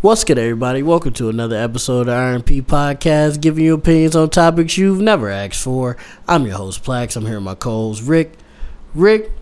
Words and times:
What's 0.00 0.22
good, 0.22 0.38
everybody? 0.38 0.84
Welcome 0.84 1.12
to 1.14 1.28
another 1.28 1.56
episode 1.56 2.06
of 2.06 2.14
RMP 2.14 2.62
Podcast, 2.62 3.40
giving 3.40 3.64
you 3.64 3.74
opinions 3.74 4.14
on 4.14 4.30
topics 4.30 4.78
you've 4.78 5.00
never 5.00 5.28
asked 5.28 5.60
for. 5.60 5.96
I'm 6.28 6.46
your 6.46 6.56
host, 6.56 6.84
Plax. 6.84 7.16
I'm 7.16 7.26
here 7.26 7.34
with 7.34 7.42
my 7.42 7.56
co-host, 7.56 8.04
Rick. 8.04 8.34
Rick, 8.94 9.32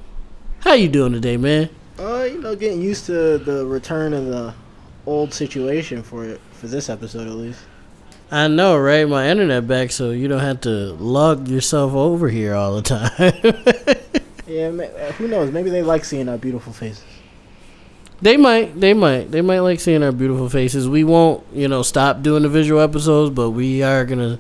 how 0.61 0.73
you 0.73 0.89
doing 0.89 1.13
today, 1.13 1.37
man? 1.37 1.69
Uh, 1.99 2.27
you 2.33 2.41
know, 2.41 2.57
getting 2.57 2.81
used 2.81 3.05
to 3.05 3.37
the 3.37 3.67
return 3.67 4.15
of 4.15 4.25
the 4.25 4.55
old 5.05 5.35
situation 5.35 6.03
for 6.03 6.39
for 6.53 6.69
this 6.69 6.89
episode 6.89 7.27
at 7.27 7.35
least. 7.35 7.61
I 8.31 8.49
know, 8.49 8.79
right? 8.79 9.07
My 9.07 9.29
internet 9.29 9.69
back, 9.69 9.91
so 9.91 10.11
you 10.11 10.27
don't 10.27 10.41
have 10.41 10.63
to 10.63 10.95
lug 10.95 11.49
yourself 11.49 11.93
over 11.93 12.31
here 12.31 12.55
all 12.55 12.77
the 12.77 12.83
time. 12.83 13.97
Yeah, 14.47 14.69
uh, 14.69 15.11
who 15.15 15.27
knows? 15.27 15.51
Maybe 15.51 15.71
they 15.71 15.83
like 15.83 16.05
seeing 16.05 16.29
our 16.29 16.39
beautiful 16.39 16.73
faces. 16.73 17.03
They 18.23 18.37
might, 18.37 18.81
they 18.81 18.95
might, 18.95 19.31
they 19.31 19.43
might 19.43 19.61
like 19.61 19.79
seeing 19.81 20.03
our 20.03 20.13
beautiful 20.13 20.49
faces. 20.49 20.89
We 20.89 21.05
won't, 21.05 21.45
you 21.53 21.69
know, 21.69 21.83
stop 21.83 22.23
doing 22.23 22.43
the 22.43 22.49
visual 22.49 22.81
episodes, 22.81 23.35
but 23.35 23.51
we 23.51 23.83
are 23.83 24.05
gonna 24.05 24.39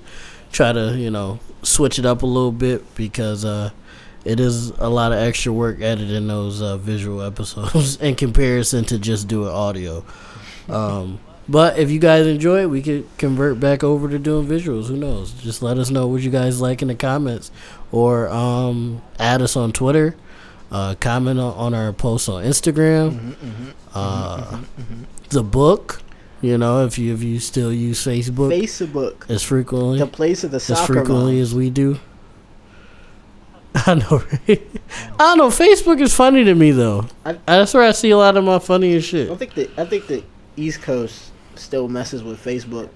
try 0.50 0.72
to, 0.72 0.96
you 0.96 1.10
know, 1.10 1.38
switch 1.62 1.98
it 1.98 2.06
up 2.06 2.22
a 2.22 2.26
little 2.26 2.52
bit 2.52 2.94
because 2.94 3.44
uh, 3.44 3.70
it 4.24 4.40
is 4.40 4.70
a 4.70 4.88
lot 4.88 5.12
of 5.12 5.18
extra 5.18 5.52
work 5.52 5.80
editing 5.82 6.26
those 6.26 6.62
uh, 6.62 6.78
visual 6.78 7.22
episodes 7.26 7.96
in 7.96 8.14
comparison 8.14 8.84
to 8.84 8.98
just 8.98 9.28
doing 9.28 9.50
audio. 9.50 10.04
Um, 10.68 11.20
but 11.48 11.78
if 11.78 11.90
you 11.90 11.98
guys 11.98 12.26
enjoy 12.26 12.62
it, 12.62 12.70
we 12.70 12.82
could 12.82 13.06
convert 13.18 13.60
back 13.60 13.84
over 13.84 14.08
to 14.08 14.18
doing 14.18 14.46
visuals. 14.46 14.86
Who 14.86 14.96
knows? 14.96 15.32
Just 15.32 15.62
let 15.62 15.78
us 15.78 15.90
know 15.90 16.06
what 16.08 16.22
you 16.22 16.30
guys 16.30 16.60
like 16.60 16.82
in 16.82 16.88
the 16.88 16.94
comments, 16.94 17.52
or 17.92 18.28
um, 18.28 19.00
add 19.18 19.42
us 19.42 19.56
on 19.56 19.72
Twitter. 19.72 20.16
Uh, 20.76 20.94
comment 20.96 21.38
on, 21.40 21.54
on 21.54 21.72
our 21.74 21.90
posts 21.90 22.28
on 22.28 22.44
Instagram. 22.44 23.34
Uh, 23.94 24.60
the 25.30 25.42
book, 25.42 26.02
you 26.42 26.58
know, 26.58 26.84
if 26.84 26.98
you 26.98 27.14
if 27.14 27.22
you 27.22 27.38
still 27.38 27.72
use 27.72 28.04
Facebook 28.04 28.50
Facebook, 28.50 29.30
as 29.30 29.42
frequently 29.42 29.98
the 29.98 30.06
place 30.06 30.44
of 30.44 30.50
the 30.50 30.56
as 30.58 30.86
frequently 30.86 31.34
mom. 31.36 31.42
as 31.42 31.54
we 31.54 31.70
do. 31.70 31.98
I 33.86 33.94
know, 33.94 34.22
right? 34.48 34.66
I 35.18 35.34
don't 35.34 35.38
know. 35.38 35.48
Facebook 35.48 35.98
is 36.00 36.14
funny 36.14 36.44
to 36.44 36.54
me 36.54 36.72
though. 36.72 37.06
I- 37.24 37.38
That's 37.46 37.72
where 37.72 37.82
I 37.84 37.92
see 37.92 38.10
a 38.10 38.18
lot 38.18 38.36
of 38.36 38.44
my 38.44 38.58
funniest 38.58 39.08
shit. 39.08 39.28
don't 39.28 39.38
think 39.38 39.54
that 39.54 39.78
I 39.78 39.86
think 39.86 40.06
the 40.08 40.22
East 40.58 40.82
Coast 40.82 41.30
still 41.54 41.88
messes 41.88 42.22
with 42.22 42.42
Facebook, 42.44 42.90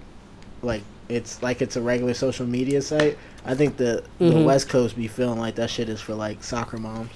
like 0.60 0.82
it's 1.08 1.42
like 1.42 1.62
it's 1.62 1.76
a 1.76 1.80
regular 1.80 2.12
social 2.12 2.46
media 2.46 2.82
site. 2.82 3.16
I 3.46 3.54
think 3.54 3.78
the 3.78 4.04
the 4.18 4.24
Mhm. 4.26 4.44
West 4.44 4.68
Coast 4.68 4.96
be 4.96 5.08
feeling 5.08 5.38
like 5.38 5.54
that 5.54 5.70
shit 5.70 5.88
is 5.88 6.00
for 6.02 6.14
like 6.14 6.44
soccer 6.44 6.76
moms. 6.76 7.10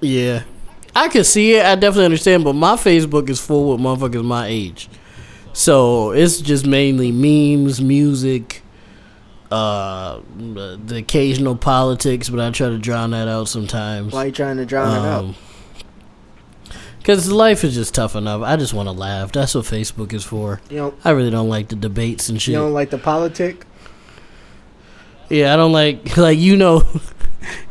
Yeah, 0.00 0.42
I 0.94 1.08
can 1.08 1.24
see 1.24 1.54
it. 1.54 1.64
I 1.64 1.74
definitely 1.74 2.06
understand, 2.06 2.44
but 2.44 2.54
my 2.54 2.74
Facebook 2.74 3.28
is 3.28 3.40
full 3.40 3.72
with 3.72 3.80
motherfuckers 3.80 4.24
my 4.24 4.46
age, 4.46 4.88
so 5.52 6.10
it's 6.10 6.40
just 6.40 6.66
mainly 6.66 7.12
memes, 7.12 7.80
music, 7.80 8.62
uh, 9.50 10.20
the 10.38 10.96
occasional 10.98 11.56
politics. 11.56 12.28
But 12.28 12.40
I 12.40 12.50
try 12.50 12.68
to 12.68 12.78
drown 12.78 13.10
that 13.12 13.28
out 13.28 13.48
sometimes. 13.48 14.12
Why 14.12 14.26
you 14.26 14.32
trying 14.32 14.56
to 14.58 14.66
drown 14.66 14.88
it 14.88 15.08
out? 15.08 15.24
Um, 15.24 15.34
Cause 17.04 17.28
life 17.32 17.64
is 17.64 17.74
just 17.74 17.94
tough 17.94 18.14
enough. 18.14 18.42
I 18.42 18.54
just 18.54 18.72
want 18.72 18.86
to 18.86 18.92
laugh. 18.92 19.32
That's 19.32 19.56
what 19.56 19.64
Facebook 19.64 20.12
is 20.12 20.22
for. 20.22 20.60
You 20.70 20.76
know, 20.76 20.94
I 21.02 21.10
really 21.10 21.30
don't 21.30 21.48
like 21.48 21.66
the 21.68 21.74
debates 21.74 22.28
and 22.28 22.40
shit. 22.40 22.52
you 22.52 22.58
don't 22.60 22.72
like 22.72 22.90
the 22.90 22.98
politic. 22.98 23.66
yeah, 25.28 25.52
I 25.52 25.56
don't 25.56 25.72
like 25.72 26.16
like 26.16 26.38
you 26.38 26.56
know, 26.56 26.82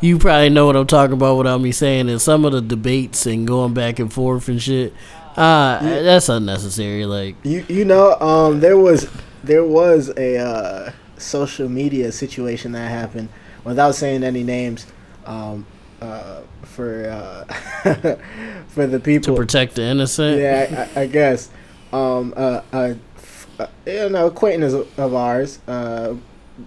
you 0.01 0.17
probably 0.17 0.49
know 0.49 0.65
what 0.65 0.75
I'm 0.75 0.87
talking 0.87 1.13
about 1.13 1.37
without 1.37 1.59
me 1.61 1.71
saying 1.71 2.09
it. 2.09 2.19
Some 2.19 2.45
of 2.45 2.51
the 2.51 2.61
debates 2.61 3.25
and 3.25 3.47
going 3.47 3.73
back 3.73 3.99
and 3.99 4.11
forth 4.11 4.47
and 4.47 4.61
shit, 4.61 4.93
uh, 5.35 5.79
that's 5.81 6.29
unnecessary. 6.29 7.05
Like, 7.05 7.35
You 7.43 7.65
you 7.67 7.85
know, 7.85 8.13
um, 8.19 8.59
there 8.59 8.77
was 8.77 9.09
there 9.43 9.63
was 9.63 10.09
a 10.17 10.37
uh, 10.37 10.91
social 11.17 11.69
media 11.69 12.11
situation 12.11 12.73
that 12.73 12.89
happened 12.89 13.29
without 13.63 13.95
saying 13.95 14.23
any 14.23 14.43
names, 14.43 14.87
um, 15.25 15.65
uh, 16.01 16.41
for 16.63 17.09
uh, 17.09 17.53
for 18.67 18.87
the 18.87 18.99
people 18.99 19.35
to 19.35 19.39
protect 19.39 19.75
the 19.75 19.83
innocent. 19.83 20.39
Yeah, 20.39 20.87
I, 20.95 21.01
I 21.01 21.05
guess. 21.07 21.49
Um, 21.93 22.33
uh, 22.37 22.61
uh, 22.71 22.93
f- 23.17 23.47
uh, 23.59 23.67
you 23.85 24.09
know, 24.09 24.27
acquaintance 24.27 24.73
of 24.73 24.99
of 24.99 25.13
ours 25.13 25.59
uh, 25.67 26.15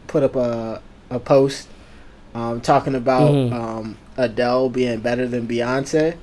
put 0.06 0.22
up 0.22 0.36
a 0.36 0.82
a 1.10 1.18
post 1.18 1.68
um, 2.34 2.60
talking 2.60 2.94
about 2.94 3.30
Mhm. 3.32 3.52
um, 3.52 3.96
Adele 4.16 4.68
being 4.70 4.98
better 5.00 5.26
than 5.26 5.46
Beyonce. 5.46 6.14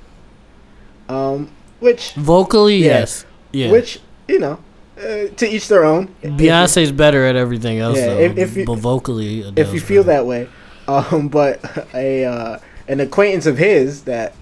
Um, 1.08 1.48
which 1.80 2.12
Vocally, 2.14 2.76
Yeah. 2.76 3.00
yes. 3.00 3.24
Yeah. 3.52 3.70
which 3.70 4.00
you 4.28 4.38
know, 4.38 4.58
uh, 4.98 5.28
to 5.36 5.46
each 5.48 5.68
their 5.68 5.84
own. 5.84 6.08
You- 6.22 6.30
Beyonce's 6.30 6.92
better 6.92 7.26
at 7.26 7.36
everything 7.36 7.78
else, 7.80 7.98
Yeah, 7.98 8.06
though. 8.06 8.18
if- 8.20 8.38
if 8.38 8.56
you- 8.56 8.64
but 8.64 8.78
vocally, 8.78 9.44
if 9.56 9.74
you 9.74 9.80
feel 9.80 10.04
better. 10.04 10.18
that 10.18 10.26
way. 10.26 10.48
Um, 10.88 11.28
but 11.32 11.60
a 11.94 12.24
uh, 12.24 12.56
an 12.88 13.00
acquaintance 13.00 13.46
of 13.46 13.58
his 13.58 14.02
that 14.02 14.32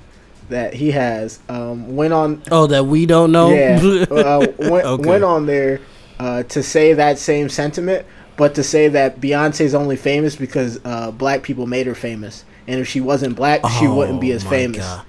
that 0.49 0.75
he 0.75 0.91
has 0.91 1.39
um, 1.49 1.95
went 1.97 2.13
on 2.13 2.43
Oh, 2.51 2.67
that 2.67 2.87
we 2.87 3.07
don't 3.07 3.31
know. 3.33 3.51
yeah 3.53 3.79
uh, 4.11 4.47
went, 4.59 4.85
Okay. 4.85 5.09
went 5.09 5.25
on 5.25 5.47
there 5.47 5.81
uh, 6.19 6.43
to 6.45 6.63
say 6.63 6.93
that 6.93 7.19
same 7.19 7.49
sentiment, 7.49 8.05
but 8.41 8.55
to 8.55 8.63
say 8.63 8.89
that 8.89 9.21
Beyonce's 9.21 9.75
only 9.75 9.97
famous 9.97 10.35
because 10.35 10.81
uh, 10.87 11.11
black 11.11 11.43
people 11.43 11.67
made 11.67 11.87
her 11.87 11.95
famous, 11.95 12.47
and 12.67 12.81
if 12.81 12.89
she 12.89 12.99
wasn't 12.99 13.37
black, 13.37 13.61
she 13.79 13.87
wouldn't 13.87 14.19
be 14.19 14.33
Oh 14.33 14.37
as 14.37 14.45
famous. 14.45 14.79
God. 14.79 15.05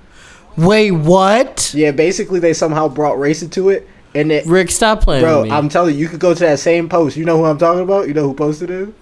Wait, 0.57 0.91
what? 0.91 1.73
Yeah, 1.73 1.91
basically 1.91 2.41
they 2.41 2.51
somehow 2.51 2.89
brought 2.89 3.17
race 3.17 3.41
into 3.41 3.69
it, 3.69 3.87
and 4.13 4.33
it. 4.33 4.45
Rick, 4.45 4.69
stop 4.69 4.99
playing 4.99 5.23
Bro. 5.23 5.49
I'm 5.49 5.69
telling 5.69 5.93
you, 5.95 6.01
you 6.01 6.09
could 6.09 6.19
go 6.19 6.33
to 6.33 6.39
that 6.41 6.59
same 6.59 6.89
post. 6.89 7.15
You 7.15 7.23
know 7.23 7.37
who 7.37 7.45
I'm 7.45 7.57
talking 7.57 7.79
about? 7.83 8.09
You 8.09 8.13
know 8.13 8.27
who 8.27 8.33
posted 8.33 8.69
it? 8.69 8.93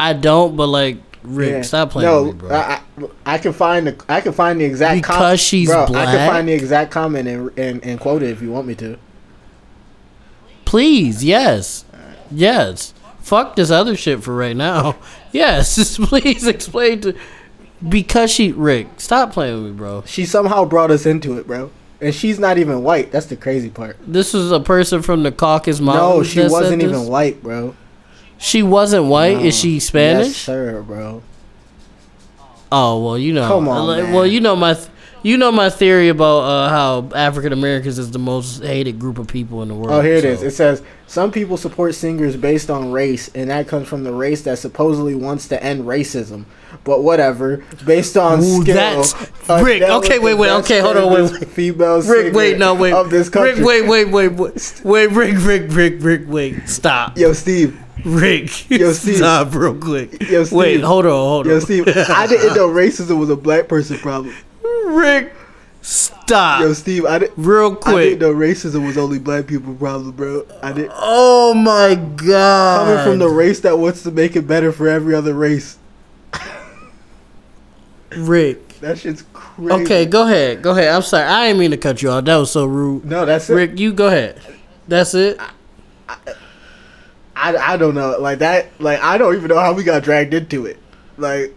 I 0.00 0.14
don't, 0.14 0.56
but 0.56 0.66
like, 0.66 0.96
Rick, 1.22 1.50
Yeah. 1.52 1.62
stop 1.62 1.90
playing 1.90 2.10
no, 2.10 2.24
me, 2.24 2.32
bro. 2.32 2.50
I, 2.50 2.60
I, 2.60 2.80
I 3.24 3.38
can 3.38 3.52
find 3.52 3.86
the 3.86 4.04
I 4.08 4.20
can 4.20 4.32
find 4.32 4.60
the 4.60 4.64
exact 4.64 5.00
Because 5.00 5.38
she's 5.38 5.68
bro, 5.68 5.84
I 5.84 6.06
can 6.06 6.28
find 6.28 6.48
the 6.48 6.54
exact 6.54 6.90
comment 6.90 7.28
and, 7.28 7.56
and 7.56 7.84
and 7.84 8.00
quote 8.00 8.24
it 8.24 8.30
if 8.30 8.42
you 8.42 8.50
want 8.50 8.66
me 8.66 8.74
to. 8.74 8.98
Please, 10.64 11.22
yes, 11.22 11.84
yes. 12.32 12.93
Fuck 13.24 13.56
this 13.56 13.70
other 13.70 13.96
shit 13.96 14.22
for 14.22 14.34
right 14.36 14.56
now. 14.56 14.96
Yes, 15.32 15.98
please 16.08 16.46
explain 16.46 17.00
to. 17.00 17.16
Because 17.88 18.30
she, 18.30 18.52
Rick, 18.52 18.86
stop 18.98 19.32
playing 19.32 19.64
with 19.64 19.72
me, 19.72 19.76
bro. 19.76 20.04
She 20.06 20.26
somehow 20.26 20.64
brought 20.64 20.92
us 20.92 21.06
into 21.06 21.36
it, 21.38 21.46
bro. 21.48 21.72
And 22.00 22.14
she's 22.14 22.38
not 22.38 22.56
even 22.56 22.84
white. 22.84 23.10
That's 23.10 23.26
the 23.26 23.34
crazy 23.34 23.68
part. 23.68 23.96
This 24.06 24.32
was 24.32 24.52
a 24.52 24.60
person 24.60 25.02
from 25.02 25.24
the 25.24 25.32
Caucasus 25.32 25.80
Mountains. 25.80 26.36
No, 26.36 26.44
she 26.44 26.48
wasn't 26.48 26.82
this? 26.82 26.88
even 26.88 27.08
white, 27.08 27.42
bro. 27.42 27.74
She 28.38 28.62
wasn't 28.62 29.06
white. 29.06 29.38
No. 29.38 29.44
Is 29.44 29.58
she 29.58 29.80
Spanish? 29.80 30.28
Yes, 30.28 30.36
sir, 30.36 30.82
bro. 30.82 31.24
Oh 32.70 33.04
well, 33.04 33.18
you 33.18 33.32
know. 33.32 33.48
Come 33.48 33.66
on, 33.66 33.86
Like, 33.88 34.04
man. 34.04 34.12
Well, 34.12 34.26
you 34.28 34.40
know 34.40 34.54
my, 34.54 34.74
th- 34.74 34.86
you 35.24 35.36
know 35.36 35.50
my 35.50 35.68
theory 35.70 36.08
about 36.08 36.38
uh, 36.40 36.68
how 36.68 37.08
African 37.16 37.52
Americans 37.52 37.98
is 37.98 38.12
the 38.12 38.18
most 38.20 38.62
hated 38.62 39.00
group 39.00 39.18
of 39.18 39.26
people 39.26 39.62
in 39.62 39.68
the 39.68 39.74
world. 39.74 39.90
Oh, 39.90 40.00
here 40.00 40.14
it 40.14 40.24
is. 40.24 40.42
It 40.42 40.52
says 40.52 40.82
some 41.08 41.32
people 41.32 41.56
support 41.56 41.94
singers 41.96 42.36
based 42.36 42.70
on 42.70 42.92
race, 42.92 43.28
and 43.34 43.50
that 43.50 43.66
comes 43.66 43.88
from 43.88 44.04
the 44.04 44.12
race 44.12 44.42
that 44.42 44.58
supposedly 44.58 45.14
wants 45.16 45.48
to 45.48 45.60
end 45.62 45.84
racism. 45.84 46.44
But 46.84 47.02
whatever, 47.02 47.64
based 47.86 48.16
on 48.16 48.40
Ooh, 48.40 48.62
skill. 48.62 48.74
that's- 48.74 49.14
Rick, 49.62 49.82
okay, 49.82 50.18
wait, 50.18 50.34
wait, 50.34 50.50
okay, 50.60 50.80
hold 50.80 50.96
on, 50.96 51.12
wait, 51.12 51.32
wait. 51.32 51.48
Female 51.48 52.02
Rick, 52.02 52.34
wait, 52.34 52.58
no, 52.58 52.74
wait. 52.74 52.92
of 52.92 53.10
this 53.10 53.28
country. 53.28 53.54
Rick, 53.54 53.64
wait, 53.64 53.88
wait, 53.88 54.04
wait, 54.10 54.28
wait, 54.28 54.80
wait, 54.84 55.06
Rick, 55.12 55.36
Rick, 55.40 55.62
Rick, 55.70 55.94
Rick, 56.00 56.22
Rick, 56.26 56.68
stop. 56.68 57.16
Yo, 57.16 57.32
Steve. 57.32 57.80
Rick, 58.04 58.68
Yo, 58.70 58.92
Steve. 58.92 59.16
stop 59.16 59.54
real 59.54 59.74
quick. 59.74 60.20
Yo, 60.28 60.44
Steve. 60.44 60.58
Wait, 60.58 60.80
hold 60.82 61.06
on, 61.06 61.12
hold 61.12 61.46
on. 61.46 61.52
Yo, 61.52 61.58
Steve. 61.60 61.88
I 62.10 62.26
didn't 62.26 62.54
know 62.54 62.68
racism 62.68 63.18
was 63.18 63.30
a 63.30 63.36
black 63.36 63.66
person 63.68 63.96
problem. 63.98 64.34
Rick, 64.86 65.32
stop. 65.82 66.60
Yo, 66.60 66.72
Steve. 66.72 67.04
I 67.04 67.18
didn't. 67.18 67.34
real 67.36 67.72
I 67.72 67.74
quick. 67.76 68.18
didn't 68.18 68.20
know 68.20 68.34
racism 68.34 68.86
was 68.86 68.96
only 68.96 69.18
black 69.18 69.46
people 69.46 69.74
problem, 69.74 70.12
bro. 70.12 70.46
I 70.62 70.72
didn't. 70.72 70.92
Oh 70.94 71.52
my 71.54 71.94
god. 71.94 72.86
Coming 72.86 73.04
from 73.04 73.18
the 73.18 73.28
race 73.28 73.60
that 73.60 73.78
wants 73.78 74.02
to 74.04 74.10
make 74.10 74.36
it 74.36 74.46
better 74.46 74.72
for 74.72 74.88
every 74.88 75.14
other 75.14 75.34
race. 75.34 75.78
Rick. 78.16 78.80
That 78.80 78.98
shit's 78.98 79.24
crazy. 79.32 79.72
Okay, 79.72 80.06
go 80.06 80.26
ahead. 80.26 80.62
Go 80.62 80.72
ahead. 80.72 80.88
I'm 80.88 81.02
sorry. 81.02 81.24
I 81.24 81.46
didn't 81.46 81.60
mean 81.60 81.70
to 81.72 81.76
cut 81.76 82.02
you 82.02 82.10
off. 82.10 82.24
That 82.24 82.36
was 82.36 82.50
so 82.50 82.64
rude. 82.64 83.04
No, 83.04 83.24
that's 83.24 83.48
it. 83.50 83.54
Rick, 83.54 83.78
you 83.78 83.92
go 83.92 84.06
ahead. 84.08 84.40
That's 84.88 85.14
it. 85.14 85.38
I, 86.08 87.56
I 87.56 87.76
don't 87.76 87.94
know. 87.94 88.16
Like 88.18 88.38
that. 88.38 88.68
Like 88.80 89.00
I 89.00 89.18
don't 89.18 89.34
even 89.34 89.48
know 89.48 89.58
how 89.58 89.72
we 89.72 89.84
got 89.84 90.02
dragged 90.02 90.34
into 90.34 90.66
it. 90.66 90.78
Like 91.16 91.54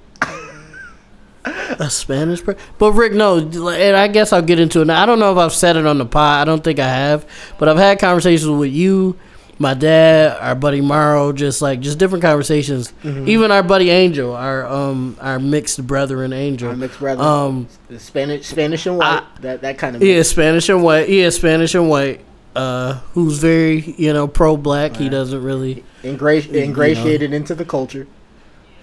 A 1.79 1.89
Spanish 1.89 2.43
person. 2.43 2.61
But 2.77 2.93
Rick, 2.93 3.13
no, 3.13 3.37
and 3.37 3.95
I 3.95 4.07
guess 4.07 4.33
I'll 4.33 4.41
get 4.41 4.59
into 4.59 4.81
it. 4.81 4.85
Now, 4.85 5.01
I 5.01 5.05
don't 5.05 5.19
know 5.19 5.31
if 5.31 5.37
I've 5.37 5.53
said 5.53 5.75
it 5.77 5.85
on 5.85 5.97
the 5.97 6.05
pod. 6.05 6.41
I 6.41 6.45
don't 6.49 6.63
think 6.63 6.79
I 6.79 6.87
have, 6.87 7.25
but 7.57 7.69
I've 7.69 7.77
had 7.77 7.99
conversations 7.99 8.49
with 8.49 8.71
you, 8.71 9.17
my 9.59 9.73
dad, 9.73 10.37
our 10.39 10.55
buddy 10.55 10.81
Morrow, 10.81 11.31
just 11.33 11.61
like 11.61 11.79
just 11.79 11.97
different 11.97 12.21
conversations. 12.23 12.93
Mm-hmm. 13.03 13.27
Even 13.27 13.51
our 13.51 13.63
buddy 13.63 13.89
Angel, 13.89 14.35
our 14.35 14.65
um 14.67 15.17
our 15.19 15.39
mixed 15.39 15.85
brethren 15.87 16.31
Angel. 16.33 16.69
our 16.69 16.75
mixed 16.75 16.99
brother, 16.99 17.23
Um, 17.23 17.67
Spanish, 17.97 18.45
Spanish 18.47 18.85
and 18.85 18.97
white. 18.97 19.23
I- 19.23 19.41
that 19.41 19.61
that 19.61 19.77
kind 19.77 19.95
of. 19.95 20.03
yeah, 20.03 20.15
is 20.15 20.29
Spanish 20.29 20.69
and 20.69 20.83
white. 20.83 21.09
yeah, 21.09 21.29
Spanish 21.31 21.73
and 21.75 21.89
white. 21.89 22.21
uh, 22.55 22.93
who's 23.13 23.37
very 23.37 23.81
you 23.97 24.11
know 24.13 24.27
pro 24.27 24.57
black. 24.57 24.95
He 24.95 25.09
doesn't 25.09 25.43
really 25.43 25.83
Ingra- 26.03 26.51
You 26.51 26.61
ingratiated 26.61 27.31
into 27.33 27.53
the 27.55 27.65
culture. 27.65 28.07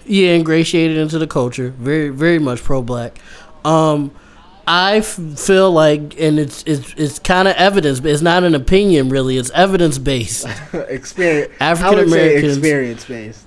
Yeah 0.05 0.33
ingratiated 0.33 0.97
into 0.97 1.17
the 1.19 1.27
culture. 1.27 1.69
Very 1.77 2.09
very 2.09 2.39
much 2.39 2.63
pro 2.63 2.81
black. 2.81 3.17
Um, 3.63 4.11
I 4.67 4.97
f- 4.97 5.19
feel 5.37 5.71
like, 5.71 6.19
and 6.19 6.39
it's 6.39 6.63
it's 6.65 6.93
it's 6.97 7.19
kind 7.19 7.47
of 7.47 7.55
evidence, 7.55 7.99
but 7.99 8.11
it's 8.11 8.21
not 8.23 8.43
an 8.43 8.55
opinion 8.55 9.09
really. 9.09 9.37
It's 9.37 9.51
evidence 9.51 9.97
based, 9.99 10.47
experience. 10.73 11.51
African 11.59 11.93
I 11.99 12.01
would 12.01 12.09
say 12.11 12.27
Americans- 12.37 12.57
experience 12.57 13.05
based. 13.05 13.45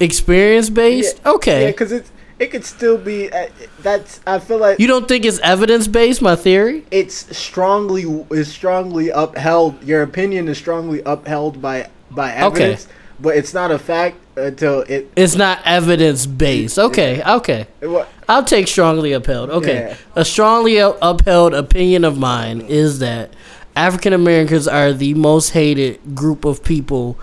experience 0.00 0.70
based. 0.70 1.20
Yeah, 1.24 1.32
okay, 1.32 1.66
because 1.70 1.92
it 1.92 2.06
it 2.38 2.50
could 2.50 2.64
still 2.64 2.98
be. 2.98 3.30
Uh, 3.32 3.48
that's. 3.80 4.20
I 4.26 4.38
feel 4.38 4.58
like 4.58 4.78
you 4.78 4.86
don't 4.86 5.08
think 5.08 5.24
it's 5.24 5.38
evidence 5.40 5.86
based? 5.88 6.20
My 6.22 6.36
theory. 6.36 6.84
it's 6.90 7.36
strongly 7.36 8.02
is 8.30 8.52
strongly 8.52 9.10
upheld. 9.10 9.82
Your 9.84 10.02
opinion 10.02 10.48
is 10.48 10.58
strongly 10.58 11.02
upheld 11.04 11.60
by 11.60 11.88
by 12.10 12.30
evidence 12.32 12.54
Okay. 12.54 12.64
evidence, 12.64 12.88
but 13.20 13.36
it's 13.36 13.54
not 13.54 13.70
a 13.70 13.78
fact 13.78 14.16
until 14.36 14.80
it. 14.80 15.10
It's 15.16 15.34
not 15.36 15.60
evidence 15.64 16.26
based. 16.26 16.78
Okay, 16.78 17.22
okay. 17.22 17.66
What? 17.80 18.08
I'll 18.28 18.44
take 18.44 18.68
strongly 18.68 19.12
upheld. 19.12 19.50
Okay. 19.50 19.88
Yeah. 19.88 19.96
A 20.16 20.24
strongly 20.24 20.78
upheld 20.78 21.54
opinion 21.54 22.04
of 22.04 22.18
mine 22.18 22.62
is 22.62 23.00
that 23.00 23.34
African 23.76 24.12
Americans 24.12 24.66
are 24.68 24.92
the 24.92 25.14
most 25.14 25.50
hated 25.50 26.14
group 26.14 26.44
of 26.44 26.62
people 26.64 27.18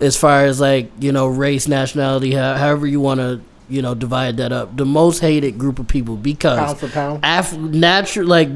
as 0.00 0.16
far 0.16 0.44
as 0.44 0.60
like, 0.60 0.90
you 1.00 1.10
know, 1.12 1.26
race, 1.26 1.66
nationality, 1.66 2.32
however 2.32 2.86
you 2.86 3.00
want 3.00 3.18
to, 3.20 3.40
you 3.68 3.82
know, 3.82 3.94
divide 3.94 4.36
that 4.36 4.52
up. 4.52 4.76
The 4.76 4.84
most 4.84 5.20
hated 5.20 5.58
group 5.58 5.78
of 5.78 5.88
people 5.88 6.16
because 6.16 6.58
Pound 6.58 6.78
for 6.78 6.88
pound. 6.88 7.20
Af- 7.24 7.56
natural, 7.58 8.26
like, 8.26 8.48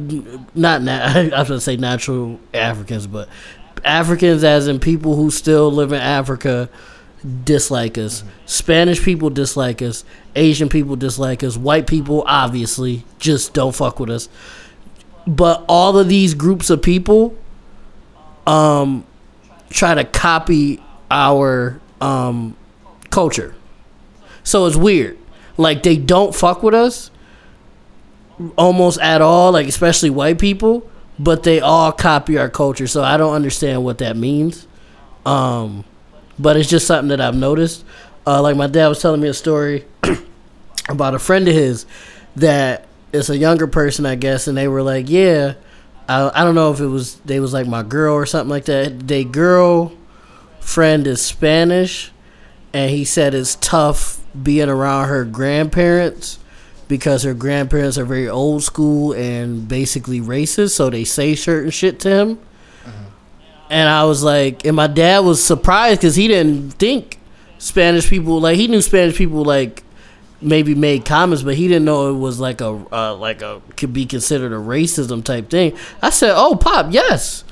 not 0.54 0.82
na- 0.82 1.00
I 1.14 1.22
was 1.40 1.48
gonna 1.48 1.60
say 1.60 1.76
natural 1.76 2.38
Africans, 2.54 3.06
but 3.06 3.28
Africans, 3.84 4.44
as 4.44 4.68
in 4.68 4.78
people 4.78 5.16
who 5.16 5.30
still 5.30 5.72
live 5.72 5.92
in 5.92 6.00
Africa, 6.00 6.68
dislike 7.44 7.98
us. 7.98 8.24
Spanish 8.46 9.02
people 9.02 9.30
dislike 9.30 9.82
us. 9.82 10.04
Asian 10.34 10.68
people 10.68 10.96
dislike 10.96 11.42
us. 11.42 11.56
White 11.56 11.86
people, 11.86 12.24
obviously, 12.26 13.04
just 13.18 13.52
don't 13.54 13.74
fuck 13.74 14.00
with 14.00 14.10
us. 14.10 14.28
But 15.26 15.64
all 15.68 15.98
of 15.98 16.08
these 16.08 16.34
groups 16.34 16.70
of 16.70 16.82
people, 16.82 17.36
um, 18.46 19.04
try 19.70 19.94
to 19.94 20.04
copy 20.04 20.82
our 21.10 21.80
um 22.00 22.56
culture. 23.10 23.54
So 24.42 24.66
it's 24.66 24.76
weird. 24.76 25.18
Like 25.56 25.82
they 25.82 25.96
don't 25.96 26.34
fuck 26.34 26.62
with 26.62 26.74
us 26.74 27.10
almost 28.56 28.98
at 29.00 29.20
all, 29.20 29.52
like 29.52 29.66
especially 29.66 30.10
white 30.10 30.38
people, 30.38 30.88
but 31.18 31.42
they 31.42 31.60
all 31.60 31.92
copy 31.92 32.38
our 32.38 32.48
culture. 32.48 32.86
So 32.86 33.02
I 33.02 33.16
don't 33.16 33.34
understand 33.34 33.84
what 33.84 33.98
that 33.98 34.16
means. 34.16 34.66
Um, 35.26 35.84
but 36.40 36.56
it's 36.56 36.68
just 36.68 36.86
something 36.86 37.08
that 37.08 37.20
I've 37.20 37.36
noticed. 37.36 37.84
Uh, 38.26 38.40
like 38.42 38.56
my 38.56 38.66
dad 38.66 38.88
was 38.88 39.00
telling 39.00 39.20
me 39.20 39.28
a 39.28 39.34
story 39.34 39.84
about 40.88 41.14
a 41.14 41.18
friend 41.18 41.46
of 41.48 41.54
his 41.54 41.86
that 42.36 42.86
is 43.12 43.28
a 43.28 43.36
younger 43.36 43.66
person, 43.66 44.06
I 44.06 44.14
guess, 44.14 44.46
and 44.46 44.56
they 44.56 44.68
were 44.68 44.82
like, 44.82 45.08
"Yeah, 45.08 45.54
I, 46.08 46.30
I 46.34 46.44
don't 46.44 46.54
know 46.54 46.72
if 46.72 46.80
it 46.80 46.86
was 46.86 47.16
they 47.20 47.40
was 47.40 47.52
like 47.52 47.66
my 47.66 47.82
girl 47.82 48.14
or 48.14 48.26
something 48.26 48.50
like 48.50 48.64
that. 48.66 49.06
They 49.06 49.24
girl 49.24 49.92
friend 50.60 51.06
is 51.06 51.20
Spanish, 51.20 52.12
and 52.72 52.90
he 52.90 53.04
said 53.04 53.34
it's 53.34 53.56
tough 53.56 54.20
being 54.40 54.68
around 54.68 55.08
her 55.08 55.24
grandparents 55.24 56.38
because 56.88 57.22
her 57.22 57.34
grandparents 57.34 57.98
are 57.98 58.04
very 58.04 58.28
old 58.28 58.62
school 58.62 59.12
and 59.12 59.68
basically 59.68 60.20
racist, 60.20 60.70
so 60.70 60.90
they 60.90 61.04
say 61.04 61.34
certain 61.34 61.70
shit 61.70 62.00
to 62.00 62.10
him. 62.10 62.38
And 63.70 63.88
I 63.88 64.04
was 64.04 64.22
like, 64.22 64.64
and 64.64 64.76
my 64.76 64.88
dad 64.88 65.20
was 65.20 65.42
surprised 65.42 66.00
because 66.00 66.16
he 66.16 66.28
didn't 66.28 66.72
think 66.72 67.18
Spanish 67.58 68.08
people 68.08 68.40
like 68.40 68.56
he 68.56 68.66
knew 68.66 68.82
Spanish 68.82 69.16
people 69.16 69.44
like 69.44 69.84
maybe 70.42 70.74
made 70.74 71.04
comments, 71.04 71.42
but 71.42 71.54
he 71.54 71.68
didn't 71.68 71.84
know 71.84 72.10
it 72.10 72.18
was 72.18 72.40
like 72.40 72.60
a 72.60 72.84
uh, 72.92 73.14
like 73.14 73.42
a 73.42 73.62
could 73.76 73.92
be 73.92 74.06
considered 74.06 74.52
a 74.52 74.56
racism 74.56 75.22
type 75.22 75.50
thing. 75.50 75.76
I 76.02 76.10
said, 76.10 76.32
"Oh, 76.34 76.56
pop, 76.56 76.92
yes." 76.92 77.44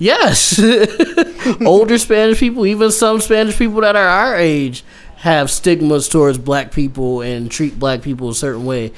Yes. 0.00 0.60
Older 1.66 1.98
Spanish 1.98 2.38
people, 2.38 2.64
even 2.66 2.92
some 2.92 3.20
Spanish 3.20 3.58
people 3.58 3.80
that 3.80 3.96
are 3.96 4.06
our 4.06 4.36
age, 4.36 4.84
have 5.16 5.50
stigmas 5.50 6.08
towards 6.08 6.38
black 6.38 6.70
people 6.70 7.20
and 7.20 7.50
treat 7.50 7.78
black 7.80 8.02
people 8.02 8.28
a 8.28 8.34
certain 8.34 8.64
way. 8.64 8.92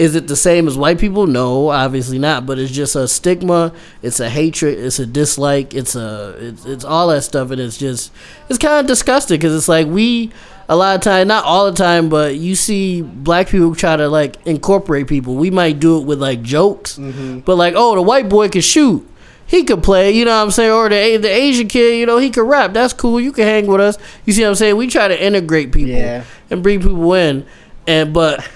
Is 0.00 0.14
it 0.14 0.28
the 0.28 0.36
same 0.36 0.66
as 0.66 0.78
white 0.78 0.98
people? 0.98 1.26
No, 1.26 1.68
obviously 1.68 2.18
not. 2.18 2.46
But 2.46 2.58
it's 2.58 2.72
just 2.72 2.96
a 2.96 3.06
stigma. 3.06 3.70
It's 4.00 4.18
a 4.18 4.30
hatred. 4.30 4.78
It's 4.78 4.98
a 4.98 5.04
dislike. 5.04 5.74
It's 5.74 5.94
a 5.94 6.34
it's, 6.38 6.64
it's 6.64 6.84
all 6.86 7.08
that 7.08 7.20
stuff, 7.20 7.50
and 7.50 7.60
it's 7.60 7.76
just 7.76 8.10
it's 8.48 8.58
kind 8.58 8.80
of 8.80 8.86
disgusting 8.86 9.36
because 9.36 9.54
it's 9.54 9.68
like 9.68 9.86
we 9.88 10.32
a 10.70 10.76
lot 10.76 10.94
of 10.94 11.02
time, 11.02 11.28
not 11.28 11.44
all 11.44 11.70
the 11.70 11.76
time, 11.76 12.08
but 12.08 12.36
you 12.36 12.54
see 12.54 13.02
black 13.02 13.48
people 13.48 13.74
try 13.74 13.94
to 13.94 14.08
like 14.08 14.36
incorporate 14.46 15.06
people. 15.06 15.34
We 15.34 15.50
might 15.50 15.80
do 15.80 15.98
it 16.00 16.06
with 16.06 16.18
like 16.18 16.40
jokes, 16.40 16.96
mm-hmm. 16.96 17.40
but 17.40 17.56
like 17.56 17.74
oh 17.76 17.94
the 17.94 18.00
white 18.02 18.30
boy 18.30 18.48
can 18.48 18.62
shoot. 18.62 19.06
He 19.46 19.64
could 19.64 19.82
play, 19.82 20.12
you 20.12 20.24
know 20.24 20.30
what 20.34 20.44
I'm 20.44 20.50
saying, 20.50 20.70
or 20.70 20.88
the 20.88 21.18
the 21.18 21.28
Asian 21.28 21.68
kid, 21.68 21.98
you 21.98 22.06
know, 22.06 22.16
he 22.16 22.30
could 22.30 22.48
rap. 22.48 22.72
That's 22.72 22.94
cool. 22.94 23.20
You 23.20 23.32
can 23.32 23.44
hang 23.44 23.66
with 23.66 23.82
us. 23.82 23.98
You 24.24 24.32
see 24.32 24.42
what 24.44 24.48
I'm 24.48 24.54
saying? 24.54 24.76
We 24.78 24.86
try 24.86 25.08
to 25.08 25.22
integrate 25.22 25.72
people 25.72 25.90
Yeah. 25.90 26.24
and 26.48 26.62
bring 26.62 26.80
people 26.80 27.12
in, 27.12 27.44
and 27.90 28.12
but 28.14 28.48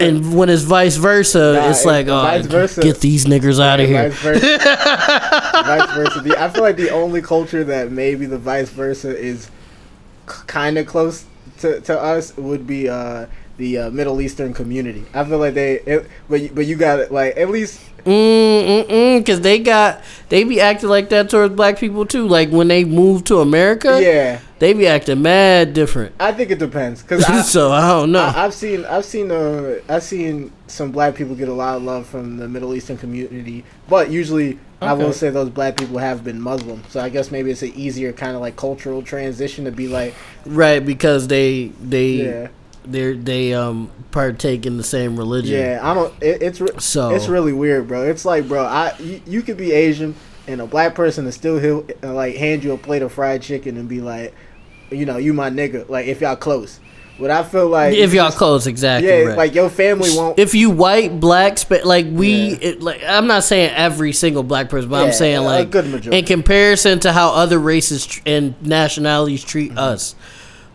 and 0.00 0.36
when 0.36 0.48
it's 0.48 0.62
vice 0.62 0.96
versa, 0.96 1.52
Nah, 1.54 1.70
it's 1.70 1.84
like, 1.84 2.06
oh, 2.08 2.40
versa. 2.44 2.80
get 2.80 3.00
these 3.00 3.26
niggers 3.26 3.60
out 3.60 3.80
of 3.80 3.88
here. 3.88 4.08
Vice 4.10 4.20
versa. 4.22 4.58
vice 5.64 5.92
versa. 5.94 6.20
The, 6.20 6.36
I 6.42 6.48
feel 6.48 6.62
like 6.62 6.76
the 6.76 6.90
only 6.90 7.20
culture 7.22 7.64
that 7.64 7.90
maybe 7.92 8.26
the 8.26 8.38
vice 8.38 8.70
versa 8.70 9.16
is 9.16 9.50
kind 10.26 10.78
of 10.78 10.86
close 10.86 11.24
to, 11.60 11.80
to 11.82 12.00
us 12.00 12.36
would 12.36 12.66
be 12.66 12.88
uh, 12.88 13.26
the 13.58 13.78
uh, 13.78 13.90
Middle 13.90 14.20
Eastern 14.20 14.54
community. 14.54 15.04
I 15.14 15.24
feel 15.24 15.38
like 15.38 15.54
they, 15.54 15.80
it, 15.80 16.06
but 16.28 16.40
you- 16.40 16.50
but 16.54 16.66
you 16.66 16.76
got 16.76 16.98
it 17.00 17.12
like 17.12 17.36
at 17.36 17.50
least 17.50 17.80
Mm, 18.04 18.66
mm, 18.66 18.88
mm, 18.88 19.18
because 19.18 19.40
they 19.40 19.60
got 19.60 20.02
they 20.28 20.44
be 20.44 20.60
acting 20.60 20.88
like 20.88 21.08
that 21.10 21.30
towards 21.30 21.54
black 21.54 21.78
people 21.78 22.04
too. 22.04 22.26
Like 22.26 22.50
when 22.50 22.68
they 22.68 22.84
move 22.84 23.24
to 23.24 23.38
America, 23.38 24.00
yeah. 24.02 24.40
they 24.58 24.72
be 24.72 24.86
acting 24.88 25.22
mad 25.22 25.72
different. 25.72 26.14
I 26.18 26.32
think 26.32 26.50
it 26.50 26.58
depends 26.58 27.02
because 27.02 27.24
I, 27.28 27.42
so 27.42 27.70
I 27.70 27.88
don't 27.88 28.10
know. 28.10 28.24
I, 28.24 28.44
I've 28.44 28.54
seen 28.54 28.84
I've 28.86 29.04
seen 29.04 29.30
uh 29.30 29.78
I've 29.88 30.02
seen 30.02 30.52
some 30.66 30.90
black 30.90 31.14
people 31.14 31.36
get 31.36 31.48
a 31.48 31.52
lot 31.52 31.76
of 31.76 31.84
love 31.84 32.06
from 32.06 32.38
the 32.38 32.48
Middle 32.48 32.74
Eastern 32.74 32.96
community, 32.96 33.64
but 33.88 34.10
usually 34.10 34.58
I 34.80 34.94
will 34.94 35.12
say 35.12 35.30
those 35.30 35.48
black 35.48 35.76
people 35.76 35.98
have 35.98 36.24
been 36.24 36.40
Muslim. 36.40 36.82
So 36.88 37.00
I 37.00 37.08
guess 37.08 37.30
maybe 37.30 37.50
it's 37.50 37.62
an 37.62 37.72
easier 37.74 38.12
kind 38.12 38.34
of 38.34 38.40
like 38.40 38.56
cultural 38.56 39.02
transition 39.02 39.64
to 39.66 39.70
be 39.70 39.86
like, 39.86 40.14
right, 40.44 40.84
because 40.84 41.28
they 41.28 41.66
they 41.80 42.10
yeah, 42.10 42.48
they 42.84 43.12
they 43.14 43.54
um 43.54 43.90
partake 44.10 44.66
in 44.66 44.76
the 44.76 44.82
same 44.84 45.16
religion. 45.16 45.58
yeah. 45.58 45.80
I 45.82 45.94
don't. 45.94 46.12
It, 46.22 46.42
it's 46.42 46.60
re- 46.60 46.78
So 46.78 47.10
it's 47.10 47.28
really 47.28 47.52
weird, 47.52 47.88
bro. 47.88 48.04
It's 48.08 48.24
like, 48.24 48.48
bro, 48.48 48.64
I 48.64 48.94
you, 48.98 49.20
you 49.26 49.42
could 49.42 49.56
be 49.56 49.72
Asian 49.72 50.14
and 50.48 50.60
a 50.60 50.66
black 50.66 50.94
person 50.94 51.24
to 51.24 51.32
still 51.32 51.58
he'll, 51.58 51.86
uh, 52.02 52.12
like 52.12 52.34
hand 52.36 52.64
you 52.64 52.72
a 52.72 52.78
plate 52.78 53.02
of 53.02 53.12
fried 53.12 53.42
chicken 53.42 53.76
and 53.76 53.88
be 53.88 54.00
like, 54.00 54.34
you 54.90 55.06
know, 55.06 55.16
you 55.16 55.32
my 55.32 55.50
nigga. 55.50 55.88
Like 55.88 56.06
if 56.06 56.20
y'all 56.20 56.34
close, 56.36 56.80
but 57.20 57.30
I 57.30 57.44
feel 57.44 57.68
like 57.68 57.94
if 57.94 58.12
y'all 58.12 58.26
just- 58.26 58.38
close, 58.38 58.66
exactly. 58.66 59.08
yeah, 59.08 59.20
right. 59.22 59.36
like 59.38 59.54
your 59.54 59.70
family 59.70 60.10
won't. 60.12 60.38
if 60.40 60.52
you 60.54 60.68
white, 60.70 61.20
black, 61.20 61.58
spa- 61.58 61.78
like 61.84 62.06
we, 62.10 62.32
Yeah. 62.50 62.56
it, 62.60 62.82
like 62.82 63.00
I'm 63.06 63.28
not 63.28 63.44
saying 63.44 63.70
every 63.76 64.12
single 64.12 64.42
black 64.42 64.68
person, 64.68 64.90
but 64.90 64.98
Yeah, 64.98 65.06
I'm 65.06 65.12
saying 65.12 65.42
like 65.42 65.70
good 65.70 65.86
majority. 65.86 66.18
in 66.18 66.24
comparison 66.24 66.98
to 67.00 67.12
how 67.12 67.30
other 67.32 67.58
races 67.60 68.04
tr- 68.06 68.20
and 68.26 68.54
nationalities 68.66 69.44
treat 69.44 69.70
Mm-hmm. 69.70 69.78
us, 69.78 70.14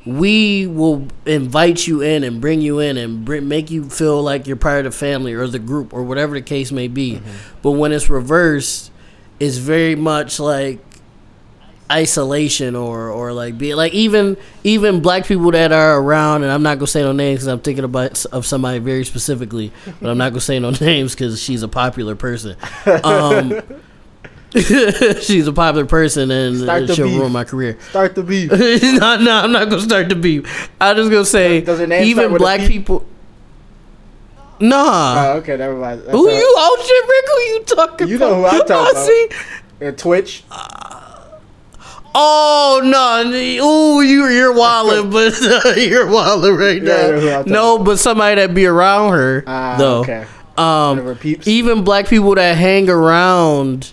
we 0.07 0.67
will 0.67 1.07
invite 1.25 1.85
you 1.85 2.01
in 2.01 2.23
and 2.23 2.39
bring 2.39 2.61
you 2.61 2.79
in 2.79 2.97
and 2.97 3.25
bring, 3.25 3.47
make 3.47 3.69
you 3.69 3.89
feel 3.89 4.23
like 4.23 4.47
you're 4.47 4.55
part 4.55 4.85
of 4.85 4.93
the 4.93 4.97
family 4.97 5.33
or 5.33 5.47
the 5.47 5.59
group 5.59 5.93
or 5.93 6.03
whatever 6.03 6.35
the 6.35 6.41
case 6.41 6.71
may 6.71 6.87
be. 6.87 7.15
Mm-hmm. 7.15 7.59
But 7.61 7.71
when 7.71 7.91
it's 7.91 8.09
reversed, 8.09 8.91
it's 9.39 9.57
very 9.57 9.95
much 9.95 10.39
like 10.39 10.79
isolation 11.89 12.75
or 12.75 13.09
or 13.09 13.31
like 13.31 13.57
be 13.57 13.73
like 13.73 13.93
even 13.93 14.35
even 14.65 15.01
black 15.01 15.25
people 15.25 15.49
that 15.51 15.71
are 15.71 16.01
around 16.01 16.43
and 16.43 16.51
I'm 16.51 16.61
not 16.61 16.79
gonna 16.79 16.87
say 16.87 17.01
no 17.01 17.13
names 17.13 17.39
because 17.39 17.47
I'm 17.47 17.59
thinking 17.59 17.85
about 17.85 18.25
of 18.25 18.45
somebody 18.45 18.79
very 18.79 19.05
specifically 19.05 19.71
but 20.01 20.09
I'm 20.09 20.17
not 20.17 20.31
gonna 20.31 20.41
say 20.41 20.59
no 20.59 20.71
names 20.81 21.13
because 21.13 21.41
she's 21.41 21.63
a 21.63 21.69
popular 21.69 22.17
person 22.17 22.57
um 23.05 23.61
she's 25.21 25.47
a 25.47 25.53
popular 25.53 25.85
person 25.85 26.31
and 26.31 26.57
Start 26.59 26.89
she'll 26.91 27.07
beef. 27.07 27.19
ruin 27.19 27.31
my 27.31 27.43
career 27.43 27.77
Start 27.89 28.15
the 28.15 28.23
beef. 28.23 28.51
no 28.51 29.17
no 29.17 29.31
I'm 29.43 29.51
not 29.51 29.69
gonna 29.69 29.81
start 29.81 30.09
the 30.09 30.15
beef 30.15 30.69
I'm 30.81 30.95
just 30.95 31.11
gonna 31.11 31.25
say 31.25 31.61
Does 31.61 31.79
her 31.79 31.87
name 31.87 32.05
even 32.05 32.35
black 32.37 32.61
people 32.61 33.05
nah 34.59 35.15
Oh, 35.33 35.37
okay, 35.37 35.55
never 35.57 35.75
mind. 35.75 36.01
That's 36.01 36.11
who 36.11 36.27
all- 36.29 36.35
you 36.35 36.53
oh 36.57 36.83
shit 36.85 37.09
Rick 37.09 37.25
who 37.27 37.39
you 37.53 37.63
talking 37.63 37.95
about? 38.05 38.09
You 38.09 38.17
know 38.17 38.35
who 38.35 38.45
I'm 38.45 38.59
talking 38.65 38.75
Oh, 38.75 38.91
about. 38.91 39.05
see 39.05 39.29
Uh, 39.85 39.91
Twitch. 39.91 40.43
Oh 42.19 42.81
no! 42.83 43.23
Ooh, 43.63 44.01
you 44.01 44.25
you're 44.27 44.53
wilding, 44.53 45.11
but 45.11 45.39
you're 45.77 46.07
wilding 46.09 46.55
right 46.55 46.81
Yeah, 46.81 46.93
I 46.93 46.95
know 47.11 47.19
who 47.19 47.29
I'm 47.29 47.45
now. 47.45 47.53
No, 47.53 47.77
but 47.83 47.97
somebody 47.99 48.41
that 48.41 48.55
be 48.55 48.65
around 48.65 49.11
her 49.13 49.43
Ah, 49.45 49.75
though. 49.77 49.99
okay. 50.01 50.25
Um, 50.57 51.15
even 51.45 51.83
black 51.83 52.07
people 52.07 52.33
that 52.33 52.57
hang 52.57 52.89
around 52.89 53.91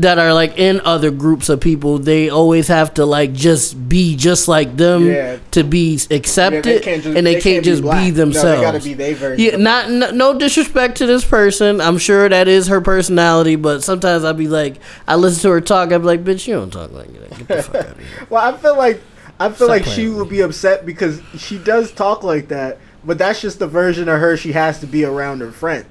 that 0.00 0.18
are 0.18 0.32
like 0.32 0.58
in 0.58 0.80
other 0.82 1.10
groups 1.10 1.48
of 1.48 1.60
people, 1.60 1.98
they 1.98 2.28
always 2.30 2.68
have 2.68 2.94
to 2.94 3.04
like 3.04 3.32
just 3.32 3.88
be 3.88 4.16
just 4.16 4.46
like 4.48 4.76
them 4.76 5.06
Yeah. 5.06 5.38
to 5.52 5.64
be 5.64 5.96
Yeah, 6.08 6.16
accepted, 6.16 6.64
they 6.64 6.78
just, 6.80 7.06
and 7.06 7.26
they, 7.26 7.34
they 7.34 7.40
can't, 7.40 7.64
just 7.64 7.82
black. 7.82 8.04
be 8.04 8.10
No, 8.10 8.16
themselves. 8.16 8.60
they 8.60 8.64
gotta 8.64 8.80
be 8.84 8.94
their 8.94 9.14
version. 9.14 9.44
Yeah, 9.44 9.56
not 9.56 9.90
no, 9.90 10.10
no 10.10 10.38
disrespect 10.38 10.98
to 10.98 11.06
this 11.06 11.24
person. 11.24 11.80
I'm 11.80 11.98
sure 11.98 12.28
that 12.28 12.48
is 12.48 12.68
her 12.68 12.80
personality, 12.80 13.56
but 13.56 13.82
sometimes 13.82 14.24
I'd 14.24 14.36
be 14.38 14.48
like, 14.48 14.76
I 15.06 15.16
listen 15.16 15.42
to 15.42 15.50
her 15.50 15.60
talk. 15.60 15.92
I'd 15.92 15.98
be 15.98 16.04
like, 16.04 16.24
bitch, 16.24 16.46
you 16.46 16.54
don't 16.54 16.70
talk 16.72 16.92
like 16.92 17.12
that. 17.12 17.38
Get 17.38 17.48
the 17.48 17.62
fuck 17.62 17.74
out 17.76 17.86
of 17.90 17.98
here. 17.98 18.06
Well, 18.30 18.54
I 18.54 18.56
feel 18.56 18.76
like 18.76 19.00
I 19.40 19.48
feel 19.48 19.66
Stop 19.66 19.68
like 19.68 19.84
she 19.84 20.08
would 20.08 20.28
be 20.28 20.40
upset 20.40 20.86
because 20.86 21.20
she 21.36 21.58
does 21.58 21.92
talk 21.92 22.22
like 22.22 22.48
that, 22.48 22.78
but 23.04 23.18
that's 23.18 23.40
just 23.40 23.58
the 23.58 23.66
version 23.68 24.08
of 24.08 24.20
her 24.20 24.36
she 24.36 24.52
has 24.52 24.80
to 24.80 24.86
be 24.86 25.04
around 25.04 25.40
her 25.40 25.50
friends. 25.52 25.86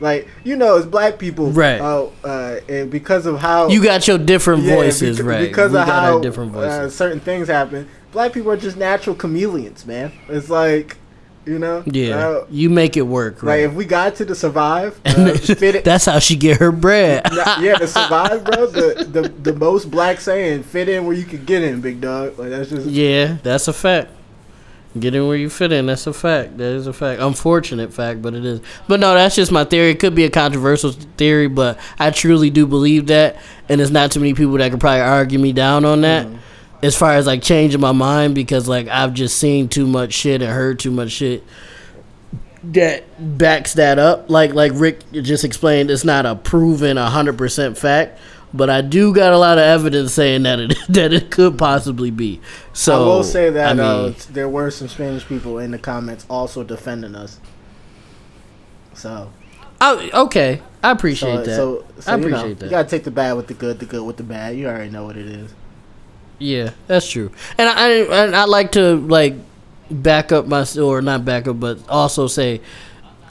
Like 0.00 0.26
you 0.44 0.56
know, 0.56 0.78
as 0.78 0.86
black 0.86 1.18
people, 1.18 1.50
Right. 1.50 1.80
Oh, 1.80 2.12
uh, 2.24 2.60
and 2.68 2.90
because 2.90 3.26
of 3.26 3.38
how 3.38 3.68
You 3.68 3.82
got 3.84 4.08
your 4.08 4.18
different 4.18 4.62
Yeah, 4.64 4.76
voices, 4.76 5.18
beca- 5.18 5.24
right? 5.26 5.48
Because 5.48 5.72
we 5.72 5.78
of 5.78 5.86
got 5.86 6.02
how 6.02 6.14
our 6.14 6.20
different 6.22 6.52
voices. 6.52 6.72
Uh, 6.72 6.90
certain 6.90 7.20
things 7.20 7.48
happen. 7.48 7.86
Black 8.12 8.32
people 8.32 8.50
are 8.50 8.56
just 8.56 8.76
natural 8.76 9.14
chameleons, 9.14 9.86
man. 9.86 10.10
It's 10.28 10.48
like, 10.50 10.96
you 11.44 11.58
know, 11.58 11.82
yeah, 11.86 12.16
uh, 12.16 12.46
you 12.50 12.70
make 12.70 12.96
it 12.96 13.02
work, 13.02 13.42
like 13.42 13.48
right? 13.48 13.60
if 13.60 13.74
we 13.74 13.84
got 13.84 14.14
to 14.16 14.24
the 14.24 14.34
survive, 14.34 14.98
uh, 15.06 15.34
fit 15.36 15.74
it. 15.76 15.84
That's 15.90 16.06
how 16.06 16.18
she 16.18 16.34
get 16.36 16.58
her 16.60 16.72
bread. 16.72 17.22
yeah, 17.60 17.74
to 17.76 17.86
survive, 17.86 18.44
bro. 18.44 18.66
The, 18.66 19.04
the 19.04 19.28
the 19.28 19.52
most 19.54 19.90
black 19.90 20.20
saying, 20.20 20.62
"Fit 20.64 20.88
in 20.88 21.04
where 21.06 21.14
you 21.14 21.24
can 21.24 21.44
get 21.44 21.62
in, 21.62 21.80
big 21.82 22.00
dog." 22.00 22.38
Like 22.38 22.50
that's 22.50 22.70
just 22.70 22.86
Yeah, 22.86 23.36
that's 23.42 23.68
a 23.68 23.72
fact. 23.72 24.10
Get 24.98 25.14
in 25.14 25.28
where 25.28 25.36
you 25.36 25.48
fit 25.48 25.70
in. 25.70 25.86
That's 25.86 26.06
a 26.08 26.12
fact. 26.12 26.58
That 26.58 26.72
is 26.72 26.88
a 26.88 26.92
fact. 26.92 27.20
Unfortunate 27.20 27.92
fact, 27.92 28.22
but 28.22 28.34
it 28.34 28.44
is. 28.44 28.60
But 28.88 28.98
no, 28.98 29.14
that's 29.14 29.36
just 29.36 29.52
my 29.52 29.64
theory. 29.64 29.90
It 29.90 30.00
could 30.00 30.16
be 30.16 30.24
a 30.24 30.30
controversial 30.30 30.90
theory, 31.16 31.46
but 31.46 31.78
I 31.98 32.10
truly 32.10 32.50
do 32.50 32.66
believe 32.66 33.06
that, 33.06 33.36
and 33.68 33.78
there's 33.78 33.92
not 33.92 34.10
too 34.10 34.18
many 34.18 34.34
people 34.34 34.54
that 34.54 34.70
could 34.72 34.80
probably 34.80 35.02
argue 35.02 35.38
me 35.38 35.52
down 35.52 35.84
on 35.84 36.00
that. 36.00 36.26
Mm-hmm. 36.26 36.36
As 36.82 36.96
far 36.96 37.12
as 37.12 37.26
like 37.26 37.42
changing 37.42 37.80
my 37.80 37.92
mind, 37.92 38.34
because 38.34 38.66
like 38.66 38.88
I've 38.88 39.14
just 39.14 39.38
seen 39.38 39.68
too 39.68 39.86
much 39.86 40.12
shit 40.12 40.42
and 40.42 40.50
heard 40.50 40.80
too 40.80 40.90
much 40.90 41.12
shit 41.12 41.44
that 42.64 43.04
backs 43.38 43.74
that 43.74 43.98
up. 43.98 44.28
Like 44.30 44.54
like 44.54 44.72
Rick 44.74 45.10
just 45.12 45.44
explained, 45.44 45.90
it's 45.90 46.04
not 46.04 46.26
a 46.26 46.34
proven 46.34 46.96
hundred 46.96 47.38
percent 47.38 47.78
fact, 47.78 48.18
but 48.52 48.68
I 48.68 48.80
do 48.80 49.14
got 49.14 49.32
a 49.32 49.38
lot 49.38 49.58
of 49.58 49.64
evidence 49.64 50.12
saying 50.12 50.42
that 50.42 50.58
it 50.58 50.76
that 50.88 51.12
it 51.12 51.30
could 51.30 51.58
possibly 51.58 52.10
be. 52.10 52.40
So 52.72 52.94
I 52.94 53.06
will 53.06 53.24
say 53.24 53.50
that 53.50 53.78
I 53.78 53.82
uh, 53.82 54.14
there 54.30 54.48
were 54.48 54.70
some 54.70 54.88
Spanish 54.88 55.26
people 55.26 55.58
in 55.58 55.70
the 55.70 55.78
comments 55.78 56.26
also 56.28 56.64
defending 56.64 57.14
us. 57.14 57.40
So, 58.94 59.32
I, 59.80 60.10
okay, 60.12 60.60
I 60.82 60.90
appreciate 60.90 61.44
so, 61.44 61.44
that. 61.44 61.56
so, 61.56 61.86
so 62.00 62.12
I 62.12 62.16
you 62.16 62.20
know, 62.20 62.26
appreciate 62.26 62.58
that. 62.58 62.66
You 62.66 62.70
gotta 62.70 62.88
take 62.88 63.04
the 63.04 63.10
bad 63.10 63.32
with 63.34 63.46
the 63.46 63.54
good, 63.54 63.78
the 63.78 63.86
good 63.86 64.04
with 64.04 64.16
the 64.16 64.22
bad. 64.22 64.56
You 64.56 64.66
already 64.66 64.90
know 64.90 65.04
what 65.04 65.16
it 65.16 65.26
is. 65.26 65.54
Yeah, 66.38 66.70
that's 66.86 67.08
true. 67.08 67.30
And 67.56 67.68
I 67.68 67.88
and 68.24 68.34
I 68.34 68.44
like 68.44 68.72
to 68.72 68.96
like 68.96 69.34
back 69.90 70.32
up 70.32 70.46
my 70.46 70.66
or 70.78 71.02
not 71.02 71.24
back 71.24 71.46
up, 71.48 71.60
but 71.60 71.78
also 71.88 72.26
say 72.26 72.60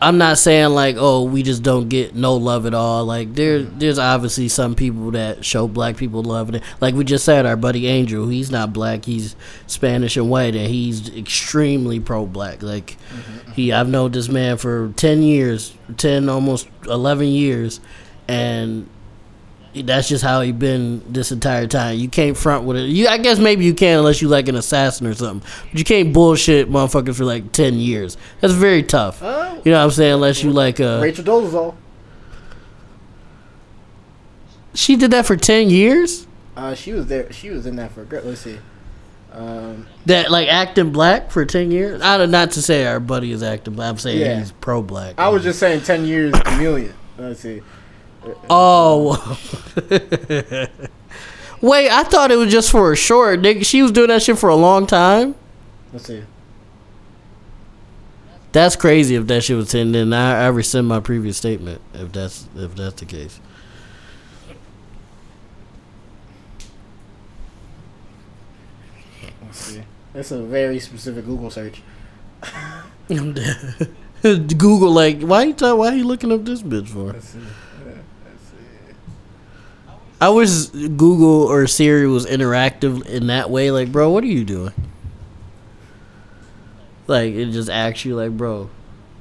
I'm 0.01 0.17
not 0.17 0.37
saying 0.37 0.69
like 0.69 0.95
oh 0.97 1.23
we 1.23 1.43
just 1.43 1.61
don't 1.61 1.89
get 1.89 2.15
no 2.15 2.35
love 2.35 2.65
at 2.65 2.73
all. 2.73 3.05
Like 3.05 3.33
there 3.33 3.63
there's 3.63 3.99
obviously 3.99 4.47
some 4.47 4.75
people 4.75 5.11
that 5.11 5.43
show 5.43 5.67
black 5.67 5.97
people 5.97 6.23
love 6.23 6.49
and 6.49 6.63
like 6.79 6.95
we 6.95 7.03
just 7.03 7.25
said 7.25 7.45
our 7.45 7.57
buddy 7.57 7.87
Angel, 7.87 8.27
he's 8.27 8.49
not 8.49 8.71
black, 8.71 9.05
he's 9.05 9.35
Spanish 9.67 10.15
and 10.15 10.29
white 10.29 10.55
and 10.55 10.67
he's 10.67 11.09
extremely 11.15 11.99
pro 11.99 12.25
black. 12.25 12.63
Like 12.63 12.97
mm-hmm. 13.09 13.51
he 13.51 13.73
I've 13.73 13.89
known 13.89 14.11
this 14.11 14.29
man 14.29 14.57
for 14.57 14.93
10 14.95 15.21
years, 15.21 15.73
10 15.97 16.29
almost 16.29 16.67
11 16.85 17.27
years. 17.27 17.81
And 18.27 18.87
that's 19.85 20.07
just 20.09 20.23
how 20.23 20.41
he 20.41 20.51
been 20.51 21.01
this 21.11 21.31
entire 21.31 21.67
time. 21.67 21.97
You 21.99 22.07
can't 22.09 22.35
front 22.37 22.65
with 22.65 22.77
it. 22.77 22.83
You, 22.89 23.07
I 23.07 23.17
guess 23.17 23.39
maybe 23.39 23.65
you 23.65 23.73
can 23.73 23.99
unless 23.99 24.21
you 24.21 24.27
like 24.27 24.47
an 24.47 24.55
assassin 24.55 25.07
or 25.07 25.13
something. 25.13 25.49
But 25.71 25.77
you 25.79 25.83
can't 25.85 26.13
bullshit 26.13 26.69
motherfuckers 26.69 27.15
for 27.15 27.25
like 27.25 27.51
ten 27.51 27.75
years. 27.75 28.17
That's 28.41 28.53
very 28.53 28.83
tough. 28.83 29.19
Oh, 29.21 29.61
You 29.65 29.71
know 29.71 29.79
what 29.79 29.85
I'm 29.85 29.91
saying? 29.91 30.13
Unless 30.13 30.43
you 30.43 30.51
like 30.51 30.79
uh, 30.79 30.99
Rachel 31.01 31.23
Dolezal. 31.23 31.75
she 34.73 34.95
did 34.95 35.11
that 35.11 35.25
for 35.25 35.35
ten 35.35 35.69
years. 35.69 36.27
Uh, 36.55 36.75
she 36.75 36.93
was 36.93 37.07
there. 37.07 37.31
She 37.31 37.49
was 37.49 37.65
in 37.65 37.75
that 37.77 37.91
for. 37.91 38.05
Let's 38.05 38.41
see. 38.41 38.59
Um, 39.31 39.85
That 40.07 40.31
like 40.31 40.47
acting 40.49 40.91
black 40.91 41.31
for 41.31 41.45
ten 41.45 41.71
years. 41.71 42.01
I 42.01 42.17
don't 42.17 42.31
not 42.31 42.51
to 42.51 42.61
say 42.61 42.85
our 42.87 42.99
buddy 42.99 43.31
is 43.31 43.43
acting 43.43 43.75
black. 43.75 43.89
I'm 43.91 43.97
saying 43.97 44.19
Yeah. 44.19 44.39
he's 44.39 44.51
pro 44.51 44.81
black. 44.81 45.15
I 45.19 45.29
was 45.29 45.43
just 45.43 45.59
saying, 45.59 45.81
ten 45.81 46.05
years 46.05 46.33
chameleon. 46.45 46.93
Let's 47.17 47.39
see. 47.41 47.61
Oh. 48.49 49.37
Wait, 51.61 51.89
I 51.89 52.03
thought 52.03 52.31
it 52.31 52.37
was 52.37 52.51
just 52.51 52.71
for 52.71 52.91
a 52.91 52.95
short. 52.95 53.41
Nigga, 53.41 53.65
she 53.65 53.81
was 53.81 53.91
doing 53.91 54.07
that 54.07 54.23
shit 54.23 54.37
for 54.37 54.49
a 54.49 54.55
long 54.55 54.87
time. 54.87 55.35
Let's 55.91 56.05
see. 56.05 56.23
That's 58.51 58.75
crazy 58.75 59.15
if 59.15 59.27
that 59.27 59.43
shit 59.43 59.55
was 59.57 59.69
ten. 59.69 59.91
Then 59.91 60.11
I, 60.13 60.45
I 60.45 60.47
rescind 60.47 60.87
my 60.87 60.99
previous 60.99 61.37
statement 61.37 61.81
if 61.93 62.11
that's 62.11 62.47
if 62.55 62.75
that's 62.75 62.99
the 62.99 63.05
case. 63.05 63.39
Let's 69.41 69.57
see. 69.59 69.83
That's 70.13 70.31
a 70.31 70.41
very 70.41 70.79
specific 70.79 71.25
Google 71.25 71.51
search. 71.51 71.81
Google 74.21 74.91
like 74.91 75.21
why 75.21 75.43
you 75.43 75.53
talk, 75.53 75.77
why 75.77 75.93
you 75.93 76.03
looking 76.03 76.31
up 76.31 76.45
this 76.45 76.63
bitch 76.63 76.87
for? 76.87 77.13
Let's 77.13 77.29
see. 77.29 77.39
Yeah, 77.39 77.45
let's 78.25 78.43
see. 78.49 78.95
I 80.21 80.29
wish 80.29 80.65
Google 80.67 81.43
or 81.43 81.65
Siri 81.67 82.07
was 82.07 82.25
interactive 82.25 83.05
in 83.05 83.27
that 83.27 83.49
way. 83.49 83.71
Like, 83.71 83.91
bro, 83.91 84.09
what 84.09 84.23
are 84.23 84.27
you 84.27 84.43
doing? 84.43 84.73
Like, 87.07 87.33
it 87.33 87.51
just 87.51 87.69
asks 87.69 88.03
you, 88.05 88.15
like, 88.15 88.31
bro, 88.37 88.69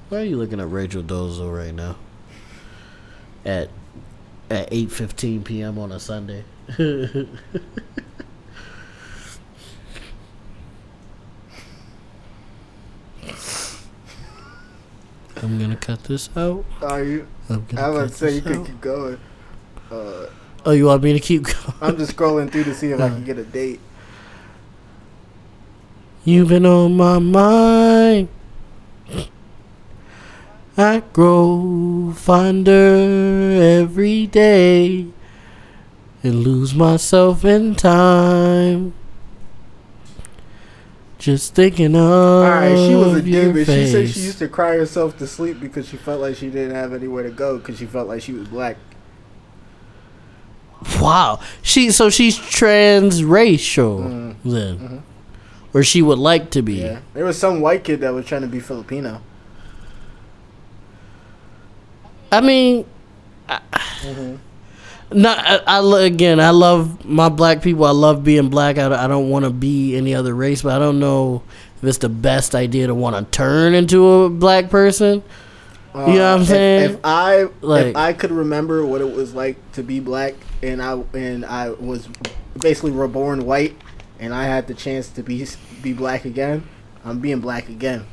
why 0.08 0.18
are 0.18 0.24
you 0.24 0.36
looking 0.36 0.60
at 0.60 0.70
Rachel 0.70 1.02
Dolezal 1.02 1.54
right 1.56 1.74
now? 1.74 1.96
At 3.44 3.70
at 4.50 4.68
eight 4.72 4.90
fifteen 4.90 5.42
p.m. 5.44 5.78
on 5.78 5.92
a 5.92 6.00
Sunday. 6.00 6.44
I'm 15.36 15.58
gonna 15.58 15.76
cut 15.76 16.04
this 16.04 16.28
out. 16.36 16.64
Are 16.82 17.02
you? 17.04 17.26
I'm 17.48 17.64
gonna 17.66 17.82
I 17.82 17.84
cut 17.86 17.94
would 17.94 18.12
say 18.14 18.34
you 18.34 18.42
could 18.42 18.56
out. 18.56 18.66
keep 18.66 18.80
going. 18.80 19.18
Uh, 19.90 20.26
Oh, 20.68 20.72
you 20.72 20.84
want 20.84 21.02
me 21.02 21.14
to 21.14 21.18
keep 21.18 21.44
going? 21.44 21.74
I'm 21.80 21.96
just 21.96 22.14
scrolling 22.14 22.52
through 22.52 22.64
to 22.64 22.74
see 22.74 22.90
if 22.90 23.00
I 23.00 23.08
can 23.14 23.24
get 23.24 23.38
a 23.38 23.42
date. 23.42 23.80
You've 26.26 26.50
been 26.50 26.66
on 26.66 26.94
my 26.94 27.18
mind. 27.18 28.28
I 30.76 31.02
grow 31.14 32.12
fonder 32.14 32.72
every 33.62 34.26
day 34.26 35.06
and 36.22 36.34
lose 36.44 36.74
myself 36.74 37.46
in 37.46 37.74
time. 37.74 38.92
Just 41.16 41.54
thinking 41.54 41.96
of 41.96 42.02
All 42.02 42.42
right, 42.42 42.76
she 42.76 42.94
was 42.94 43.14
a 43.14 43.22
diva. 43.22 43.64
She 43.64 43.86
said 43.86 44.10
she 44.10 44.20
used 44.20 44.38
to 44.40 44.48
cry 44.48 44.76
herself 44.76 45.16
to 45.16 45.26
sleep 45.26 45.60
because 45.60 45.88
she 45.88 45.96
felt 45.96 46.20
like 46.20 46.36
she 46.36 46.50
didn't 46.50 46.74
have 46.74 46.92
anywhere 46.92 47.22
to 47.22 47.30
go 47.30 47.56
because 47.56 47.78
she 47.78 47.86
felt 47.86 48.06
like 48.06 48.20
she 48.20 48.34
was 48.34 48.46
black. 48.48 48.76
Wow, 51.00 51.40
she 51.62 51.90
so 51.90 52.08
she's 52.10 52.38
transracial 52.38 54.00
Mm, 54.04 54.34
then, 54.44 54.78
mhm. 54.78 55.00
or 55.74 55.82
she 55.82 56.02
would 56.02 56.18
like 56.18 56.50
to 56.52 56.62
be. 56.62 56.74
Yeah, 56.74 57.00
there 57.14 57.24
was 57.24 57.36
some 57.38 57.60
white 57.60 57.82
kid 57.84 58.00
that 58.00 58.14
was 58.14 58.26
trying 58.26 58.42
to 58.42 58.46
be 58.48 58.60
Filipino. 58.60 59.20
I 62.30 62.40
mean, 62.40 62.84
Mm-hmm. 63.48 64.36
No, 65.10 65.30
I, 65.36 65.60
I 65.66 66.00
again, 66.04 66.38
I 66.38 66.50
love 66.50 67.02
my 67.04 67.30
black 67.30 67.62
people. 67.62 67.84
I 67.86 67.90
love 67.92 68.22
being 68.22 68.50
black. 68.50 68.76
I, 68.76 69.04
I 69.04 69.06
don't 69.06 69.30
want 69.30 69.46
to 69.46 69.50
be 69.50 69.96
any 69.96 70.14
other 70.14 70.34
race, 70.34 70.62
but 70.62 70.72
I 70.76 70.78
don't 70.78 71.00
know 71.00 71.42
if 71.78 71.84
it's 71.84 71.98
the 71.98 72.10
best 72.10 72.54
idea 72.54 72.86
to 72.88 72.94
want 72.94 73.16
to 73.16 73.24
turn 73.36 73.72
into 73.72 74.06
a 74.06 74.28
black 74.30 74.68
person. 74.68 75.22
You 76.06 76.14
know 76.14 76.20
what 76.20 76.20
I'm 76.20 76.38
Uh, 76.38 76.42
if- 76.42 76.48
saying? 76.48 76.90
If, 76.90 76.96
I 77.04 77.46
Like- 77.60 77.86
if 77.86 77.96
I 77.96 78.12
could 78.12 78.30
remember 78.30 78.84
what 78.86 79.00
it 79.00 79.14
was 79.14 79.34
like 79.34 79.56
to 79.72 79.82
be 79.82 80.00
black, 80.00 80.34
and 80.62 80.80
I 80.82 80.98
and 81.14 81.44
I 81.44 81.70
was 81.70 82.08
basically 82.60 82.90
reborn 82.92 83.44
white, 83.46 83.74
and 84.20 84.32
I 84.34 84.44
had 84.44 84.66
the 84.68 84.74
chance 84.74 85.08
to 85.08 85.22
be 85.22 85.46
be 85.82 85.92
black 85.92 86.24
again, 86.24 86.64
I'm 87.04 87.18
being 87.18 87.40
black 87.40 87.68
again. 87.68 88.04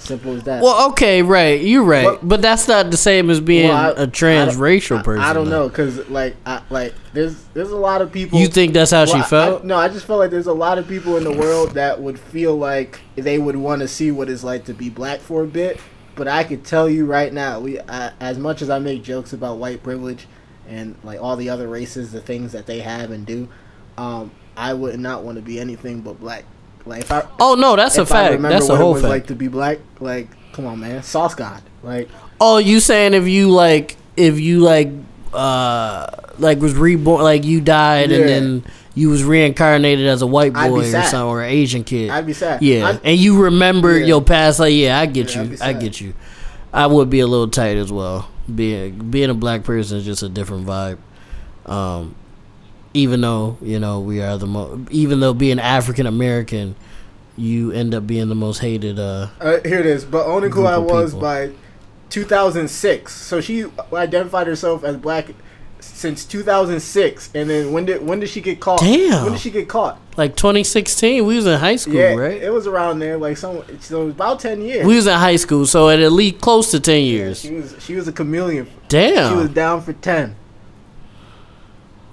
Simple 0.00 0.36
as 0.36 0.44
that. 0.44 0.62
Well, 0.62 0.90
okay, 0.90 1.22
right, 1.22 1.60
you're 1.60 1.82
right, 1.82 2.04
Well- 2.04 2.18
but 2.22 2.40
that's 2.40 2.68
not 2.68 2.92
the 2.92 2.96
same 2.96 3.30
as 3.30 3.40
being 3.40 3.66
Well, 3.68 3.94
I- 3.98 4.02
a 4.02 4.06
transracial 4.06 5.00
I, 5.00 5.02
person. 5.02 5.24
I 5.24 5.32
don't 5.32 5.50
though. 5.50 5.64
know, 5.64 5.68
cause 5.70 5.98
like 6.08 6.36
I 6.46 6.60
like 6.70 6.94
there's 7.14 7.34
there's 7.52 7.70
a 7.72 7.76
lot 7.76 8.00
of 8.00 8.12
people. 8.12 8.38
You 8.38 8.46
think 8.46 8.74
that's 8.74 8.92
how 8.92 9.06
Well, 9.06 9.16
she 9.16 9.22
felt? 9.22 9.64
I, 9.64 9.66
no, 9.66 9.76
I 9.76 9.88
just 9.88 10.06
felt 10.06 10.20
like 10.20 10.30
there's 10.30 10.46
a 10.46 10.52
lot 10.52 10.78
of 10.78 10.86
people 10.86 11.16
in 11.16 11.24
the 11.24 11.32
world 11.32 11.74
that 11.74 12.00
would 12.00 12.16
feel 12.20 12.56
like 12.56 13.00
they 13.16 13.38
would 13.38 13.56
want 13.56 13.82
to 13.82 13.88
see 13.88 14.12
what 14.12 14.28
it's 14.30 14.44
like 14.44 14.66
to 14.66 14.72
be 14.72 14.88
black 14.88 15.18
for 15.18 15.42
a 15.42 15.46
bit. 15.48 15.80
But 16.18 16.26
I 16.28 16.42
could 16.44 16.64
tell 16.64 16.90
you 16.90 17.06
right 17.06 17.32
now, 17.32 17.60
we 17.60 17.78
I, 17.80 18.12
as 18.20 18.38
much 18.38 18.60
as 18.60 18.68
I 18.68 18.78
make 18.80 19.02
jokes 19.04 19.32
about 19.32 19.58
white 19.58 19.82
privilege 19.84 20.26
and 20.68 20.96
like 21.04 21.20
all 21.22 21.36
the 21.36 21.48
other 21.48 21.68
races, 21.68 22.10
the 22.12 22.20
things 22.20 22.52
that 22.52 22.66
they 22.66 22.80
have 22.80 23.10
and 23.12 23.24
do, 23.24 23.48
um, 23.96 24.32
I 24.56 24.74
would 24.74 24.98
not 24.98 25.22
want 25.22 25.36
to 25.36 25.42
be 25.42 25.60
anything 25.60 26.00
but 26.02 26.18
black. 26.20 26.44
Like 26.84 27.02
if 27.02 27.12
I 27.12 27.26
Oh 27.38 27.54
no, 27.54 27.76
that's 27.76 27.96
a 27.98 28.04
fact. 28.04 28.32
remember 28.32 28.48
That's 28.56 28.68
a 28.68 28.72
what 28.72 28.80
whole 28.80 28.90
it 28.90 28.94
was 28.94 29.02
fact. 29.02 29.10
like 29.10 29.26
to 29.28 29.34
be 29.36 29.46
black, 29.48 29.78
like 30.00 30.28
come 30.52 30.66
on, 30.66 30.80
man, 30.80 31.02
sauce 31.04 31.34
god, 31.36 31.62
like 31.84 32.08
oh, 32.40 32.58
you 32.58 32.80
saying 32.80 33.14
if 33.14 33.28
you 33.28 33.50
like 33.50 33.96
if 34.16 34.40
you 34.40 34.58
like 34.60 34.90
uh 35.32 36.06
like 36.38 36.58
was 36.60 36.74
reborn 36.74 37.22
like 37.22 37.44
you 37.44 37.60
died 37.60 38.10
Yeah. 38.10 38.18
and 38.18 38.28
then 38.28 38.64
you 38.94 39.10
was 39.10 39.22
reincarnated 39.22 40.06
as 40.06 40.22
a 40.22 40.26
white 40.26 40.52
boy 40.52 40.80
or 40.80 40.84
something 40.84 41.20
or 41.20 41.42
an 41.42 41.50
Asian 41.50 41.84
kid. 41.84 42.10
I'd 42.10 42.26
be 42.26 42.32
sad. 42.32 42.60
yeah, 42.62 42.88
I'd- 42.88 43.00
and 43.04 43.16
you 43.18 43.42
remember 43.42 43.96
Yeah. 43.98 44.06
your 44.06 44.22
past. 44.22 44.58
Like, 44.58 44.74
yeah, 44.74 44.98
I 44.98 45.06
get 45.06 45.34
Yeah, 45.34 45.42
you. 45.42 45.56
I 45.60 45.72
get 45.72 46.00
you. 46.00 46.14
I 46.72 46.86
would 46.86 47.08
be 47.08 47.20
a 47.20 47.26
little 47.26 47.48
tight 47.48 47.76
as 47.76 47.90
well. 47.92 48.28
Being 48.52 49.10
being 49.10 49.30
a 49.30 49.34
black 49.34 49.62
person 49.64 49.98
is 49.98 50.04
just 50.04 50.22
a 50.22 50.28
different 50.28 50.66
vibe. 50.66 50.98
Um, 51.66 52.14
even 52.94 53.20
though 53.20 53.56
you 53.62 53.78
know 53.78 54.00
we 54.00 54.20
are 54.22 54.36
the 54.38 54.46
mo- 54.46 54.80
even 54.90 55.20
though 55.20 55.34
being 55.34 55.60
African 55.60 56.06
American, 56.06 56.74
you 57.36 57.70
end 57.72 57.94
up 57.94 58.06
being 58.06 58.28
the 58.28 58.34
most 58.34 58.58
hated. 58.58 58.98
Uh, 58.98 59.28
Uh, 59.40 59.58
here 59.64 59.78
it 59.78 59.86
is. 59.86 60.04
But 60.04 60.26
owning 60.26 60.50
who 60.50 60.64
I 60.66 60.78
was 60.78 61.10
people. 61.10 61.20
by 61.20 61.50
2006. 62.10 63.14
So 63.14 63.40
she 63.40 63.66
identified 63.92 64.46
herself 64.46 64.82
as 64.82 64.96
black 64.96 65.26
since 65.80 66.24
2006. 66.24 67.30
And 67.34 67.50
then 67.50 67.72
when 67.72 67.86
did 67.86 68.06
when 68.06 68.20
did 68.20 68.28
she 68.28 68.40
get 68.40 68.60
caught? 68.60 68.80
Damn. 68.80 69.24
When 69.24 69.32
did 69.32 69.40
she 69.40 69.50
get 69.50 69.68
caught? 69.68 69.98
like 70.16 70.34
2016, 70.34 71.24
we 71.24 71.36
was 71.36 71.46
in 71.46 71.60
high 71.60 71.76
school, 71.76 71.94
yeah, 71.94 72.14
right? 72.14 72.42
it 72.42 72.52
was 72.52 72.66
around 72.66 72.98
there. 72.98 73.16
Like 73.16 73.36
some, 73.36 73.62
so 73.80 74.02
it 74.02 74.04
was 74.06 74.14
about 74.14 74.40
10 74.40 74.60
years. 74.62 74.84
we 74.84 74.96
was 74.96 75.06
in 75.06 75.16
high 75.16 75.36
school, 75.36 75.64
so 75.64 75.88
at 75.88 76.00
least 76.10 76.40
close 76.40 76.72
to 76.72 76.80
10 76.80 77.02
years. 77.04 77.40
She 77.40 77.54
was 77.54 77.76
she 77.78 77.94
was 77.94 78.08
a 78.08 78.12
chameleon. 78.12 78.68
Damn. 78.88 79.30
She 79.32 79.36
was 79.36 79.50
down 79.50 79.80
for 79.82 79.92
10. 79.92 80.34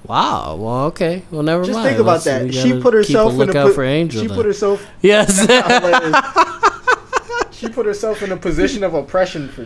wow. 0.04 0.56
Well, 0.56 0.86
okay. 0.86 1.24
Well, 1.32 1.44
never 1.44 1.64
Just 1.64 1.76
mind. 1.76 1.90
think 1.90 2.00
about 2.00 2.26
Let's- 2.26 2.28
that. 2.54 2.54
She 2.54 2.80
put 2.80 2.94
herself 2.94 3.34
in 3.34 3.50
a 3.50 3.54
po- 3.54 3.74
for 3.74 3.84
Angel. 3.84 4.22
She 4.22 4.28
then. 4.28 4.36
put 4.38 4.46
herself. 4.46 4.86
yes. 5.02 5.42
she 7.52 7.70
put 7.70 7.86
herself 7.86 8.22
in 8.22 8.32
a 8.32 8.38
position 8.38 8.84
of 8.84 8.94
oppression 8.94 9.50
for 9.50 9.66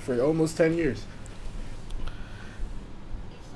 for 0.00 0.18
almost 0.20 0.56
10 0.56 0.76
years. 0.78 1.04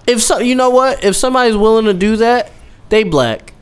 If 0.06 0.22
so, 0.22 0.38
you 0.38 0.54
know 0.54 0.70
what? 0.70 1.02
If 1.04 1.16
somebody's 1.16 1.56
willing 1.56 1.84
to 1.86 1.94
do 1.94 2.16
that, 2.16 2.50
they 2.88 3.04
black. 3.04 3.52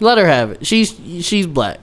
Let 0.00 0.18
her 0.18 0.26
have 0.26 0.52
it. 0.52 0.66
She's 0.66 0.90
she's 1.24 1.46
black. 1.46 1.80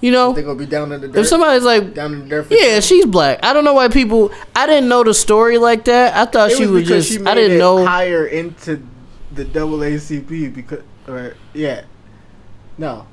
You 0.00 0.10
know, 0.10 0.32
They 0.34 0.42
gonna 0.42 0.58
be 0.58 0.66
down 0.66 0.92
in 0.92 1.00
the 1.00 1.08
dirt. 1.08 1.20
if 1.20 1.26
somebody's 1.26 1.64
like, 1.64 1.94
down 1.94 2.12
in 2.12 2.20
the 2.20 2.26
dirt. 2.28 2.46
Yeah, 2.50 2.74
10. 2.74 2.82
she's 2.82 3.06
black. 3.06 3.40
I 3.42 3.52
don't 3.52 3.64
know 3.64 3.72
why 3.74 3.88
people. 3.88 4.30
I 4.54 4.66
didn't 4.66 4.88
know 4.88 5.02
the 5.02 5.14
story 5.14 5.56
like 5.58 5.84
that. 5.86 6.14
I 6.14 6.30
thought 6.30 6.50
It 6.50 6.56
she 6.58 6.62
was 6.66 6.70
was 6.72 6.88
just. 6.88 7.08
she 7.12 7.24
I 7.24 7.34
didn't 7.34 7.58
know. 7.58 7.84
higher 7.86 8.26
into 8.26 8.82
the 9.32 9.44
double 9.44 9.78
ACP 9.78 10.54
because, 10.54 10.82
or 11.08 11.34
yeah, 11.54 11.84
no, 12.76 13.06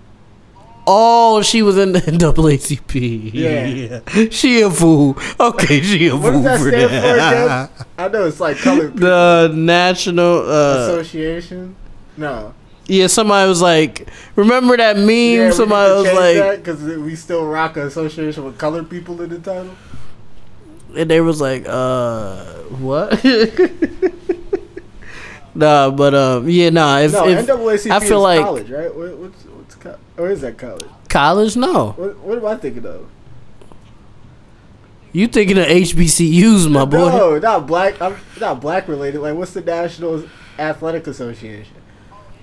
Oh, 0.93 1.41
she 1.41 1.61
was 1.61 1.77
in 1.77 1.91
the 1.93 1.99
NAACP. 2.01 3.31
Yeah. 3.33 4.27
she 4.29 4.61
a 4.61 4.69
fool. 4.69 5.17
Okay, 5.39 5.81
she 5.81 6.07
a 6.07 6.15
what 6.17 6.33
fool 6.33 6.43
does 6.43 6.43
that 6.43 6.59
for 6.59 6.67
stand 6.69 6.89
for 6.89 6.95
that. 6.97 7.69
again? 7.71 7.85
I 7.97 8.07
know 8.09 8.25
it's 8.27 8.39
like 8.41 8.57
colored 8.57 8.93
people 8.93 9.07
the 9.09 9.51
National. 9.55 10.39
Uh, 10.49 10.77
association. 10.89 11.75
No, 12.17 12.53
yeah, 12.87 13.07
somebody 13.07 13.47
was 13.47 13.61
like, 13.61 14.09
remember 14.35 14.75
that 14.75 14.97
meme? 14.97 15.07
yeah, 15.07 15.51
somebody 15.51 15.93
was 15.93 16.13
like, 16.13 16.57
because 16.57 16.81
we 16.83 17.15
still 17.15 17.45
rock 17.47 17.77
an 17.77 17.83
association 17.83 18.43
with 18.43 18.57
colored 18.57 18.89
people 18.89 19.21
in 19.21 19.29
the 19.29 19.39
title. 19.39 19.73
and 20.97 21.09
they 21.09 21.21
was 21.21 21.39
like, 21.39 21.63
uh, 21.69 22.43
what? 22.83 23.23
nah, 25.55 25.89
but 25.89 26.13
um, 26.13 26.49
yeah, 26.49 26.69
nah. 26.69 26.97
If, 26.99 27.13
no, 27.13 27.27
if 27.29 27.47
NAACP 27.47 27.91
I 27.91 27.99
feel 28.01 28.17
is 28.17 28.23
like- 28.23 28.41
college, 28.41 28.69
right? 28.69 28.93
What, 28.93 29.17
what's 29.17 29.43
co- 29.81 29.97
or 30.17 30.29
is 30.29 30.41
that 30.41 30.57
college? 30.57 30.85
college, 31.09 31.57
no, 31.57 31.91
What, 31.97 32.17
what 32.19 32.37
am 32.37 32.45
I 32.45 32.55
thinking 32.55 32.85
of? 32.85 33.09
you 35.13 35.27
thinking 35.27 35.57
of 35.57 35.65
HBCUs, 35.65 36.71
my 36.71 36.85
boy? 36.85 37.09
No, 37.09 37.37
not 37.37 37.67
black. 37.67 38.01
I'm 38.01 38.15
not 38.39 38.61
black 38.61 38.87
related. 38.87 39.19
Like, 39.19 39.35
what's 39.35 39.51
the 39.51 39.59
National 39.61 40.23
Athletic 40.57 41.05
Association? 41.07 41.75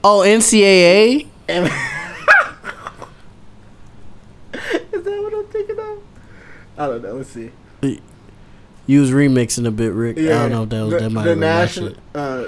Oh, 0.04 0.18
NCAA. 0.26 1.26
Is 1.48 1.70
that 5.04 5.22
what 5.22 5.34
I'm 5.34 5.46
thinking 5.46 5.78
of? 5.78 6.02
I 6.76 6.86
don't 6.88 7.02
know. 7.02 7.14
Let's 7.14 7.30
see. 7.30 7.50
You 8.86 9.00
was 9.00 9.10
remixing 9.10 9.66
a 9.66 9.70
bit, 9.70 9.92
Rick. 9.92 10.18
I 10.18 10.22
don't 10.22 10.50
know 10.50 10.62
if 10.64 10.68
that 10.70 10.82
was 10.82 10.90
the, 10.92 10.98
that 11.00 11.10
might 11.10 11.24
the 11.24 11.36
national. 11.36 11.94
Uh, 12.14 12.44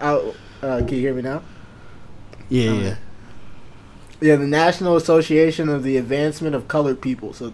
out, 0.00 0.34
uh, 0.62 0.78
can 0.78 0.88
you 0.88 1.00
hear 1.00 1.14
me 1.14 1.22
now? 1.22 1.42
Yeah, 2.48 2.72
yeah. 2.72 2.96
Yeah, 4.20 4.36
the 4.36 4.46
National 4.46 4.96
Association 4.96 5.68
of 5.68 5.82
the 5.82 5.96
Advancement 5.96 6.54
of 6.54 6.68
Colored 6.68 7.00
People. 7.00 7.32
So, 7.32 7.52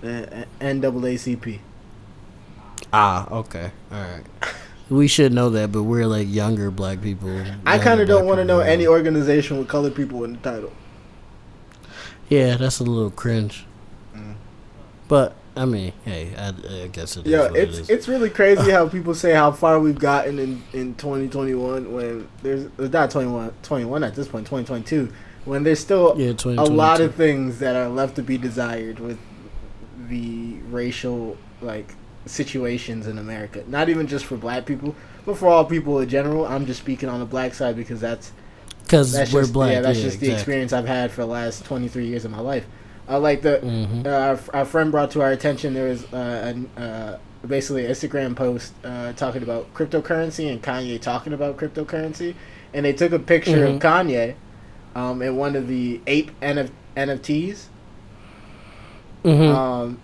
the 0.00 0.46
NAACP. 0.60 1.58
Ah, 2.92 3.28
okay, 3.30 3.72
all 3.90 4.00
right. 4.00 4.22
We 4.90 5.08
should 5.08 5.32
know 5.32 5.50
that, 5.50 5.72
but 5.72 5.82
we're 5.84 6.06
like 6.06 6.28
younger 6.30 6.70
black 6.70 7.00
people. 7.00 7.42
I 7.66 7.78
kind 7.78 8.00
of 8.00 8.06
don't 8.06 8.26
want 8.26 8.38
to 8.38 8.44
people. 8.44 8.58
know 8.58 8.60
any 8.60 8.86
organization 8.86 9.58
with 9.58 9.66
colored 9.68 9.94
people 9.94 10.22
in 10.24 10.34
the 10.34 10.38
title. 10.38 10.72
Yeah, 12.28 12.56
that's 12.56 12.80
a 12.80 12.84
little 12.84 13.10
cringe. 13.10 13.64
Mm. 14.14 14.34
But 15.08 15.34
I 15.56 15.64
mean, 15.64 15.92
hey, 16.04 16.34
I, 16.36 16.48
I 16.84 16.86
guess 16.88 17.16
it 17.16 17.26
is 17.26 17.32
Yeah, 17.32 17.46
it's 17.46 17.78
it 17.78 17.80
is. 17.82 17.90
it's 17.90 18.08
really 18.08 18.30
crazy 18.30 18.70
how 18.76 18.88
people 18.88 19.14
say 19.14 19.32
how 19.32 19.52
far 19.52 19.80
we've 19.80 19.98
gotten 19.98 20.38
in, 20.38 20.62
in 20.72 20.94
2021 20.96 21.92
when 21.92 22.28
there's 22.42 22.64
it's 22.78 22.92
not 22.92 23.10
21 23.10 23.52
21 23.62 24.04
at 24.04 24.14
this 24.14 24.28
point 24.28 24.46
2022 24.46 25.12
when 25.44 25.62
there's 25.62 25.80
still 25.80 26.14
yeah, 26.16 26.32
a 26.46 26.64
lot 26.64 27.00
of 27.00 27.14
things 27.14 27.58
that 27.58 27.76
are 27.76 27.88
left 27.88 28.16
to 28.16 28.22
be 28.22 28.38
desired 28.38 28.98
with 28.98 29.18
the 30.08 30.54
racial 30.70 31.36
like 31.60 31.94
situations 32.26 33.06
in 33.06 33.18
America. 33.18 33.62
Not 33.66 33.88
even 33.88 34.06
just 34.06 34.24
for 34.24 34.36
black 34.36 34.66
people, 34.66 34.94
but 35.26 35.36
for 35.36 35.48
all 35.48 35.64
people 35.64 35.98
in 36.00 36.08
general. 36.08 36.46
I'm 36.46 36.66
just 36.66 36.80
speaking 36.80 37.08
on 37.08 37.20
the 37.20 37.26
black 37.26 37.54
side 37.54 37.76
because 37.76 38.00
that's 38.00 38.32
because 38.82 39.12
we're 39.32 39.42
just 39.42 39.52
black. 39.52 39.72
yeah 39.72 39.80
that's 39.80 39.98
yeah, 39.98 40.04
just 40.04 40.20
the 40.20 40.30
experience 40.32 40.72
I've 40.72 40.86
had 40.86 41.10
for 41.10 41.22
the 41.22 41.26
last 41.26 41.64
23 41.64 42.06
years 42.06 42.24
of 42.24 42.30
my 42.30 42.40
life. 42.40 42.66
Uh, 43.08 43.18
like 43.20 43.42
the 43.42 43.58
Mhm. 43.62 44.06
uh, 44.06 44.08
our, 44.54 44.60
our 44.60 44.64
friend 44.64 44.90
brought 44.90 45.10
to 45.12 45.20
our 45.22 45.30
attention 45.30 45.74
there 45.74 45.88
was 45.88 46.04
uh, 46.12 46.16
an, 46.54 46.70
uh, 46.82 47.18
basically 47.46 47.84
an 47.84 47.92
Instagram 47.92 48.34
post 48.34 48.72
uh, 48.84 49.12
talking 49.12 49.42
about 49.42 49.72
cryptocurrency 49.74 50.50
and 50.50 50.62
Kanye 50.62 50.98
talking 51.00 51.34
about 51.34 51.58
cryptocurrency, 51.58 52.34
and 52.72 52.86
they 52.86 52.94
took 52.94 53.12
a 53.12 53.18
picture 53.18 53.66
Mhm. 53.66 53.74
of 53.76 53.82
Kanye 53.82 54.34
um, 54.94 55.22
in 55.22 55.36
one 55.36 55.56
of 55.56 55.68
the 55.68 56.00
ape 56.06 56.30
NF- 56.40 56.70
NFTs. 56.96 57.64
Mhm. 59.24 59.54
Um, 59.54 59.98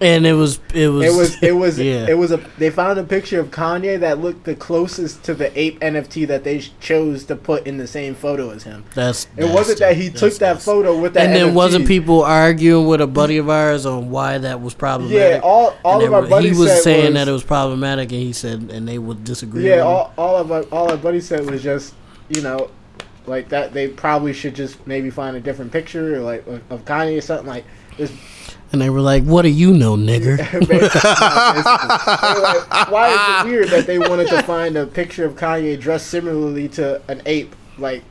and 0.00 0.26
it 0.26 0.32
was 0.32 0.60
it 0.72 0.88
was 0.88 1.04
it 1.04 1.14
was 1.18 1.42
it 1.42 1.52
was 1.52 1.78
yeah. 1.78 2.06
it 2.08 2.16
was 2.16 2.32
a 2.32 2.38
they 2.56 2.70
found 2.70 2.98
a 2.98 3.04
picture 3.04 3.38
of 3.38 3.50
Kanye 3.50 4.00
that 4.00 4.18
looked 4.18 4.44
the 4.44 4.54
closest 4.54 5.22
to 5.24 5.34
the 5.34 5.56
ape 5.60 5.78
NFT 5.80 6.26
that 6.28 6.42
they 6.42 6.60
chose 6.80 7.24
to 7.24 7.36
put 7.36 7.66
in 7.66 7.76
the 7.76 7.86
same 7.86 8.14
photo 8.14 8.48
as 8.48 8.62
him. 8.62 8.84
that's 8.94 9.26
It 9.36 9.44
wasn't 9.44 9.80
that 9.80 9.94
he 9.98 10.08
took 10.08 10.32
that 10.36 10.62
photo 10.62 10.98
with 10.98 11.12
that. 11.12 11.26
and 11.26 11.36
then 11.36 11.48
NFT. 11.50 11.54
wasn't 11.54 11.86
people 11.86 12.22
arguing 12.22 12.86
with 12.86 13.02
a 13.02 13.06
buddy 13.06 13.36
of 13.36 13.50
ours 13.50 13.84
on 13.84 14.08
why 14.10 14.38
that 14.38 14.62
was 14.62 14.72
problematic? 14.72 15.42
Yeah, 15.42 15.46
all 15.46 15.76
all 15.84 15.96
of 15.96 16.00
they 16.00 16.06
our 16.14 16.22
were- 16.22 16.28
buddies 16.28 16.56
he 16.56 16.62
was 16.62 16.82
saying 16.82 17.04
was, 17.04 17.14
that 17.14 17.28
it 17.28 17.32
was 17.32 17.44
problematic, 17.44 18.10
and 18.10 18.22
he 18.22 18.32
said, 18.32 18.70
and 18.72 18.88
they 18.88 18.98
would 18.98 19.22
disagree. 19.22 19.68
Yeah, 19.68 19.76
with 19.76 19.84
all, 19.84 20.12
all 20.16 20.36
of 20.38 20.50
our 20.50 20.62
all 20.72 20.90
our 20.90 20.96
buddies 20.96 21.28
said 21.28 21.48
was 21.48 21.62
just 21.62 21.92
you 22.30 22.40
know, 22.42 22.70
like 23.28 23.48
that 23.50 23.72
they 23.72 23.88
probably 23.88 24.32
should 24.32 24.54
just 24.54 24.84
maybe 24.86 25.10
find 25.10 25.36
a 25.36 25.40
different 25.40 25.72
picture 25.72 26.16
or 26.16 26.20
like 26.20 26.46
of 26.46 26.84
Kanye 26.84 27.18
or 27.18 27.20
something 27.20 27.46
like. 27.46 27.64
This, 27.96 28.12
and 28.70 28.80
they 28.80 28.90
were 28.90 29.00
like, 29.00 29.24
"What 29.24 29.42
do 29.42 29.48
you 29.48 29.74
know, 29.74 29.96
nigger?" 29.96 30.36
basically, 30.52 30.76
no, 30.76 31.52
basically. 31.54 32.18
They 32.22 32.34
were 32.34 32.42
like, 32.42 32.90
why 32.90 33.08
is 33.10 33.46
it 33.46 33.50
weird 33.50 33.68
that 33.70 33.86
they 33.86 33.98
wanted 33.98 34.28
to 34.28 34.42
find 34.44 34.76
a 34.76 34.86
picture 34.86 35.24
of 35.24 35.34
Kanye 35.34 35.80
dressed 35.80 36.06
similarly 36.08 36.68
to 36.70 37.02
an 37.08 37.22
ape? 37.26 37.54
Like, 37.76 38.04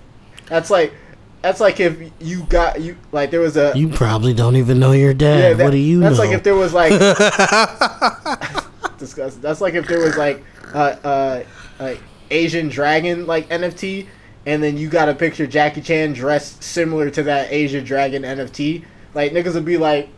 that's 0.48 0.70
like, 0.70 0.94
that's 1.42 1.62
like 1.62 1.80
if 1.80 2.12
you 2.20 2.44
got 2.46 2.82
you 2.82 2.98
like 3.12 3.32
there 3.32 3.40
was 3.40 3.56
a 3.56 3.72
you 3.76 3.90
probably 3.90 4.34
don't 4.34 4.56
even 4.56 4.80
know 4.80 4.92
your 4.92 5.14
dad. 5.14 5.58
that- 5.58 5.64
what 5.64 5.72
do 5.72 5.78
you 5.78 6.00
know? 6.00 6.08
that's 6.10 6.18
know? 6.18 6.26
like 6.26 6.34
if 6.34 6.44
there 6.44 6.56
was 6.56 6.74
like 6.74 6.92
disgusting. 8.98 9.42
That's 9.42 9.62
like 9.62 9.76
if 9.76 9.88
there 9.88 10.00
was 10.00 10.18
like 10.18 10.44
uh 10.74 10.96
uh 11.04 11.44
like 11.80 12.02
Asian 12.32 12.70
dragon 12.70 13.26
like 13.26 13.48
NFT, 13.50 14.08
and 14.48 14.64
then 14.64 14.78
you 14.78 14.88
got 14.90 15.10
a 15.10 15.14
picture 15.14 15.44
of 15.44 15.50
Jackie 15.52 15.82
Chan 15.82 16.14
dressed 16.14 16.64
similar 16.64 17.10
to 17.12 17.22
that 17.24 17.52
Asia 17.52 17.82
dragon 17.82 18.24
NFT. 18.24 18.84
Like 19.14 19.34
niggas 19.34 19.54
would 19.54 19.66
be 19.66 19.78
like, 19.78 20.10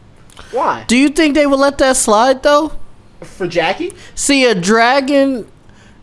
why 0.52 0.86
do 0.88 0.96
you 0.96 1.10
think 1.10 1.36
they 1.36 1.46
would 1.48 1.60
let 1.60 1.78
that 1.80 1.98
slide 1.98 2.44
though? 2.44 2.72
for 3.24 3.48
Jackie? 3.48 3.94
See, 4.16 4.46
a 4.46 4.56
dragon 4.56 5.46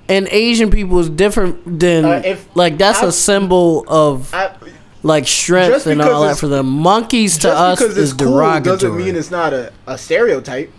and 0.08 0.28
Asian 0.30 0.70
people 0.70 0.98
is 0.98 1.08
different 1.08 1.78
than 1.80 2.04
Uh, 2.04 2.22
if- 2.24 2.46
like 2.54 2.76
that's 2.78 3.00
I- 3.02 3.06
a 3.06 3.12
symbol 3.12 3.84
of 3.88 4.34
I, 4.34 4.50
like 5.02 5.26
strength 5.26 5.86
and 5.86 6.02
all 6.02 6.22
that 6.24 6.36
for 6.38 6.48
them. 6.48 6.66
Monkeys 6.66 7.38
to 7.38 7.50
us 7.50 7.80
is 7.80 8.12
cool 8.12 8.32
derogatory. 8.32 8.76
doesn't 8.76 8.96
mean 8.96 9.14
it's 9.16 9.30
not 9.30 9.52
a, 9.54 9.72
a 9.86 9.96
stereotype. 9.96 10.70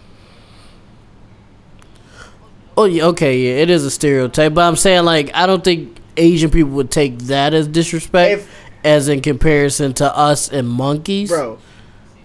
Oh 2.78 2.86
yeah, 2.86 3.06
okay, 3.06 3.38
yeah, 3.40 3.62
it 3.64 3.70
is 3.70 3.84
a 3.86 3.90
stereotype, 3.92 4.54
but 4.54 4.62
I'm 4.68 4.76
saying 4.76 5.04
like 5.06 5.32
I 5.34 5.48
don't 5.48 5.64
think 5.64 5.97
Asian 6.18 6.50
people 6.50 6.72
would 6.72 6.92
take 6.92 7.18
that 7.20 7.54
as 7.54 7.68
disrespect, 7.68 8.42
If- 8.42 8.50
as 8.84 9.08
in 9.08 9.22
comparison 9.22 9.94
to 9.96 10.18
us 10.18 10.50
and 10.50 10.68
monkeys. 10.68 11.30
Bro, 11.30 11.60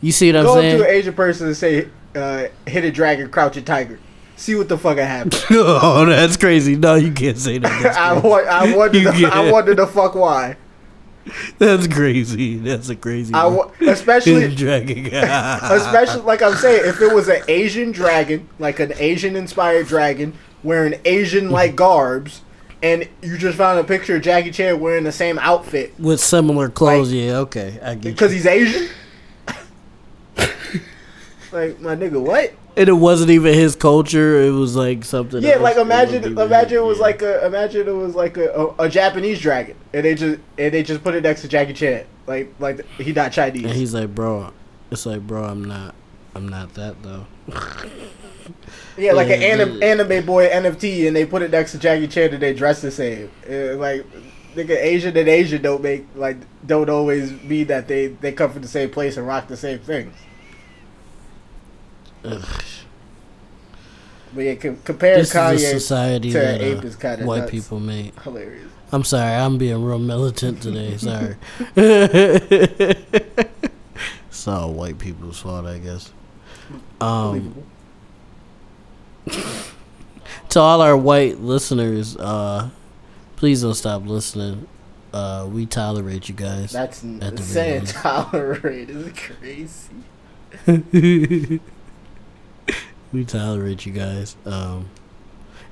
you 0.00 0.12
see 0.12 0.32
what 0.32 0.46
I'm 0.46 0.54
saying? 0.54 0.78
go 0.78 0.84
to 0.84 0.90
an 0.90 0.96
Asian 0.96 1.14
person 1.14 1.46
and 1.48 1.56
say, 1.56 1.88
uh, 2.16 2.44
"Hit 2.66 2.84
a 2.84 2.90
dragon, 2.90 3.28
crouch 3.28 3.56
a 3.56 3.62
tiger." 3.62 3.98
See 4.36 4.54
what 4.56 4.68
the 4.68 4.76
fuck 4.78 4.96
happens. 4.98 5.44
oh, 5.50 6.04
that's 6.06 6.36
crazy. 6.36 6.74
No, 6.74 6.94
you 6.96 7.12
can't 7.12 7.38
say 7.38 7.58
that. 7.58 7.96
I 7.98 8.18
want. 8.18 8.46
I 8.48 8.74
wonder. 8.76 8.98
The, 9.00 9.26
I 9.26 9.50
wonder 9.50 9.74
the 9.74 9.86
fuck 9.86 10.14
why. 10.14 10.56
That's 11.58 11.86
crazy. 11.86 12.56
That's 12.56 12.88
a 12.88 12.96
crazy. 12.96 13.32
I 13.32 13.46
wa- 13.46 13.70
especially 13.80 14.52
dragging. 14.54 15.06
especially 15.14 16.22
like 16.22 16.42
I'm 16.42 16.56
saying, 16.56 16.82
if 16.84 17.00
it 17.00 17.14
was 17.14 17.28
an 17.28 17.42
Asian 17.46 17.92
dragon, 17.92 18.48
like 18.58 18.80
an 18.80 18.92
Asian 18.96 19.36
inspired 19.36 19.86
dragon 19.86 20.36
wearing 20.64 21.00
Asian 21.04 21.50
like 21.50 21.76
garbs, 21.76 22.42
and 22.82 23.08
you 23.22 23.38
just 23.38 23.56
found 23.56 23.78
a 23.78 23.84
picture 23.84 24.16
of 24.16 24.22
Jackie 24.22 24.50
Chan 24.50 24.80
wearing 24.80 25.04
the 25.04 25.12
same 25.12 25.38
outfit 25.38 25.98
with 25.98 26.20
similar 26.20 26.68
clothes. 26.68 27.12
yeah, 27.12 27.38
okay, 27.38 27.78
I 27.82 27.94
get. 27.94 28.12
because 28.14 28.32
you. 28.32 28.38
he's 28.38 28.46
Asian. 28.46 28.88
like 31.52 31.80
my 31.80 31.94
nigga, 31.94 32.20
what? 32.20 32.52
And 32.74 32.88
it 32.88 32.94
wasn't 32.94 33.30
even 33.30 33.54
his 33.54 33.76
culture. 33.76 34.42
It 34.42 34.50
was 34.50 34.74
like 34.74 35.04
something. 35.04 35.42
Yeah, 35.42 35.50
else. 35.52 35.62
like 35.62 35.76
imagine, 35.76 36.22
wasn't 36.22 36.38
imagine 36.38 36.78
it 36.78 36.84
was 36.84 36.98
yeah. 36.98 37.02
like 37.02 37.22
a, 37.22 37.46
imagine 37.46 37.86
it 37.86 37.92
was 37.92 38.14
like 38.14 38.36
a, 38.36 38.50
a, 38.50 38.84
a 38.84 38.88
Japanese 38.88 39.40
dragon, 39.40 39.76
and 39.92 40.04
they 40.04 40.14
just 40.14 40.40
and 40.58 40.74
they 40.74 40.82
just 40.82 41.04
put 41.04 41.14
it 41.14 41.22
next 41.22 41.42
to 41.42 41.48
Jackie 41.48 41.74
Chan, 41.74 42.06
like 42.26 42.52
like 42.58 42.84
he 42.98 43.12
not 43.12 43.30
Chinese. 43.32 43.64
And 43.64 43.72
he's 43.72 43.94
like, 43.94 44.14
bro, 44.14 44.52
it's 44.90 45.06
like, 45.06 45.20
bro, 45.20 45.44
I'm 45.44 45.64
not, 45.64 45.94
I'm 46.34 46.48
not 46.48 46.74
that 46.74 47.02
though. 47.02 47.26
Yeah, 48.96 49.12
like 49.12 49.28
an 49.28 49.42
anim- 49.42 49.82
anime 49.82 50.24
boy 50.26 50.48
NFT, 50.48 51.06
and 51.06 51.16
they 51.16 51.24
put 51.24 51.42
it 51.42 51.50
next 51.50 51.72
to 51.72 51.78
Jackie 51.78 52.08
Chan, 52.08 52.32
and 52.34 52.42
they 52.42 52.52
dress 52.54 52.82
the 52.82 52.90
same. 52.90 53.30
Uh, 53.48 53.76
like, 53.76 54.04
nigga, 54.54 54.76
Asian 54.76 55.16
and 55.16 55.28
Asian 55.28 55.62
don't 55.62 55.82
make 55.82 56.04
like 56.14 56.36
don't 56.66 56.90
always 56.90 57.32
mean 57.42 57.66
that 57.68 57.88
they 57.88 58.08
they 58.08 58.32
come 58.32 58.52
from 58.52 58.62
the 58.62 58.68
same 58.68 58.90
place 58.90 59.16
and 59.16 59.26
rock 59.26 59.48
the 59.48 59.56
same 59.56 59.78
things. 59.78 60.14
Ugh. 62.24 62.62
But 64.34 64.40
yeah, 64.40 64.54
com- 64.54 64.78
comparing 64.84 65.18
This 65.18 65.34
is 65.34 65.62
a 65.64 65.70
society 65.80 66.32
to 66.32 66.38
that 66.38 66.60
an 66.60 66.78
ape 66.78 66.84
uh, 66.84 66.86
is 66.86 66.96
kind 66.96 67.20
of 67.20 67.26
white 67.26 67.40
nuts. 67.40 67.50
people 67.50 67.80
make. 67.80 68.18
hilarious. 68.22 68.68
I'm 68.92 69.04
sorry, 69.04 69.32
I'm 69.34 69.56
being 69.58 69.82
real 69.82 69.98
militant 69.98 70.60
today. 70.60 70.96
Sorry. 70.98 71.36
it's 74.28 74.46
all 74.46 74.72
white 74.74 74.98
people's 74.98 75.40
fault, 75.40 75.64
I 75.64 75.78
guess. 75.78 76.12
Um. 77.00 77.54
to 80.48 80.60
all 80.60 80.80
our 80.80 80.96
white 80.96 81.40
listeners, 81.40 82.16
uh, 82.16 82.70
please 83.36 83.62
don't 83.62 83.74
stop 83.74 84.06
listening. 84.06 84.66
Uh, 85.12 85.46
we 85.50 85.66
tolerate 85.66 86.28
you 86.28 86.34
guys. 86.34 86.72
That's 86.72 87.04
at 87.04 87.36
the 87.36 87.42
saying 87.42 87.84
tolerate 87.86 88.88
is 88.88 89.12
crazy. 89.12 89.90
we 93.12 93.24
tolerate 93.24 93.84
you 93.84 93.92
guys. 93.92 94.36
Um, 94.46 94.88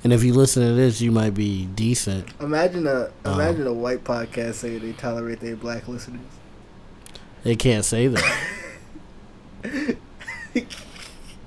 and 0.03 0.13
if 0.13 0.23
you 0.23 0.33
listen 0.33 0.63
to 0.63 0.73
this, 0.73 1.01
you 1.01 1.11
might 1.11 1.33
be 1.33 1.65
decent. 1.65 2.27
Imagine 2.39 2.87
a 2.87 3.11
Um, 3.25 3.33
imagine 3.39 3.67
a 3.67 3.73
white 3.73 4.03
podcast 4.03 4.55
saying 4.55 4.79
they 4.79 4.93
tolerate 4.93 5.39
their 5.39 5.55
black 5.55 5.87
listeners. 5.87 6.21
They 7.43 7.55
can't 7.55 7.85
say 7.85 8.07
that. 8.07 9.97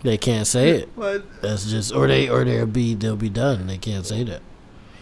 They 0.05 0.17
can't 0.17 0.47
say 0.47 0.71
it. 0.71 0.89
What? 0.95 1.25
That's 1.43 1.69
just, 1.69 1.93
or 1.93 2.07
they, 2.07 2.29
or 2.29 2.45
they'll 2.45 2.67
be, 2.67 2.95
they'll 2.95 3.17
be 3.17 3.29
done. 3.31 3.67
They 3.67 3.79
can't 3.79 4.07
say 4.07 4.23
that 4.25 4.43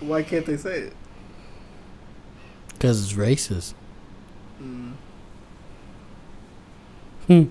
Why 0.01 0.23
can't 0.23 0.47
they 0.47 0.57
say 0.57 0.79
it? 0.79 0.93
because 2.73 3.03
it's 3.05 3.13
racist. 3.13 3.75
Mm. 7.29 7.49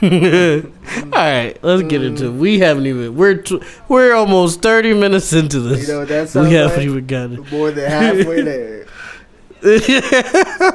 All 0.02 1.10
right, 1.12 1.56
let's 1.62 1.82
get 1.84 2.02
into. 2.02 2.26
it. 2.26 2.32
We 2.32 2.58
haven't 2.60 2.86
even. 2.86 3.16
We're 3.16 3.36
tw- 3.42 3.62
we're 3.88 4.12
almost 4.14 4.60
thirty 4.62 4.92
minutes 4.94 5.32
into 5.32 5.60
this. 5.60 5.86
You 5.88 5.94
know 5.94 5.98
what 6.00 6.08
that 6.08 6.28
sounds 6.28 6.48
we 6.48 6.54
haven't 6.54 6.76
like? 6.78 6.86
even 6.86 7.06
gotten. 7.06 7.46
More 7.50 7.70
than 7.70 7.90
halfway 7.90 8.42
there. 8.42 8.86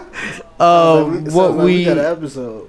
um, 0.60 1.14
Sounds 1.16 1.34
what 1.34 1.52
like 1.56 1.66
we 1.66 1.86
got 1.86 1.98
an 1.98 2.06
episode. 2.06 2.69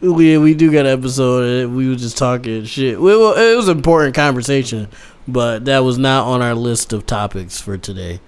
We 0.00 0.38
we 0.38 0.54
do 0.54 0.72
got 0.72 0.86
an 0.86 0.98
episode. 0.98 1.64
And 1.64 1.76
we 1.76 1.88
were 1.88 1.96
just 1.96 2.16
talking 2.16 2.64
shit. 2.64 3.00
We, 3.00 3.16
well, 3.16 3.34
it 3.36 3.56
was 3.56 3.68
an 3.68 3.76
important 3.76 4.14
conversation, 4.14 4.88
but 5.28 5.64
that 5.66 5.80
was 5.80 5.98
not 5.98 6.26
on 6.26 6.42
our 6.42 6.54
list 6.54 6.92
of 6.92 7.06
topics 7.06 7.60
for 7.60 7.76
today. 7.76 8.20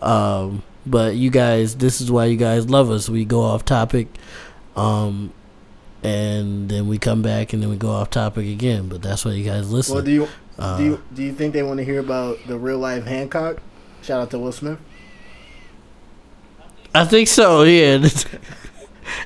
Um, 0.00 0.62
but 0.86 1.16
you 1.16 1.30
guys, 1.30 1.76
this 1.76 2.00
is 2.00 2.10
why 2.10 2.26
you 2.26 2.36
guys 2.36 2.68
love 2.70 2.90
us. 2.90 3.08
We 3.08 3.24
go 3.24 3.42
off 3.42 3.64
topic, 3.64 4.08
um, 4.76 5.32
and 6.02 6.68
then 6.68 6.86
we 6.88 6.98
come 6.98 7.20
back 7.22 7.52
and 7.52 7.62
then 7.62 7.68
we 7.68 7.76
go 7.76 7.90
off 7.90 8.10
topic 8.10 8.46
again. 8.46 8.88
But 8.88 9.02
that's 9.02 9.24
why 9.24 9.32
you 9.32 9.44
guys 9.44 9.70
listen. 9.70 9.94
Well, 9.94 10.04
do 10.04 10.12
you 10.12 10.28
Uh, 10.58 10.78
do 10.78 10.84
you 10.84 11.02
do 11.14 11.22
you 11.22 11.32
think 11.32 11.52
they 11.52 11.62
want 11.62 11.78
to 11.78 11.84
hear 11.84 12.00
about 12.00 12.38
the 12.46 12.58
real 12.58 12.78
life 12.78 13.04
Hancock? 13.04 13.58
Shout 14.02 14.20
out 14.20 14.30
to 14.30 14.38
Will 14.38 14.52
Smith. 14.52 14.78
I 16.94 17.04
think 17.04 17.28
so. 17.28 17.62
Yeah. 17.64 18.08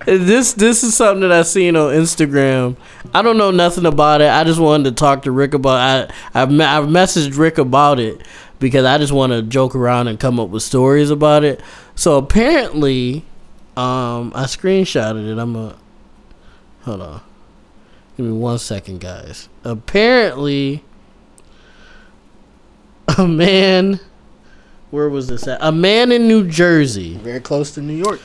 this 0.06 0.52
this 0.54 0.82
is 0.82 0.94
something 0.94 1.20
that 1.20 1.32
I 1.32 1.42
seen 1.42 1.76
on 1.76 1.92
Instagram. 1.92 2.76
I 3.14 3.22
don't 3.22 3.38
know 3.38 3.50
nothing 3.50 3.86
about 3.86 4.20
it. 4.20 4.28
I 4.28 4.44
just 4.44 4.60
wanted 4.60 4.84
to 4.84 4.92
talk 4.92 5.22
to 5.22 5.30
Rick 5.30 5.54
about. 5.54 6.10
I 6.34 6.42
I've 6.42 6.48
I've 6.48 6.84
messaged 6.88 7.36
Rick 7.38 7.58
about 7.58 7.98
it 7.98 8.22
because 8.58 8.84
I 8.84 8.98
just 8.98 9.12
want 9.12 9.32
to 9.32 9.42
joke 9.42 9.74
around 9.74 10.08
and 10.08 10.18
come 10.18 10.38
up 10.38 10.48
with 10.48 10.62
stories 10.62 11.10
about 11.10 11.44
it. 11.44 11.60
So 11.94 12.16
apparently, 12.16 13.24
um, 13.76 14.32
I 14.34 14.44
screenshotted 14.44 15.30
it. 15.30 15.38
I'm 15.38 15.56
a 15.56 15.76
hold 16.82 17.02
on. 17.02 17.20
Give 18.16 18.26
me 18.26 18.32
one 18.32 18.58
second, 18.58 19.00
guys. 19.00 19.48
Apparently, 19.64 20.84
a 23.18 23.26
man. 23.26 24.00
Where 24.90 25.08
was 25.08 25.28
this 25.28 25.48
at? 25.48 25.58
A 25.62 25.72
man 25.72 26.12
in 26.12 26.28
New 26.28 26.46
Jersey 26.46 27.16
Very 27.16 27.40
close 27.40 27.70
to 27.72 27.80
New 27.80 27.94
York. 27.94 28.20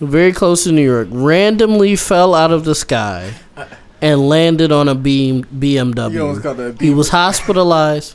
Very 0.00 0.32
close 0.32 0.64
to 0.64 0.72
New 0.72 0.84
York, 0.84 1.08
randomly 1.10 1.96
fell 1.96 2.34
out 2.34 2.50
of 2.52 2.64
the 2.64 2.74
sky 2.74 3.32
and 4.00 4.28
landed 4.28 4.70
on 4.72 4.88
a 4.88 4.94
beam 4.94 5.44
You 5.60 5.80
almost 5.80 5.96
BMW. 5.98 6.42
called 6.42 6.60
it 6.60 6.80
a 6.80 6.84
He 6.84 6.90
was 6.94 7.08
hospitalized. 7.08 8.14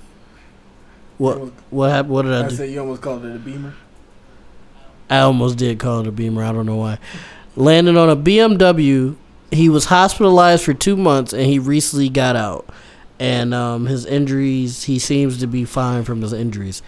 What 1.17 1.37
almost- 1.37 1.53
what 1.69 1.89
happened? 1.91 2.13
What 2.13 2.21
did 2.23 2.33
I 2.33 2.45
I 2.45 2.49
do? 2.49 2.55
said 2.55 2.69
you 2.69 2.79
almost 2.79 3.01
called 3.01 3.25
it 3.25 3.35
a 3.35 3.39
beamer. 3.39 3.73
I 5.09 5.19
almost 5.19 5.57
did 5.57 5.79
call 5.79 5.99
it 6.01 6.07
a 6.07 6.11
beamer. 6.11 6.43
I 6.43 6.51
don't 6.51 6.65
know 6.65 6.77
why. 6.77 6.97
Landed 7.55 7.97
on 7.97 8.09
a 8.09 8.15
BMW. 8.15 9.15
He 9.51 9.69
was 9.69 9.85
hospitalized 9.85 10.63
for 10.63 10.73
two 10.73 10.95
months 10.97 11.33
and 11.33 11.43
he 11.45 11.59
recently 11.59 12.09
got 12.09 12.35
out. 12.35 12.67
And 13.19 13.53
um, 13.53 13.85
his 13.85 14.05
injuries, 14.07 14.83
he 14.83 14.97
seems 14.97 15.37
to 15.39 15.47
be 15.47 15.65
fine 15.65 16.03
from 16.03 16.21
his 16.21 16.33
injuries. 16.33 16.81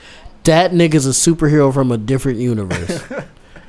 That 0.45 0.71
nigga's 0.71 1.05
a 1.05 1.09
superhero 1.11 1.71
from 1.73 1.91
a 1.91 1.97
different 1.97 2.39
universe. 2.39 3.03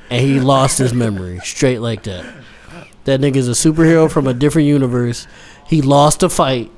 and 0.09 0.21
he 0.25 0.39
lost 0.39 0.77
his 0.77 0.93
memory 0.93 1.39
straight 1.43 1.79
like 1.79 2.03
that. 2.03 2.25
That 3.05 3.21
nigga's 3.21 3.47
a 3.47 3.51
superhero 3.51 4.09
from 4.11 4.27
a 4.27 4.33
different 4.33 4.67
universe. 4.67 5.27
He 5.67 5.81
lost 5.81 6.23
a 6.23 6.29
fight 6.29 6.71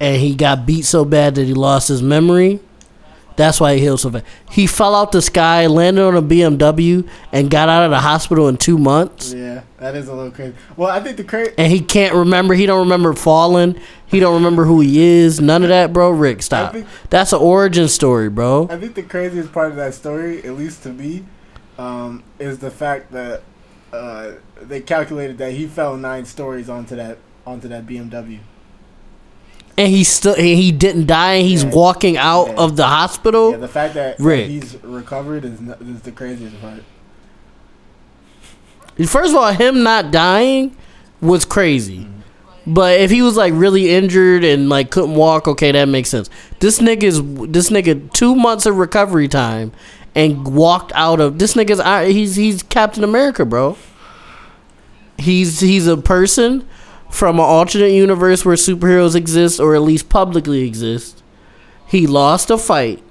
and 0.00 0.20
he 0.20 0.34
got 0.34 0.66
beat 0.66 0.84
so 0.84 1.04
bad 1.04 1.34
that 1.36 1.44
he 1.44 1.54
lost 1.54 1.88
his 1.88 2.02
memory. 2.02 2.60
That's 3.36 3.58
why 3.60 3.74
he 3.74 3.80
healed 3.80 4.00
so 4.00 4.10
fast. 4.10 4.26
He 4.50 4.66
fell 4.66 4.94
out 4.94 5.12
the 5.12 5.22
sky, 5.22 5.66
landed 5.66 6.02
on 6.02 6.14
a 6.14 6.20
BMW, 6.20 7.08
and 7.32 7.50
got 7.50 7.70
out 7.70 7.84
of 7.84 7.90
the 7.90 8.00
hospital 8.00 8.48
in 8.48 8.58
two 8.58 8.76
months. 8.76 9.32
Yeah, 9.32 9.62
that 9.78 9.94
is 9.94 10.08
a 10.08 10.12
little 10.14 10.30
crazy. 10.32 10.54
Well, 10.76 10.90
I 10.90 11.00
think 11.00 11.16
the 11.16 11.24
crazy. 11.24 11.52
And 11.56 11.72
he 11.72 11.80
can't 11.80 12.14
remember. 12.14 12.52
He 12.52 12.66
don't 12.66 12.80
remember 12.80 13.14
falling. 13.14 13.80
He 14.08 14.20
don't 14.20 14.34
remember 14.34 14.64
who 14.64 14.80
he 14.80 15.00
is. 15.00 15.40
None 15.40 15.62
of 15.62 15.70
that, 15.70 15.90
bro. 15.92 16.10
Rick, 16.10 16.42
stop. 16.42 16.72
think- 16.74 16.86
That's 17.08 17.32
an 17.32 17.38
origin 17.38 17.88
story, 17.88 18.28
bro. 18.28 18.66
I 18.70 18.76
think 18.76 18.94
the 18.94 19.04
craziest 19.04 19.52
part 19.52 19.70
of 19.70 19.76
that 19.76 19.94
story, 19.94 20.44
at 20.44 20.58
least 20.58 20.82
to 20.82 20.90
me, 20.90 21.24
um, 21.80 22.22
is 22.38 22.58
the 22.58 22.70
fact 22.70 23.10
that 23.12 23.42
uh, 23.92 24.32
they 24.60 24.80
calculated 24.80 25.38
that 25.38 25.52
he 25.52 25.66
fell 25.66 25.96
nine 25.96 26.24
stories 26.24 26.68
onto 26.68 26.94
that 26.96 27.18
onto 27.46 27.66
that 27.68 27.86
BMW. 27.86 28.38
And 29.78 29.88
he 29.90 30.04
still 30.04 30.34
he 30.34 30.70
didn't 30.72 31.06
die. 31.06 31.34
And 31.34 31.46
he's 31.46 31.64
Yeah. 31.64 31.70
walking 31.70 32.16
out 32.18 32.48
Yeah. 32.48 32.54
of 32.64 32.76
the 32.76 32.86
hospital. 32.86 33.52
Yeah, 33.52 33.56
the 33.56 33.68
fact 33.68 33.94
that, 33.94 34.20
Rick. 34.20 34.48
he's 34.48 34.76
recovered 34.82 35.44
is, 35.44 35.58
is 35.80 36.02
the 36.02 36.12
craziest 36.12 36.60
part. 36.60 36.82
First 39.06 39.30
of 39.30 39.36
all, 39.36 39.52
him 39.52 39.82
not 39.82 40.10
dying 40.10 40.76
was 41.22 41.44
crazy. 41.44 42.06
But 42.66 43.00
if 43.00 43.10
he 43.10 43.22
was 43.22 43.36
like 43.36 43.54
really 43.56 43.90
injured 43.90 44.44
and 44.44 44.68
like 44.68 44.90
couldn't 44.90 45.14
walk, 45.14 45.48
okay, 45.48 45.72
that 45.72 45.86
makes 45.86 46.10
sense. 46.10 46.28
This 46.60 46.78
nigga's 46.78 47.20
this 47.50 47.70
nigga 47.70 48.12
two 48.12 48.34
months 48.36 48.66
of 48.66 48.76
recovery 48.76 49.28
time 49.28 49.72
and 50.14 50.54
walked 50.54 50.92
out 50.94 51.20
of 51.20 51.38
this 51.38 51.54
nigga's 51.54 51.80
he's 52.12 52.36
he's 52.36 52.62
Captain 52.62 53.04
America, 53.04 53.44
bro. 53.44 53.76
He's 55.18 55.60
he's 55.60 55.86
a 55.86 55.96
person 55.96 56.66
from 57.10 57.36
an 57.36 57.44
alternate 57.44 57.90
universe 57.92 58.44
where 58.44 58.56
superheroes 58.56 59.14
exist 59.14 59.60
or 59.60 59.74
at 59.74 59.82
least 59.82 60.08
publicly 60.08 60.62
exist. 60.62 61.22
he 61.86 62.06
lost 62.06 62.50
a 62.50 62.58
fight 62.58 63.02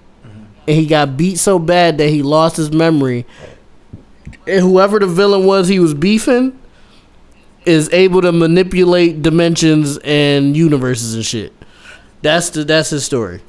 and 0.68 0.78
he 0.78 0.86
got 0.86 1.18
beat 1.18 1.38
so 1.38 1.60
bad 1.60 1.98
that 1.98 2.10
he 2.10 2.22
lost 2.22 2.58
his 2.58 2.72
memory. 2.72 3.26
And 4.48 4.62
whoever 4.62 5.00
the 5.00 5.08
villain 5.08 5.46
was 5.46 5.68
he 5.68 5.80
was 5.80 5.94
beefing 5.94 6.58
is 7.66 7.90
able 7.92 8.22
to 8.22 8.32
manipulate 8.32 9.22
dimensions 9.22 9.98
and 10.04 10.56
universes 10.56 11.14
and 11.16 11.26
shit. 11.26 11.54
That's 12.22 12.50
the 12.52 12.64
that's 12.64 12.90
his 12.92 13.04
story. 13.04 13.42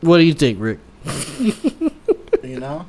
What 0.00 0.18
do 0.18 0.24
you 0.24 0.34
think, 0.34 0.60
Rick? 0.60 0.80
You 2.42 2.60
know, 2.60 2.84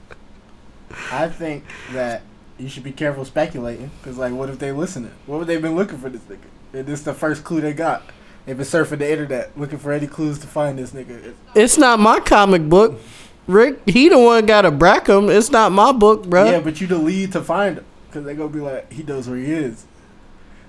I 1.13 1.29
think 1.29 1.63
that 1.93 2.23
you 2.57 2.67
should 2.67 2.83
be 2.83 2.91
careful 2.91 3.23
speculating 3.23 3.89
because, 4.01 4.17
like, 4.17 4.33
what 4.33 4.49
if 4.49 4.59
they 4.59 4.73
listening? 4.73 5.11
What 5.27 5.39
would 5.39 5.47
they 5.47 5.55
been 5.57 5.77
looking 5.77 5.97
for 5.97 6.09
this 6.09 6.21
nigga? 6.23 6.39
And 6.73 6.85
this 6.85 6.99
is 6.99 7.05
the 7.05 7.13
first 7.13 7.45
clue 7.45 7.61
they 7.61 7.71
got. 7.71 8.03
They've 8.45 8.57
been 8.57 8.65
surfing 8.65 8.99
the 8.99 9.09
internet 9.09 9.57
looking 9.57 9.77
for 9.79 9.93
any 9.93 10.07
clues 10.07 10.39
to 10.39 10.47
find 10.47 10.77
this 10.77 10.91
nigga. 10.91 11.33
It's- 11.55 11.77
not 11.77 12.01
my 12.01 12.19
comic 12.19 12.67
book. 12.67 12.99
Rick, 13.47 13.79
he 13.87 14.09
the 14.09 14.19
one 14.19 14.45
got 14.45 14.63
to 14.63 14.71
brack 14.71 15.07
him. 15.07 15.29
It's 15.29 15.51
not 15.51 15.71
my 15.71 15.91
book, 15.93 16.25
bro. 16.25 16.45
Yeah, 16.45 16.59
but 16.59 16.81
you 16.81 16.87
the 16.87 16.97
lead 16.97 17.31
to 17.31 17.41
find 17.41 17.77
him 17.77 17.85
because 18.07 18.25
they 18.25 18.33
gonna 18.35 18.49
be 18.49 18.59
like, 18.59 18.91
he 18.91 19.03
knows 19.03 19.29
where 19.29 19.37
he 19.37 19.51
is. 19.53 19.85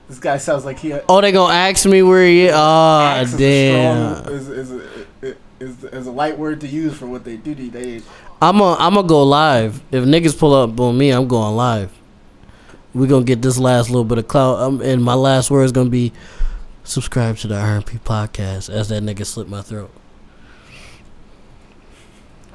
This 0.08 0.18
guy 0.20 0.36
sounds 0.38 0.64
like 0.64 0.78
he. 0.78 0.92
oh, 0.92 1.20
they 1.20 1.32
gonna 1.32 1.52
ask 1.52 1.86
me 1.86 2.02
where 2.02 2.24
he 2.24 2.46
is? 2.46 2.52
Ah, 2.54 3.20
is 3.20 3.36
damn. 3.36 4.26
Is, 4.32 4.48
is, 4.48 4.70
is, 4.70 5.05
is, 5.60 5.84
is 5.84 6.06
a 6.06 6.10
light 6.10 6.38
word 6.38 6.60
to 6.62 6.68
use 6.68 6.96
for 6.96 7.06
what 7.06 7.24
they 7.24 7.36
do 7.36 7.54
these 7.54 7.72
days. 7.72 8.06
I'm 8.40 8.58
gonna 8.58 8.76
I'm 8.78 8.94
gonna 8.94 9.08
go 9.08 9.22
live. 9.22 9.82
If 9.90 10.04
niggas 10.04 10.38
pull 10.38 10.54
up 10.54 10.78
on 10.78 10.96
me, 10.96 11.10
I'm 11.10 11.26
going 11.26 11.56
live. 11.56 11.92
We 12.94 13.06
gonna 13.06 13.24
get 13.24 13.42
this 13.42 13.58
last 13.58 13.88
little 13.88 14.04
bit 14.04 14.18
of 14.18 14.28
clout. 14.28 14.60
Um, 14.60 14.80
and 14.80 15.02
my 15.02 15.14
last 15.14 15.50
word 15.50 15.64
is 15.64 15.72
gonna 15.72 15.90
be 15.90 16.12
subscribe 16.84 17.36
to 17.38 17.48
the 17.48 17.54
RP 17.54 18.00
podcast. 18.00 18.70
As 18.70 18.88
that 18.88 19.02
nigga 19.02 19.24
slit 19.24 19.48
my 19.48 19.62
throat. 19.62 19.90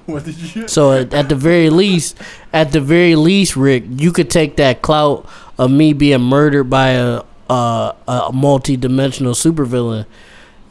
What 0.08 0.26
did 0.26 0.56
you? 0.56 0.68
So 0.68 0.92
at, 0.94 1.14
at 1.14 1.30
the 1.30 1.36
very 1.36 1.70
least, 1.70 2.18
at 2.52 2.72
the 2.72 2.82
very 2.82 3.16
least, 3.16 3.56
Rick, 3.56 3.84
you 3.88 4.12
could 4.12 4.32
take 4.32 4.58
that 4.58 4.82
clout 4.82 5.30
of 5.60 5.70
me 5.70 5.94
being 5.94 6.22
murdered 6.22 6.66
by 6.66 6.90
a 6.90 7.22
a, 7.52 7.96
a 8.08 8.32
multi-dimensional 8.34 9.34
supervillain 9.34 10.06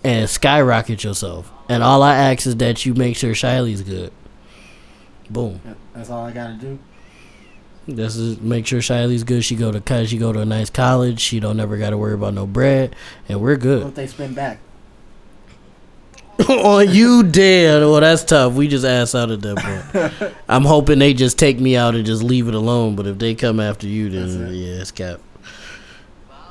and 0.02 0.28
skyrocket 0.28 1.04
yourself. 1.04 1.52
And 1.70 1.85
all 1.85 2.02
I 2.02 2.16
ask 2.16 2.48
is 2.48 2.56
that 2.56 2.85
you 2.85 2.94
make 2.94 3.16
sure 3.16 3.33
Shiley's 3.33 3.83
good. 3.83 4.12
Boom. 5.30 5.61
That's 5.94 6.11
all 6.11 6.26
I 6.26 6.33
gotta 6.33 6.54
do. 6.54 6.80
This 7.87 8.16
is 8.16 8.40
make 8.40 8.66
sure 8.66 8.80
Shiley's 8.80 9.22
good. 9.22 9.44
She 9.44 9.54
go 9.54 9.70
to 9.70 10.06
she 10.06 10.18
go 10.18 10.33
to 10.33 10.40
a 10.40 10.44
nice 10.44 10.68
college. 10.68 11.20
She 11.20 11.38
don't 11.38 11.56
never 11.56 11.76
got 11.76 11.90
to 11.90 11.96
worry 11.96 12.14
about 12.14 12.35
no 12.35 12.44
bread, 12.44 12.96
and 13.28 13.40
we're 13.40 13.52
What 13.52 13.61
good. 13.61 13.87
if 13.87 13.94
they 13.94 14.09
spin 14.09 14.35
back? 14.35 14.59
On 16.40 16.46
oh, 16.48 16.78
you, 16.80 17.22
dead. 17.22 17.83
Well, 17.83 18.00
that's 18.00 18.24
tough. 18.24 18.54
We 18.54 18.66
just 18.66 18.85
ass 18.85 19.14
out 19.14 19.30
at 19.30 19.40
that 19.42 20.11
point. 20.20 20.35
I'm 20.48 20.64
hoping 20.64 20.98
they 20.98 21.14
just 21.14 21.38
take 21.38 21.61
me 21.61 21.76
out 21.76 21.94
and 21.94 22.04
just 22.04 22.22
leave 22.24 22.48
it 22.48 22.54
alone. 22.54 22.96
But 22.96 23.06
if 23.06 23.18
they 23.18 23.37
come 23.37 23.61
after 23.61 23.87
you, 23.87 24.11
then 24.11 24.48
it. 24.48 24.54
yeah, 24.54 24.80
it's 24.80 24.90
cap. 24.90 25.20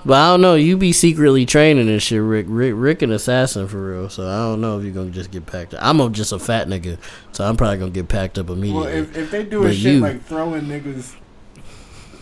But 0.06 0.14
I 0.14 0.28
don't 0.32 0.42
know. 0.42 0.56
You 0.56 0.78
be 0.78 0.94
secretly 0.94 1.46
training 1.46 1.90
and 1.90 2.02
shit, 2.02 2.22
Rick. 2.22 2.46
Rick, 2.50 2.74
Rick 2.78 3.02
an 3.02 3.12
assassin 3.12 3.68
for 3.68 3.92
real. 3.92 4.10
So 4.10 4.28
I 4.28 4.38
don't 4.38 4.62
know 4.62 4.78
if 4.80 4.86
you're 4.86 4.94
gonna 4.94 5.12
just 5.12 5.30
get 5.32 5.46
packed 5.46 5.74
up. 5.74 5.82
I'm 5.84 6.00
a, 6.00 6.10
just 6.10 6.32
a 6.32 6.40
fat 6.40 6.68
nigga, 6.70 6.98
so 7.34 7.44
I'm 7.44 7.58
probably 7.58 7.78
gonna 7.80 7.92
get 7.92 8.08
packed 8.08 8.38
up 8.40 8.50
immediately. 8.50 8.80
Well, 8.86 8.88
if, 8.96 9.18
if 9.18 9.32
they 9.32 9.44
do 9.44 9.66
a 9.66 9.74
shit 9.74 9.96
you- 9.96 10.00
like 10.00 10.24
throwing 10.24 10.64
niggas 10.64 11.16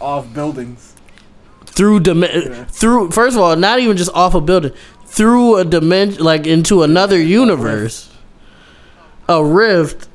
off 0.01 0.31
buildings, 0.33 0.95
through 1.65 1.99
dim- 2.01 2.23
Yeah. 2.23 2.63
through 2.65 3.11
first 3.11 3.35
of 3.37 3.43
all, 3.43 3.55
not 3.55 3.79
even 3.79 3.95
just 3.95 4.11
off 4.13 4.33
a 4.33 4.41
building, 4.41 4.71
through 5.05 5.57
a 5.57 5.63
dimension, 5.65 6.23
like 6.23 6.47
into 6.47 6.81
another 6.81 7.21
universe, 7.21 8.09
a 9.29 9.43
rift, 9.45 10.07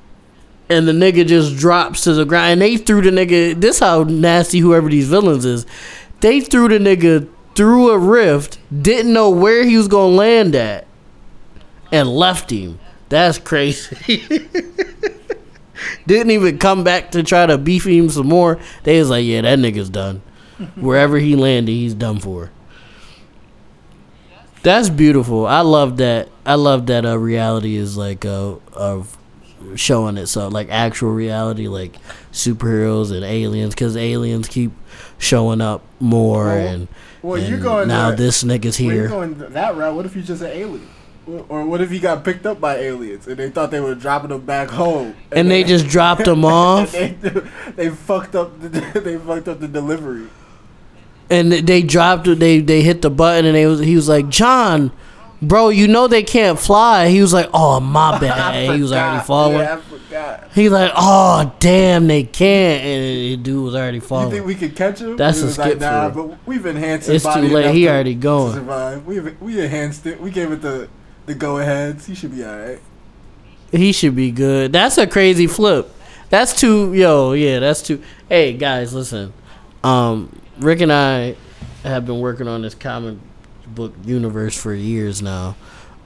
and 0.69 0.89
the 0.89 0.93
nigga 0.93 1.25
just 1.27 1.57
drops 1.57 2.03
to 2.05 2.13
the 2.15 2.25
ground. 2.25 2.53
And 2.55 2.63
they 2.63 2.77
threw 2.77 3.03
the 3.03 3.11
nigga. 3.11 3.61
This 3.61 3.79
how 3.79 4.03
nasty 4.03 4.59
whoever 4.59 4.89
these 4.89 5.09
villains 5.09 5.45
is. 5.45 5.65
They 6.21 6.41
threw 6.41 6.69
the 6.69 6.79
nigga 6.79 7.29
through 7.55 7.91
a 7.91 7.99
rift, 7.99 8.59
didn't 8.83 9.13
know 9.13 9.31
where 9.31 9.65
he 9.65 9.77
was 9.77 9.89
gonna 9.89 10.15
land 10.15 10.55
at, 10.55 10.87
and 11.91 12.09
left 12.09 12.51
him. 12.51 12.79
That's 13.09 13.39
crazy. 13.39 14.27
didn't 16.07 16.31
even 16.31 16.59
come 16.59 16.85
back 16.85 17.11
to 17.13 17.23
try 17.23 17.47
to 17.47 17.59
beef 17.59 17.87
him 17.87 18.09
some 18.09 18.29
more. 18.29 18.59
They 18.85 18.99
was 18.99 19.11
like, 19.11 19.25
yeah, 19.25 19.43
that 19.43 19.59
nigga's 19.59 19.91
done. 19.91 20.23
Wherever 20.77 21.19
he 21.19 21.37
landed, 21.37 21.73
he's 21.73 21.95
done 21.95 22.21
for. 22.21 22.51
That's 24.63 24.89
beautiful. 24.89 25.47
I 25.47 25.61
love 25.61 25.97
that. 25.97 26.29
I 26.47 26.55
love 26.55 26.87
that 26.87 27.05
uh, 27.05 27.19
reality 27.19 27.77
is 27.77 27.97
like 27.97 28.25
uh, 28.25 28.57
of 28.73 29.17
showing 29.75 30.17
itself, 30.17 30.53
like 30.53 30.69
actual 30.71 31.11
reality, 31.11 31.69
like 31.69 31.97
superheroes 32.33 33.13
and 33.13 33.25
aliens, 33.25 33.75
because 33.75 33.97
aliens 33.97 34.49
keep 34.49 34.73
showing 35.19 35.61
up 35.61 35.85
more, 36.01 36.47
Well, 36.47 36.67
and, 36.67 36.89
well, 37.23 37.41
and 37.41 37.49
you're 37.49 37.59
going 37.61 37.89
now 37.89 38.11
that- 38.11 38.19
this 38.19 38.43
nigga's 38.45 38.79
when 38.79 38.87
you're 38.89 38.95
here. 39.01 39.09
going 39.09 39.35
that 39.39 39.77
route. 39.77 39.95
What 39.95 40.07
if 40.07 40.15
you're 40.15 40.25
just 40.25 40.43
an 40.43 40.49
alien? 40.51 40.87
Or- 41.49 41.65
what 41.65 41.81
if 41.81 41.91
he 41.91 42.01
got 42.01 42.25
picked 42.25 42.47
up 42.47 42.61
by 42.61 42.77
aliens 42.79 43.29
and 43.29 43.37
they 43.37 43.49
thought 43.49 43.71
they 43.71 43.79
were 43.81 43.95
dropping 43.95 44.31
him 44.33 44.41
back 44.41 44.71
home, 44.71 45.15
and 45.31 45.51
they 45.51 45.63
just 45.63 45.87
dropped 45.87 46.27
him 46.27 46.45
off, 46.61 46.91
they, 46.93 47.15
they 47.77 47.91
fucked 47.91 48.35
up 48.35 48.61
the 48.61 48.69
they 49.01 49.17
fucked 49.19 49.47
up 49.49 49.61
the 49.61 49.69
delivery. 49.69 50.27
and 51.31 51.53
they 51.53 51.83
dropped. 51.83 52.25
They 52.25 52.59
they 52.61 52.83
hit 52.83 53.03
the 53.03 53.11
button, 53.11 53.47
and 53.47 53.55
they 53.55 53.67
was 53.67 53.79
he 53.81 53.95
was 53.95 54.09
like, 54.09 54.29
John, 54.29 54.91
bro, 55.41 55.69
you 55.69 55.87
know 55.87 56.09
they 56.09 56.25
can't 56.25 56.59
fly. 56.59 57.09
He 57.09 57.21
was 57.21 57.33
like, 57.33 57.49
Oh 57.55 57.79
my 57.81 58.19
bad. 58.19 58.75
He 58.75 58.83
was 58.83 58.91
already 58.93 59.23
falling. 59.25 59.59
Yeah, 59.59 59.81
I 60.15 60.37
forgot. 60.37 60.53
He 60.53 60.69
like, 60.69 60.93
oh 60.97 61.55
damn, 61.59 62.07
they 62.07 62.25
can't, 62.25 62.83
and 62.85 63.05
the 63.05 63.37
dude 63.37 63.65
was 63.65 63.75
already 63.75 64.01
falling. 64.01 64.29
You 64.29 64.33
think 64.35 64.47
we 64.47 64.55
could 64.55 64.77
catch 64.77 65.01
him? 65.01 65.17
That's 65.17 65.41
He 65.41 65.47
a 65.47 65.51
skip 65.51 65.65
like, 65.65 65.79
nah, 65.79 66.11
for 66.11 66.29
but 66.29 66.39
we've 66.47 66.67
enhanced 66.67 67.09
his 67.09 67.25
It's 67.25 67.35
too 67.35 67.43
late. 67.43 67.75
He 67.75 67.89
already 67.89 68.15
going. 68.15 69.05
We 69.07 69.21
we 69.21 69.61
enhanced 69.61 70.07
it. 70.07 70.21
We 70.21 70.31
gave 70.31 70.53
it 70.53 70.63
the 70.63 70.89
the 71.27 71.35
go 71.35 71.59
aheads. 71.59 72.07
He 72.07 72.15
should 72.15 72.33
be 72.33 72.45
all 72.45 72.57
right. 72.57 72.81
He 73.71 73.93
should 73.93 74.15
be 74.15 74.31
good. 74.31 74.73
That's 74.73 74.99
a 74.99 75.07
crazy 75.07 75.47
flip. 75.47 75.91
That's 76.29 76.59
too, 76.59 76.95
yo, 76.95 77.33
yeah, 77.33 77.59
that's 77.59 77.83
too. 77.83 78.03
Hey 78.29 78.55
guys, 78.55 78.95
listen. 78.95 79.33
Um, 79.85 80.35
Rick 80.59 80.81
and 80.81 80.93
I 80.93 81.37
have 81.83 82.07
been 82.07 82.21
working 82.21 82.49
on 82.49 82.63
this 82.63 82.75
comic 82.75 83.19
book 83.67 83.93
universe 84.05 84.57
for 84.57 84.73
years 84.75 85.21
now. 85.21 85.57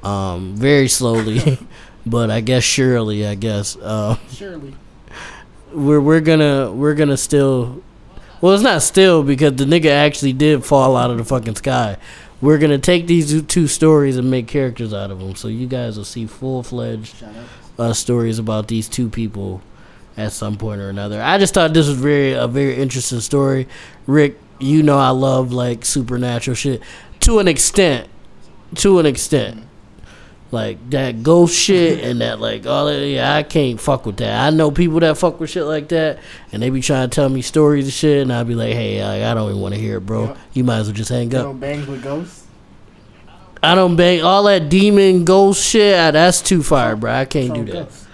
Um, 0.02 0.56
very 0.56 0.88
slowly, 0.88 1.58
but 2.06 2.30
I 2.30 2.40
guess 2.40 2.62
surely. 2.64 3.26
I 3.26 3.34
guess. 3.34 3.76
Uh, 3.76 4.16
Surely. 4.30 4.74
we're 5.72 6.00
we're 6.00 6.20
gonna 6.20 6.70
we're 6.72 6.94
gonna 6.94 7.16
still 7.16 7.82
well 8.40 8.54
it's 8.54 8.62
not 8.62 8.82
still 8.82 9.22
because 9.22 9.56
the 9.56 9.64
nigga 9.64 9.90
actually 9.90 10.32
did 10.32 10.64
fall 10.64 10.96
out 10.96 11.10
of 11.10 11.18
the 11.18 11.24
fucking 11.24 11.56
sky 11.56 11.96
we're 12.40 12.58
gonna 12.58 12.78
take 12.78 13.06
these 13.06 13.42
two- 13.44 13.66
stories 13.66 14.16
and 14.16 14.30
make 14.30 14.46
characters 14.46 14.94
out 14.94 15.10
of 15.10 15.18
them 15.18 15.34
so 15.34 15.48
you 15.48 15.66
guys 15.66 15.96
will 15.96 16.04
see 16.04 16.26
full-fledged 16.26 17.24
uh, 17.78 17.92
stories 17.92 18.38
about 18.38 18.68
these 18.68 18.88
two 18.88 19.08
people 19.08 19.60
at 20.16 20.32
some 20.32 20.56
point 20.56 20.80
or 20.80 20.88
another 20.88 21.20
i 21.20 21.36
just 21.38 21.52
thought 21.54 21.74
this 21.74 21.88
was 21.88 21.96
very 21.98 22.32
a 22.32 22.46
very 22.46 22.76
interesting 22.76 23.20
story 23.20 23.66
rick 24.06 24.38
you 24.60 24.82
know 24.82 24.98
i 24.98 25.10
love 25.10 25.52
like 25.52 25.84
supernatural 25.84 26.54
shit 26.54 26.80
to 27.20 27.38
an 27.38 27.48
extent 27.48 28.08
to 28.76 28.98
an 28.98 29.06
extent 29.06 29.62
like 30.52 30.90
that 30.90 31.22
ghost 31.24 31.54
shit 31.58 32.04
and 32.04 32.20
that 32.20 32.40
like 32.40 32.66
all 32.66 32.86
that 32.86 33.04
yeah 33.06 33.34
I 33.34 33.42
can't 33.42 33.80
fuck 33.80 34.06
with 34.06 34.18
that. 34.18 34.46
I 34.46 34.50
know 34.50 34.70
people 34.70 35.00
that 35.00 35.18
fuck 35.18 35.40
with 35.40 35.50
shit 35.50 35.64
like 35.64 35.88
that 35.88 36.18
and 36.52 36.62
they 36.62 36.70
be 36.70 36.80
trying 36.80 37.10
to 37.10 37.14
tell 37.14 37.28
me 37.28 37.42
stories 37.42 37.84
and 37.86 37.92
shit 37.92 38.22
and 38.22 38.32
I'll 38.32 38.44
be 38.44 38.54
like, 38.54 38.72
Hey, 38.72 39.02
I, 39.02 39.30
I 39.30 39.34
don't 39.34 39.50
even 39.50 39.60
want 39.60 39.74
to 39.74 39.80
hear 39.80 39.96
it, 39.98 40.06
bro. 40.06 40.26
Yeah. 40.26 40.36
You 40.52 40.64
might 40.64 40.78
as 40.78 40.86
well 40.86 40.94
just 40.94 41.10
hang 41.10 41.34
up. 41.34 41.44
You 41.44 41.50
up. 41.50 41.60
bangs 41.60 41.86
with 41.86 42.02
ghosts. 42.02 42.44
I 43.62 43.74
don't 43.74 43.96
bang 43.96 44.22
all 44.22 44.44
that 44.44 44.68
demon 44.68 45.24
ghost 45.24 45.64
shit. 45.66 45.98
ah, 45.98 46.10
that's 46.12 46.40
too 46.40 46.62
far, 46.62 46.94
bro. 46.94 47.12
I 47.12 47.24
can't 47.24 47.52
do 47.52 47.64
that. 47.64 47.72
ghosts. 47.72 48.06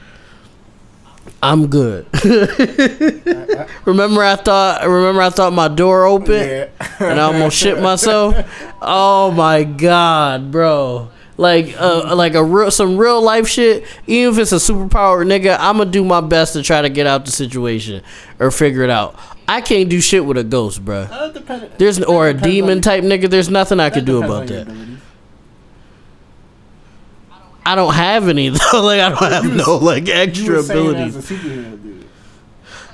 I'm 1.42 1.66
good. 1.66 2.06
I- 2.14 3.56
I- 3.58 3.66
remember 3.84 4.22
I 4.22 4.36
thought 4.36 4.82
remember 4.88 5.20
I 5.20 5.30
thought 5.30 5.52
my 5.52 5.68
door 5.68 6.06
open 6.06 6.34
yeah. 6.34 6.68
and 7.00 7.20
I 7.20 7.24
almost 7.24 7.56
shit 7.58 7.80
myself. 7.80 8.34
Oh 8.84 9.30
my 9.30 9.62
god, 9.62 10.50
bro! 10.50 11.10
Like, 11.42 11.74
uh, 11.78 12.14
like 12.14 12.34
a 12.34 12.42
real 12.44 12.70
some 12.70 12.96
real 12.96 13.20
life 13.20 13.48
shit. 13.48 13.84
Even 14.06 14.32
if 14.34 14.38
it's 14.38 14.52
a 14.52 14.56
superpower, 14.56 15.26
nigga, 15.26 15.56
I'm 15.58 15.76
gonna 15.78 15.90
do 15.90 16.04
my 16.04 16.20
best 16.20 16.52
to 16.54 16.62
try 16.62 16.80
to 16.80 16.88
get 16.88 17.06
out 17.06 17.24
the 17.26 17.32
situation 17.32 18.02
or 18.38 18.50
figure 18.50 18.82
it 18.82 18.90
out. 18.90 19.16
I 19.48 19.60
can't 19.60 19.88
do 19.90 20.00
shit 20.00 20.24
with 20.24 20.38
a 20.38 20.44
ghost, 20.44 20.84
bro. 20.84 21.00
Uh, 21.10 21.32
depend- 21.32 21.68
There's 21.76 21.96
that 21.98 22.06
or 22.06 22.28
a 22.28 22.32
demon 22.34 22.78
on- 22.78 22.82
type 22.82 23.02
nigga. 23.04 23.28
There's 23.28 23.50
nothing 23.50 23.80
I 23.80 23.88
that 23.90 23.94
could 23.94 24.04
do 24.04 24.22
about 24.22 24.46
that. 24.46 24.62
abilities. 24.62 24.98
I 27.64 27.74
don't 27.74 27.94
have 27.94 28.28
any 28.28 28.48
though. 28.50 28.82
like 28.82 29.00
I 29.00 29.08
don't 29.10 29.32
have 29.32 29.54
no 29.66 29.76
like 29.76 30.06
You 30.08 30.14
extra 30.14 30.54
were 30.56 30.62
saying 30.62 30.88
abilities. 30.88 31.16
as 31.16 31.30
a 31.30 31.34
superhero, 31.34 31.82
dude. 31.82 32.06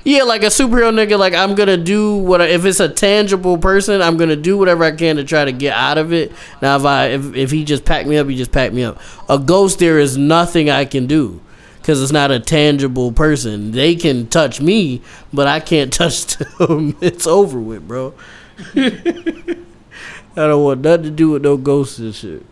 Yeah, 0.05 0.23
like 0.23 0.43
a 0.43 0.47
superhero 0.47 0.93
nigga. 0.93 1.19
Like 1.19 1.35
I'm 1.35 1.55
gonna 1.55 1.77
do 1.77 2.17
what 2.17 2.41
if 2.41 2.65
it's 2.65 2.81
a 2.81 2.89
tangible 2.89 3.59
person, 3.59 4.01
I'm 4.01 4.17
gonna 4.17 4.37
do 4.37 4.57
whatever 4.57 4.85
I 4.85 4.93
can 4.93 5.17
to 5.17 5.25
try 5.25 5.45
to 5.45 5.53
get 5.53 5.75
out 5.75 5.99
of 5.99 6.13
it. 6.13 6.33
Now, 6.63 6.77
if 6.77 6.85
I 6.85 7.07
if, 7.09 7.35
if 7.35 7.51
he 7.51 7.65
just 7.65 7.85
packed 7.85 8.09
me 8.09 8.17
up, 8.17 8.29
he 8.29 8.37
just 8.37 8.53
packed 8.53 8.75
me 8.75 8.85
up. 8.85 9.01
A 9.29 9.39
ghost, 9.39 9.79
there 9.79 9.99
is 9.99 10.17
nothing 10.17 10.71
I 10.71 10.85
can 10.85 11.07
do 11.07 11.41
because 11.81 12.03
it's 12.03 12.13
not 12.13 12.31
a 12.31 12.41
tangible 12.41 13.13
person. 13.13 13.73
They 13.73 13.97
can 13.97 14.27
touch 14.29 14.61
me, 14.61 15.03
but 15.33 15.47
I 15.47 15.61
can't 15.61 15.93
touch 15.93 16.37
them. 16.37 16.97
it's 17.01 17.27
over 17.27 17.59
with, 17.59 17.87
bro. 17.87 18.15
I 18.77 20.47
don't 20.47 20.63
want 20.63 20.81
nothing 20.81 21.05
to 21.05 21.11
do 21.11 21.31
with 21.31 21.43
no 21.43 21.57
ghosts 21.57 21.99
and 21.99 22.15
shit. 22.15 22.47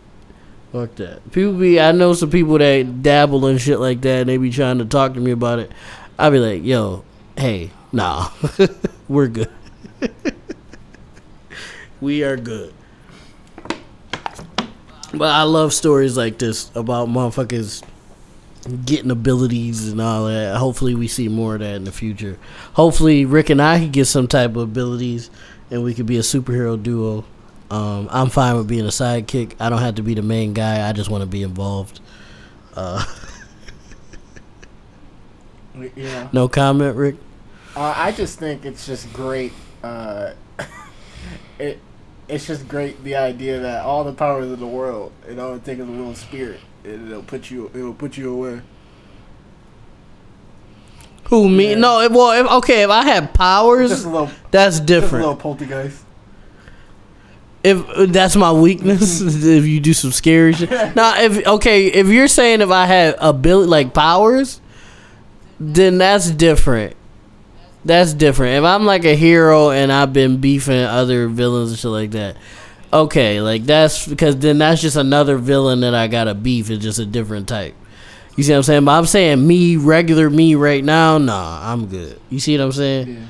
Fuck 0.71 0.95
that. 0.95 1.31
People 1.31 1.53
be 1.53 1.79
I 1.79 1.91
know 1.91 2.13
some 2.13 2.29
people 2.29 2.57
that 2.57 3.01
dabble 3.01 3.47
in 3.47 3.57
shit 3.57 3.79
like 3.79 4.01
that 4.01 4.21
and 4.21 4.29
they 4.29 4.37
be 4.37 4.51
trying 4.51 4.79
to 4.79 4.85
talk 4.85 5.13
to 5.13 5.19
me 5.19 5.31
about 5.31 5.59
it. 5.59 5.71
I 6.19 6.29
be 6.29 6.39
like, 6.39 6.63
yo, 6.63 7.03
hey, 7.37 7.71
nah. 7.91 8.29
We're 9.07 9.27
good. 9.27 9.51
we 12.01 12.23
are 12.23 12.35
good. 12.35 12.73
But 15.13 15.29
I 15.29 15.43
love 15.43 15.73
stories 15.73 16.17
like 16.17 16.37
this 16.37 16.69
about 16.75 17.07
motherfuckers 17.07 17.83
getting 18.85 19.11
abilities 19.11 19.87
and 19.87 20.01
all 20.01 20.25
that. 20.25 20.57
Hopefully 20.57 20.95
we 20.95 21.07
see 21.07 21.29
more 21.29 21.55
of 21.55 21.61
that 21.61 21.75
in 21.75 21.85
the 21.85 21.91
future. 21.91 22.37
Hopefully 22.73 23.25
Rick 23.25 23.49
and 23.49 23.61
I 23.61 23.79
can 23.79 23.91
get 23.91 24.05
some 24.05 24.27
type 24.27 24.51
of 24.51 24.57
abilities 24.57 25.29
and 25.71 25.83
we 25.83 25.93
could 25.93 26.05
be 26.05 26.17
a 26.17 26.21
superhero 26.21 26.81
duo. 26.81 27.23
Um, 27.71 28.07
I'm 28.11 28.29
fine 28.29 28.57
with 28.57 28.67
being 28.67 28.85
a 28.85 28.89
sidekick. 28.89 29.53
I 29.59 29.69
don't 29.69 29.79
have 29.79 29.95
to 29.95 30.03
be 30.03 30.13
the 30.13 30.21
main 30.21 30.53
guy. 30.53 30.87
I 30.87 30.93
just 30.93 31.09
want 31.09 31.21
to 31.21 31.27
be 31.27 31.43
involved. 31.43 31.99
Uh, 32.75 33.03
Yeah. 35.95 36.29
no 36.31 36.47
comment, 36.47 36.95
Rick. 36.95 37.15
Uh, 37.75 37.93
I 37.95 38.11
just 38.11 38.39
think 38.39 38.65
it's 38.65 38.85
just 38.87 39.11
great. 39.13 39.53
Uh, 39.83 40.31
it 41.59 41.79
it's 42.27 42.45
just 42.47 42.67
great 42.67 43.01
the 43.03 43.15
idea 43.15 43.59
that 43.59 43.85
all 43.85 44.03
the 44.03 44.13
powers 44.13 44.51
of 44.51 44.59
the 44.59 44.67
world, 44.67 45.11
it 45.27 45.37
all 45.39 45.53
it 45.55 45.63
takes 45.63 45.79
is 45.79 45.87
a 45.87 45.91
little 45.91 46.15
spirit, 46.15 46.59
and 46.83 47.09
it'll 47.09 47.23
put 47.23 47.49
you 47.51 47.69
it'll 47.73 47.93
put 47.93 48.17
you 48.17 48.33
away. 48.33 48.61
Who 51.25 51.49
me? 51.49 51.71
Yeah. 51.71 51.75
No, 51.75 52.01
it- 52.01 52.11
well, 52.11 52.31
if, 52.45 52.51
okay. 52.63 52.83
If 52.83 52.89
I 52.89 53.03
had 53.03 53.33
powers, 53.33 53.89
Just 53.89 54.05
a 54.05 54.09
little, 54.09 54.29
that's 54.51 54.79
different. 54.79 55.25
little 55.25 55.35
poltergeist. 55.35 56.03
if 57.63 57.87
uh, 57.89 58.05
that's 58.07 58.35
my 58.35 58.51
weakness, 58.51 59.21
if 59.45 59.65
you 59.65 59.79
do 59.79 59.93
some 59.93 60.11
scary 60.11 60.53
shit. 60.53 60.69
Now, 60.95 61.19
if 61.21 61.45
okay, 61.45 61.87
if 61.87 62.07
you're 62.07 62.27
saying 62.29 62.61
if 62.61 62.69
I 62.71 62.85
had 62.85 63.15
ability 63.19 63.67
like 63.69 63.93
powers, 63.93 64.61
then 65.59 65.97
that's 65.97 66.29
different. 66.31 66.95
That's 67.85 68.13
different. 68.13 68.57
If 68.57 68.63
I'm 68.63 68.85
like 68.85 69.05
a 69.05 69.15
hero 69.15 69.69
and 69.69 69.91
I've 69.91 70.13
been 70.13 70.41
beefing 70.41 70.83
other 70.83 71.27
villains 71.27 71.69
and 71.71 71.79
shit 71.79 71.91
like 71.91 72.11
that, 72.11 72.37
okay, 72.91 73.41
like 73.41 73.63
that's 73.63 74.07
because 74.07 74.37
then 74.37 74.57
that's 74.57 74.81
just 74.81 74.97
another 74.97 75.37
villain 75.37 75.81
that 75.81 75.95
I 75.95 76.07
got 76.07 76.25
to 76.25 76.35
beef. 76.35 76.69
It's 76.69 76.83
just 76.83 76.99
a 76.99 77.05
different 77.05 77.47
type. 77.47 77.75
You 78.35 78.43
see 78.43 78.51
what 78.51 78.57
I'm 78.57 78.63
saying? 78.63 78.85
But 78.85 78.91
I'm 78.91 79.05
saying 79.05 79.47
me, 79.47 79.77
regular 79.77 80.29
me 80.29 80.55
right 80.55 80.83
now, 80.83 81.17
nah, 81.17 81.71
I'm 81.71 81.87
good. 81.87 82.19
You 82.29 82.39
see 82.39 82.57
what 82.57 82.65
I'm 82.65 82.71
saying? 82.71 83.27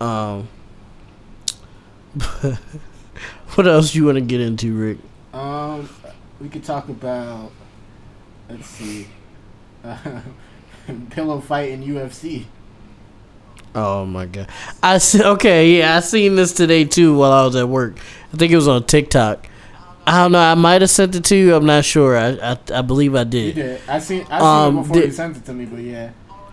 Yeah. 0.00 0.36
Um, 0.36 0.48
what 3.54 3.66
else 3.66 3.94
you 3.94 4.04
want 4.04 4.16
to 4.16 4.22
get 4.22 4.40
into, 4.40 4.74
Rick? 4.74 4.98
Um, 5.32 5.88
we 6.40 6.48
could 6.48 6.64
talk 6.64 6.88
about. 6.88 7.52
Let's 8.48 8.66
see. 8.66 9.06
pillow 11.10 11.40
fight 11.40 11.70
in 11.70 11.82
UFC. 11.82 12.44
Oh 13.74 14.04
my 14.04 14.26
god! 14.26 14.48
I 14.82 14.98
see, 14.98 15.22
okay, 15.22 15.78
yeah, 15.78 15.96
I 15.96 16.00
seen 16.00 16.34
this 16.34 16.52
today 16.52 16.84
too 16.84 17.16
while 17.16 17.30
I 17.30 17.44
was 17.44 17.54
at 17.54 17.68
work. 17.68 17.98
I 18.32 18.36
think 18.36 18.52
it 18.52 18.56
was 18.56 18.66
on 18.66 18.84
TikTok. 18.84 19.46
I 20.06 20.22
don't 20.22 20.32
know. 20.32 20.40
I 20.40 20.54
might 20.54 20.80
have 20.80 20.90
sent 20.90 21.14
it 21.14 21.22
to 21.26 21.36
you. 21.36 21.54
I'm 21.54 21.66
not 21.66 21.84
sure. 21.84 22.16
I 22.16 22.30
I, 22.54 22.58
I 22.74 22.82
believe 22.82 23.14
I 23.14 23.20
You 23.20 23.24
did. 23.26 23.54
did. 23.54 23.80
I 23.88 24.00
seen. 24.00 24.26
I 24.28 24.38
seen 24.38 24.46
Um, 24.46 24.78
it 24.78 24.82
before 24.82 24.96
did- 24.96 25.04
you 25.06 25.12
sent 25.12 25.36
it 25.36 25.44
to 25.46 25.52
me, 25.52 25.66
but 25.66 25.80
yeah. 25.80 26.10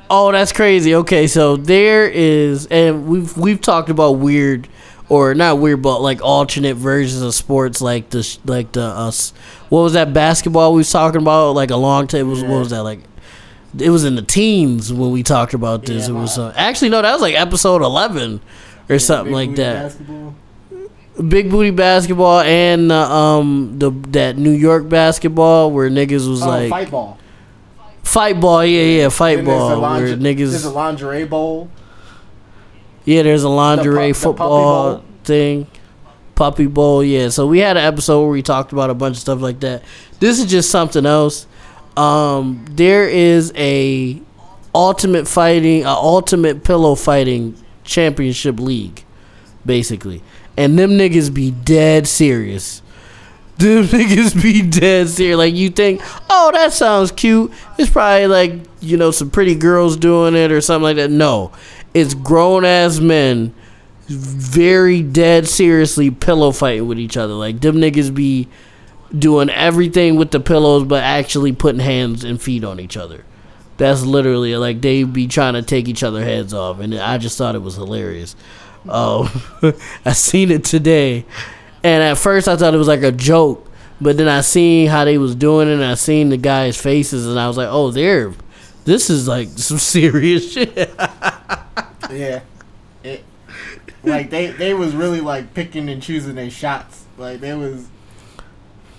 Oh, 0.10 0.32
that's 0.32 0.54
crazy. 0.54 0.94
Okay, 0.96 1.26
so 1.28 1.58
there 1.58 2.08
is, 2.08 2.68
and 2.68 3.08
we've 3.08 3.36
we've 3.36 3.60
talked 3.60 3.90
about 3.90 4.12
weird, 4.20 4.68
or 5.10 5.34
not 5.34 5.58
weird, 5.58 5.82
but 5.82 6.00
like 6.02 6.22
alternate 6.22 6.76
versions 6.76 7.22
of 7.24 7.34
sports, 7.34 7.82
like 7.82 8.12
the 8.12 8.38
like 8.46 8.74
the 8.74 8.84
us. 8.84 9.34
what 9.70 9.82
was 9.82 9.94
that 9.94 10.14
basketball 10.14 10.72
we 10.74 10.78
was 10.80 10.92
talking 10.92 11.22
about? 11.22 11.54
Like 11.56 11.72
a 11.72 11.76
long 11.78 12.06
time. 12.06 12.22
It 12.22 12.24
was 12.26 12.44
what 12.44 12.60
was 12.60 12.70
that 12.70 12.84
like? 12.84 13.00
It 13.82 13.90
was 13.90 14.04
in 14.06 14.16
the 14.16 14.22
teens 14.22 14.92
when 14.94 15.12
we 15.12 15.24
talked 15.24 15.54
about 15.54 15.86
this. 15.86 16.08
Yeah, 16.08 16.16
it 16.16 16.20
was 16.20 16.38
uh, 16.38 16.54
actually 16.56 16.90
no, 16.90 17.02
that 17.02 17.12
was 17.14 17.22
like 17.22 17.36
episode 17.36 17.82
eleven 17.82 18.42
or 18.90 19.00
something 19.00 19.26
Big 19.26 19.34
like 19.34 19.50
booty 19.50 19.62
that. 19.64 19.84
Basketball. 19.84 20.36
Big 21.28 21.50
booty 21.50 21.72
basketball 21.72 22.42
and 22.42 22.92
uh, 22.92 23.12
um 23.12 23.80
the 23.80 23.90
that 24.10 24.38
New 24.38 24.52
York 24.52 24.88
basketball 24.88 25.72
where 25.72 25.90
niggas 25.90 26.30
was 26.30 26.44
Oh, 26.44 26.48
like 26.48 26.70
fight 26.70 26.92
ball. 26.92 27.18
fight 28.04 28.40
ball, 28.40 28.64
yeah, 28.64 29.02
yeah, 29.02 29.10
fight 29.10 29.38
Then 29.38 29.46
there's 29.46 29.58
a 29.58 29.66
ball 29.68 29.78
lingerie- 29.82 30.10
where 30.22 30.36
There's 30.52 30.66
a 30.66 30.70
lingerie 30.70 31.26
bowl. 31.26 31.70
yeah, 33.06 33.24
there's 33.24 33.44
a 33.44 33.50
lingerie 33.50 33.94
the 33.94 34.14
puppy 34.14 34.14
football 34.14 34.94
bowl. 34.98 35.04
thing, 35.24 35.68
puppy 36.36 36.68
bowl, 36.68 37.04
yeah. 37.04 37.30
So 37.30 37.48
we 37.48 37.60
had 37.60 37.78
an 37.78 37.84
episode 37.86 38.22
where 38.22 38.30
we 38.30 38.44
talked 38.44 38.72
about 38.72 38.90
a 38.92 38.94
bunch 38.94 39.16
of 39.16 39.22
stuff 39.22 39.42
like 39.42 39.60
that. 39.62 39.84
This 40.20 40.40
is 40.40 40.46
just 40.46 40.70
something 40.70 41.06
else. 41.06 41.48
Um, 41.98 42.64
there 42.70 43.10
is 43.10 43.52
a 43.56 44.22
ultimate 44.74 45.28
fighting, 45.28 45.84
a 45.84 45.90
ultimate 45.90 46.64
pillow 46.64 46.94
fighting 46.94 47.58
championship 47.84 48.60
league, 48.60 49.04
basically, 49.66 50.22
and 50.56 50.78
them 50.78 50.92
niggas 50.92 51.34
be 51.34 51.52
dead 51.52 52.08
serious. 52.08 52.84
Them 53.58 53.86
niggas 53.86 54.40
be 54.40 54.62
dead 54.62 55.10
serious. 55.10 55.36
Like 55.36 55.56
you 55.56 55.72
think, 55.72 56.04
oh, 56.30 56.52
that 56.54 56.74
sounds 56.74 57.12
cute. 57.12 57.52
It's 57.80 57.90
probably 57.90 58.28
like 58.28 58.54
you 58.82 58.98
know 58.98 59.10
some 59.10 59.32
pretty 59.32 59.56
girls 59.56 59.98
doing 59.98 60.36
it 60.36 60.52
or 60.52 60.62
something 60.62 60.84
like 60.84 60.98
that. 60.98 61.10
No, 61.10 61.52
it's 61.96 62.14
grown 62.14 62.66
ass 62.66 63.00
men, 63.00 63.56
very 64.08 65.02
dead 65.02 65.48
seriously 65.48 66.12
pillow 66.12 66.52
fighting 66.52 66.88
with 66.88 67.00
each 67.00 67.18
other. 67.18 67.34
Like 67.34 67.60
them 67.62 67.78
niggas 67.78 68.14
be 68.14 68.48
doing 69.18 69.50
everything 69.50 70.16
with 70.16 70.32
the 70.32 70.40
pillows, 70.40 70.84
but 70.84 71.04
actually 71.04 71.54
putting 71.54 71.80
hands 71.80 72.24
and 72.24 72.42
feet 72.42 72.64
on 72.64 72.80
each 72.80 72.98
other. 72.98 73.24
That's 73.78 74.04
literally 74.04 74.56
like 74.56 74.82
they 74.82 75.04
be 75.04 75.28
trying 75.28 75.54
to 75.54 75.62
take 75.62 75.88
each 75.88 76.04
other 76.04 76.24
heads 76.24 76.54
off, 76.54 76.80
and 76.80 76.96
I 76.96 77.18
just 77.18 77.38
thought 77.38 77.56
it 77.56 77.62
was 77.62 77.76
hilarious. 77.76 78.36
Oh, 78.90 79.32
I 80.06 80.14
seen 80.14 80.52
it 80.52 80.64
today, 80.64 81.26
and 81.84 82.04
at 82.04 82.18
first 82.18 82.48
I 82.48 82.56
thought 82.56 82.74
it 82.74 82.78
was 82.78 82.88
like 82.88 83.04
a 83.04 83.12
joke, 83.12 83.70
but 84.02 84.18
then 84.18 84.28
I 84.28 84.42
seen 84.42 84.88
how 84.88 85.06
they 85.06 85.18
was 85.18 85.36
doing 85.36 85.68
it, 85.68 85.74
and 85.74 85.84
I 85.84 85.94
seen 85.94 86.30
the 86.30 86.38
guys' 86.38 86.80
faces, 86.80 87.28
and 87.28 87.40
I 87.40 87.48
was 87.48 87.58
like, 87.58 87.70
oh, 87.70 87.92
they're 87.92 88.34
this 88.88 89.10
is 89.10 89.28
like 89.28 89.48
some 89.56 89.78
serious 89.78 90.54
shit. 90.54 90.90
Yeah. 92.10 92.40
Like 94.02 94.30
they 94.30 94.48
they 94.52 94.74
was 94.74 94.96
really 94.96 95.20
like 95.20 95.54
picking 95.54 95.90
and 95.90 96.02
choosing 96.02 96.36
their 96.36 96.50
shots. 96.50 97.06
Like 97.18 97.42
they 97.42 97.54
was. 97.54 97.86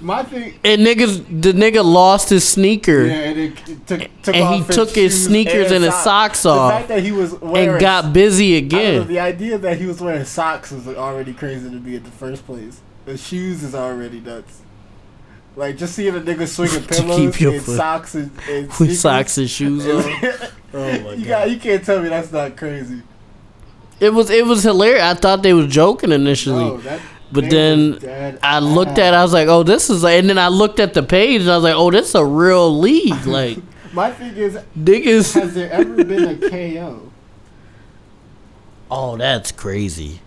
My 0.01 0.23
thing. 0.23 0.59
And 0.65 0.83
niggas, 0.87 1.43
the 1.43 1.53
nigga 1.53 1.85
lost 1.85 2.29
his 2.29 2.47
sneaker. 2.47 3.05
Yeah, 3.05 3.13
and 3.15 3.39
it, 3.39 3.69
it 3.69 3.87
took, 3.87 4.01
took 4.23 4.35
And 4.37 4.55
he 4.55 4.63
his 4.63 4.77
took 4.77 4.91
his 4.91 5.25
sneakers 5.25 5.73
and 5.73 5.83
his 5.83 5.95
socks 5.95 6.45
The 6.45 6.51
off 6.51 6.73
fact 6.73 6.89
that 6.89 7.03
he 7.03 7.11
was 7.11 7.33
wearing 7.41 7.71
and 7.71 7.81
got 7.81 8.13
busy 8.13 8.57
I 8.57 8.61
know, 8.61 8.67
again. 8.67 9.09
the 9.09 9.19
idea 9.19 9.59
that 9.59 9.77
he 9.79 9.87
was 9.87 10.01
wearing 10.01 10.25
socks 10.25 10.71
was 10.71 10.87
already 10.89 11.33
crazy 11.33 11.69
to 11.69 11.77
me 11.77 11.97
in 11.97 12.05
the 12.05 12.11
first 12.13 12.47
place. 12.47 12.81
The 13.07 13.17
shoes 13.17 13.65
is 13.65 13.75
already 13.75 14.21
nuts. 14.21 14.63
Like 15.57 15.77
just 15.77 15.95
seeing 15.97 16.15
a 16.15 16.21
nigga 16.21 16.47
swinging 16.47 16.83
To 16.87 16.95
keep 16.95 17.05
pillows 17.07 17.41
your 17.41 17.53
and 17.55 17.63
foot- 17.63 17.77
socks 17.77 18.15
and, 18.15 18.31
and 18.49 18.73
With 18.79 18.97
socks 18.97 19.39
and 19.39 19.51
shoes 19.51 19.85
on. 19.87 20.03
oh 20.75 21.01
my 21.01 21.13
you 21.15 21.25
God. 21.25 21.27
Got, 21.27 21.51
you 21.51 21.59
can't 21.59 21.85
tell 21.85 22.01
me 22.01 22.09
that's 22.09 22.31
not 22.31 22.57
crazy. 22.57 23.03
It 23.99 24.15
was 24.15 24.31
it 24.31 24.47
was 24.47 24.63
hilarious. 24.63 25.03
I 25.03 25.15
thought 25.15 25.43
they 25.43 25.53
was 25.55 25.67
joking 25.67 26.13
initially. 26.13 26.65
No, 26.65 26.77
that, 26.79 27.01
But 27.31 27.45
they 27.45 27.51
then 27.51 28.39
I 28.43 28.59
looked 28.61 28.99
at 28.99 29.13
it, 29.13 29.17
I 29.17 29.23
was 29.23 29.33
like, 29.33 29.49
oh, 29.49 29.63
this 29.63 29.91
is 29.91 30.03
like, 30.03 30.19
and 30.19 30.31
then 30.31 30.39
I 30.39 30.49
looked 30.49 30.81
at 30.81 30.95
the 30.95 31.03
page 31.03 31.43
and 31.43 31.51
I 31.51 31.57
was 31.57 31.65
like, 31.65 31.75
oh, 31.75 31.91
this 31.91 32.09
is 32.11 32.15
a 32.15 32.25
real 32.25 32.79
league. 32.79 33.15
Like, 33.27 33.59
My 33.93 34.11
thing 34.11 34.35
is, 34.37 34.57
niggas. 34.79 35.35
has 35.35 35.55
there 35.55 35.71
ever 35.71 36.05
been 36.05 36.25
a 36.25 36.49
KO? 36.51 37.03
Oh, 38.91 39.19
that's 39.19 39.53
crazy. 39.53 40.21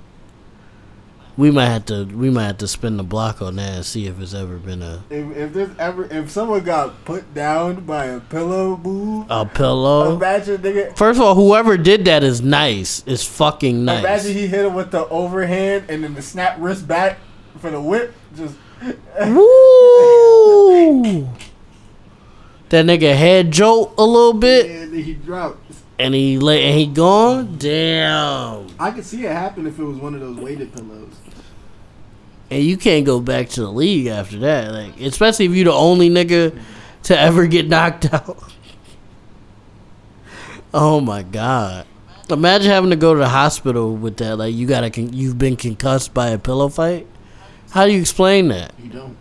We 1.37 1.49
might 1.49 1.67
have 1.67 1.85
to 1.85 2.03
we 2.05 2.29
might 2.29 2.45
have 2.45 2.57
to 2.57 2.67
spin 2.67 2.97
the 2.97 3.03
block 3.03 3.41
on 3.41 3.55
that 3.55 3.73
and 3.73 3.85
see 3.85 4.05
if 4.05 4.19
it's 4.19 4.33
ever 4.33 4.57
been 4.57 4.81
a 4.81 5.01
If, 5.09 5.37
if 5.37 5.53
there's 5.53 5.77
ever 5.79 6.05
if 6.05 6.29
someone 6.29 6.63
got 6.63 7.05
put 7.05 7.33
down 7.33 7.85
by 7.85 8.05
a 8.05 8.19
pillow 8.19 8.77
move, 8.77 9.27
a 9.29 9.45
pillow. 9.45 10.15
imagine 10.15 10.57
nigga. 10.61 10.95
First 10.97 11.19
of 11.19 11.25
all, 11.25 11.35
whoever 11.35 11.77
did 11.77 12.05
that 12.05 12.23
is 12.23 12.41
nice. 12.41 13.03
Is 13.05 13.23
fucking 13.23 13.85
nice. 13.85 13.99
Imagine 13.99 14.33
he 14.33 14.47
hit 14.47 14.65
him 14.65 14.73
with 14.73 14.91
the 14.91 15.07
overhand 15.07 15.85
and 15.89 16.03
then 16.03 16.13
the 16.13 16.21
snap 16.21 16.57
wrist 16.59 16.87
back 16.87 17.17
for 17.59 17.69
the 17.69 17.81
whip. 17.81 18.13
Just 18.35 18.55
Woo! 19.27 21.23
that 22.69 22.85
nigga 22.85 23.15
head 23.15 23.51
jolt 23.51 23.93
a 23.97 24.03
little 24.03 24.33
bit, 24.33 24.69
And 24.69 24.93
he 24.93 25.13
dropped. 25.13 25.60
And 25.99 26.13
he 26.13 26.37
lay 26.39 26.63
and 26.65 26.77
he 26.79 26.87
gone. 26.87 27.57
Damn. 27.57 28.67
I 28.79 28.91
could 28.91 29.05
see 29.05 29.25
it 29.25 29.31
happen 29.31 29.67
if 29.67 29.77
it 29.79 29.83
was 29.83 29.97
one 29.97 30.13
of 30.15 30.19
those 30.21 30.37
weighted 30.37 30.73
pillows. 30.73 31.13
And 32.49 32.63
you 32.63 32.75
can't 32.77 33.05
go 33.05 33.19
back 33.21 33.49
to 33.49 33.61
the 33.61 33.71
league 33.71 34.07
after 34.07 34.37
that. 34.39 34.71
Like, 34.71 34.99
especially 34.99 35.45
if 35.45 35.53
you're 35.53 35.65
the 35.65 35.73
only 35.73 36.09
nigga 36.09 36.59
to 37.03 37.17
ever 37.17 37.47
get 37.47 37.67
knocked 37.67 38.11
out. 38.13 38.37
oh 40.73 40.99
my 41.01 41.23
god. 41.23 41.85
Imagine 42.29 42.71
having 42.71 42.89
to 42.91 42.95
go 42.95 43.13
to 43.13 43.19
the 43.19 43.27
hospital 43.29 43.95
with 43.95 44.17
that. 44.17 44.37
Like 44.37 44.55
you 44.55 44.65
got 44.67 44.81
to 44.81 44.89
con- 44.89 45.11
you've 45.13 45.37
been 45.37 45.55
concussed 45.57 46.13
by 46.13 46.29
a 46.29 46.37
pillow 46.39 46.69
fight. 46.69 47.07
How 47.71 47.85
do 47.85 47.91
you 47.91 47.99
explain 47.99 48.47
that? 48.49 48.73
You 48.79 48.89
don't. 48.89 49.17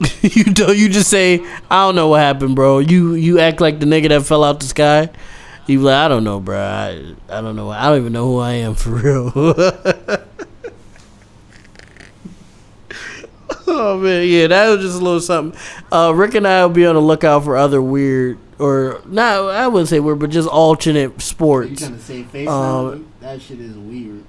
you 0.22 0.44
don't. 0.44 0.76
You 0.76 0.88
just 0.88 1.10
say, 1.10 1.40
"I 1.70 1.86
don't 1.86 1.94
know 1.94 2.08
what 2.08 2.20
happened, 2.20 2.54
bro." 2.54 2.78
You 2.78 3.14
you 3.14 3.38
act 3.40 3.60
like 3.60 3.80
the 3.80 3.86
nigga 3.86 4.08
that 4.10 4.24
fell 4.24 4.44
out 4.44 4.60
the 4.60 4.66
sky. 4.66 5.10
You 5.66 5.80
like, 5.80 5.96
"I 5.96 6.08
don't 6.08 6.24
know, 6.24 6.40
bro. 6.40 6.58
I, 6.58 7.14
I 7.28 7.40
don't 7.40 7.56
know. 7.56 7.70
I 7.70 7.86
don't 7.88 7.98
even 7.98 8.12
know 8.12 8.26
who 8.26 8.38
I 8.38 8.52
am 8.52 8.74
for 8.76 8.90
real." 8.90 9.32
oh 13.66 13.98
man, 13.98 14.26
yeah, 14.28 14.46
that 14.46 14.68
was 14.68 14.80
just 14.80 15.00
a 15.00 15.04
little 15.04 15.20
something. 15.20 15.58
Uh, 15.90 16.12
Rick 16.14 16.34
and 16.34 16.46
I 16.46 16.64
will 16.64 16.72
be 16.72 16.86
on 16.86 16.94
the 16.94 17.00
lookout 17.00 17.44
for 17.44 17.56
other 17.56 17.82
weird 17.82 18.38
or 18.58 19.02
not. 19.06 19.50
I 19.50 19.68
wouldn't 19.68 19.88
say 19.88 20.00
weird, 20.00 20.18
but 20.20 20.30
just 20.30 20.48
alternate 20.48 21.20
sports. 21.20 21.70
You 21.70 21.76
trying 21.76 21.96
to 21.96 22.00
say 22.00 22.22
face 22.22 22.48
Um? 22.48 23.12
That 23.20 23.40
shit 23.40 23.60
is 23.60 23.76
weird. 23.76 24.24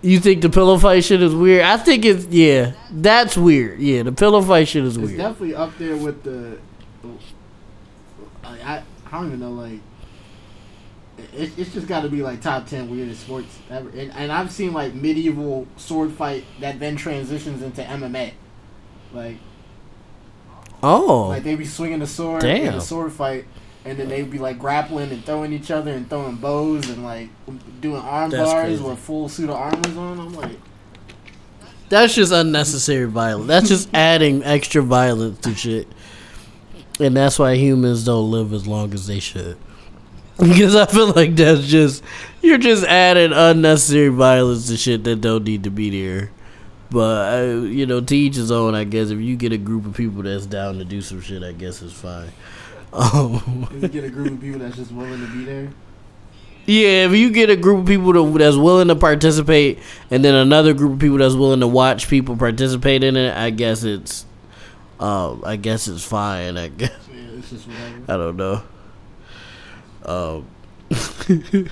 You 0.00 0.20
think 0.20 0.42
the 0.42 0.50
pillow 0.50 0.78
fight 0.78 1.04
shit 1.04 1.22
is 1.22 1.34
weird? 1.34 1.62
I 1.62 1.76
think 1.76 2.04
it's 2.04 2.26
yeah, 2.26 2.72
that's 2.90 3.36
weird. 3.36 3.80
Yeah, 3.80 4.04
the 4.04 4.12
pillow 4.12 4.40
fight 4.42 4.68
shit 4.68 4.84
is 4.84 4.96
It's 4.96 4.98
weird. 4.98 5.10
It's 5.10 5.20
definitely 5.20 5.54
up 5.54 5.76
there 5.78 5.96
with 5.96 6.22
the. 6.22 6.58
I, 8.44 8.48
I, 8.48 8.82
I 9.06 9.10
don't 9.10 9.26
even 9.26 9.40
know 9.40 9.50
like. 9.50 9.80
It, 11.34 11.58
it's 11.58 11.72
just 11.72 11.88
got 11.88 12.02
to 12.02 12.08
be 12.08 12.22
like 12.22 12.40
top 12.40 12.66
ten 12.68 12.88
weirdest 12.88 13.22
sports 13.22 13.58
ever, 13.70 13.88
and, 13.90 14.12
and 14.12 14.30
I've 14.30 14.52
seen 14.52 14.72
like 14.72 14.94
medieval 14.94 15.66
sword 15.76 16.12
fight 16.12 16.44
that 16.60 16.78
then 16.78 16.94
transitions 16.94 17.60
into 17.60 17.82
MMA, 17.82 18.34
like 19.12 19.38
Oh, 20.82 21.28
like 21.28 21.42
they 21.42 21.56
be 21.56 21.64
swinging 21.64 21.98
the 21.98 22.06
sword 22.06 22.44
in 22.44 22.62
Damn. 22.64 22.74
a 22.74 22.80
sword 22.80 23.12
fight, 23.12 23.46
and 23.84 23.98
then 23.98 24.08
they'd 24.08 24.30
be 24.30 24.38
like 24.38 24.58
grappling 24.58 25.10
and 25.10 25.24
throwing 25.24 25.52
each 25.52 25.70
other 25.70 25.92
and 25.92 26.08
throwing 26.08 26.36
bows 26.36 26.88
and 26.88 27.04
like 27.04 27.28
doing 27.80 28.00
arm 28.02 28.30
That's 28.30 28.50
bars 28.50 28.64
crazy. 28.66 28.82
with 28.82 28.98
full 28.98 29.28
suit 29.28 29.50
of 29.50 29.56
armors 29.56 29.96
on. 29.96 30.18
I'm 30.18 30.34
like, 30.34 30.58
That's 31.88 32.14
just 32.14 32.32
unnecessary 32.32 33.06
violence. 33.06 33.48
That's 33.48 33.68
just 33.68 33.88
adding 33.94 34.42
extra 34.44 34.82
violence 34.82 35.38
to 35.40 35.54
shit. 35.54 35.88
And 37.00 37.16
that's 37.16 37.38
why 37.38 37.54
humans 37.54 38.04
don't 38.04 38.30
live 38.30 38.52
as 38.52 38.66
long 38.66 38.92
as 38.92 39.06
they 39.06 39.20
should. 39.20 39.56
Because 40.38 40.76
I 40.76 40.86
feel 40.86 41.10
like 41.12 41.34
that's 41.34 41.66
just 41.66 42.04
you're 42.42 42.58
just 42.58 42.84
adding 42.84 43.32
unnecessary 43.32 44.08
violence 44.08 44.68
to 44.68 44.76
shit 44.76 45.02
that 45.02 45.20
don't 45.20 45.42
need 45.42 45.64
to 45.64 45.70
be 45.70 45.90
there. 45.90 46.30
But 46.90 47.34
I, 47.34 47.44
you 47.46 47.86
know, 47.86 48.00
to 48.00 48.16
each 48.16 48.36
his 48.36 48.52
own. 48.52 48.76
I 48.76 48.84
guess 48.84 49.10
if 49.10 49.18
you 49.18 49.34
get 49.36 49.52
a 49.52 49.58
group 49.58 49.84
of 49.84 49.94
people 49.96 50.22
that's 50.22 50.46
down 50.46 50.78
to 50.78 50.84
do 50.84 51.02
some 51.02 51.20
shit, 51.20 51.42
I 51.42 51.50
guess 51.52 51.82
it's 51.82 51.92
fine. 51.92 52.30
Um, 52.92 53.68
you 53.80 53.88
get 53.88 54.04
a 54.04 54.10
group 54.10 54.32
of 54.32 54.40
people 54.40 54.60
that's 54.60 54.76
just 54.76 54.90
willing 54.92 55.20
to 55.20 55.26
be 55.32 55.44
there. 55.44 55.68
Yeah, 56.66 57.06
if 57.06 57.12
you 57.12 57.30
get 57.30 57.48
a 57.50 57.56
group 57.56 57.80
of 57.80 57.86
people 57.86 58.12
to, 58.12 58.38
that's 58.38 58.56
willing 58.56 58.88
to 58.88 58.96
participate, 58.96 59.78
and 60.10 60.24
then 60.24 60.34
another 60.34 60.74
group 60.74 60.92
of 60.94 60.98
people 60.98 61.18
that's 61.18 61.34
willing 61.34 61.60
to 61.60 61.66
watch 61.66 62.08
people 62.08 62.36
participate 62.36 63.02
in 63.04 63.16
it, 63.16 63.34
I 63.36 63.50
guess 63.50 63.84
it's, 63.84 64.26
um, 65.00 65.42
I 65.46 65.56
guess 65.56 65.88
it's 65.88 66.04
fine. 66.04 66.56
I 66.58 66.68
guess 66.68 66.92
Yeah, 67.10 67.20
it's 67.38 67.50
just 67.50 67.66
whatever. 67.68 68.02
I 68.08 68.16
don't 68.16 68.36
know. 68.36 68.62
Um, 70.04 70.46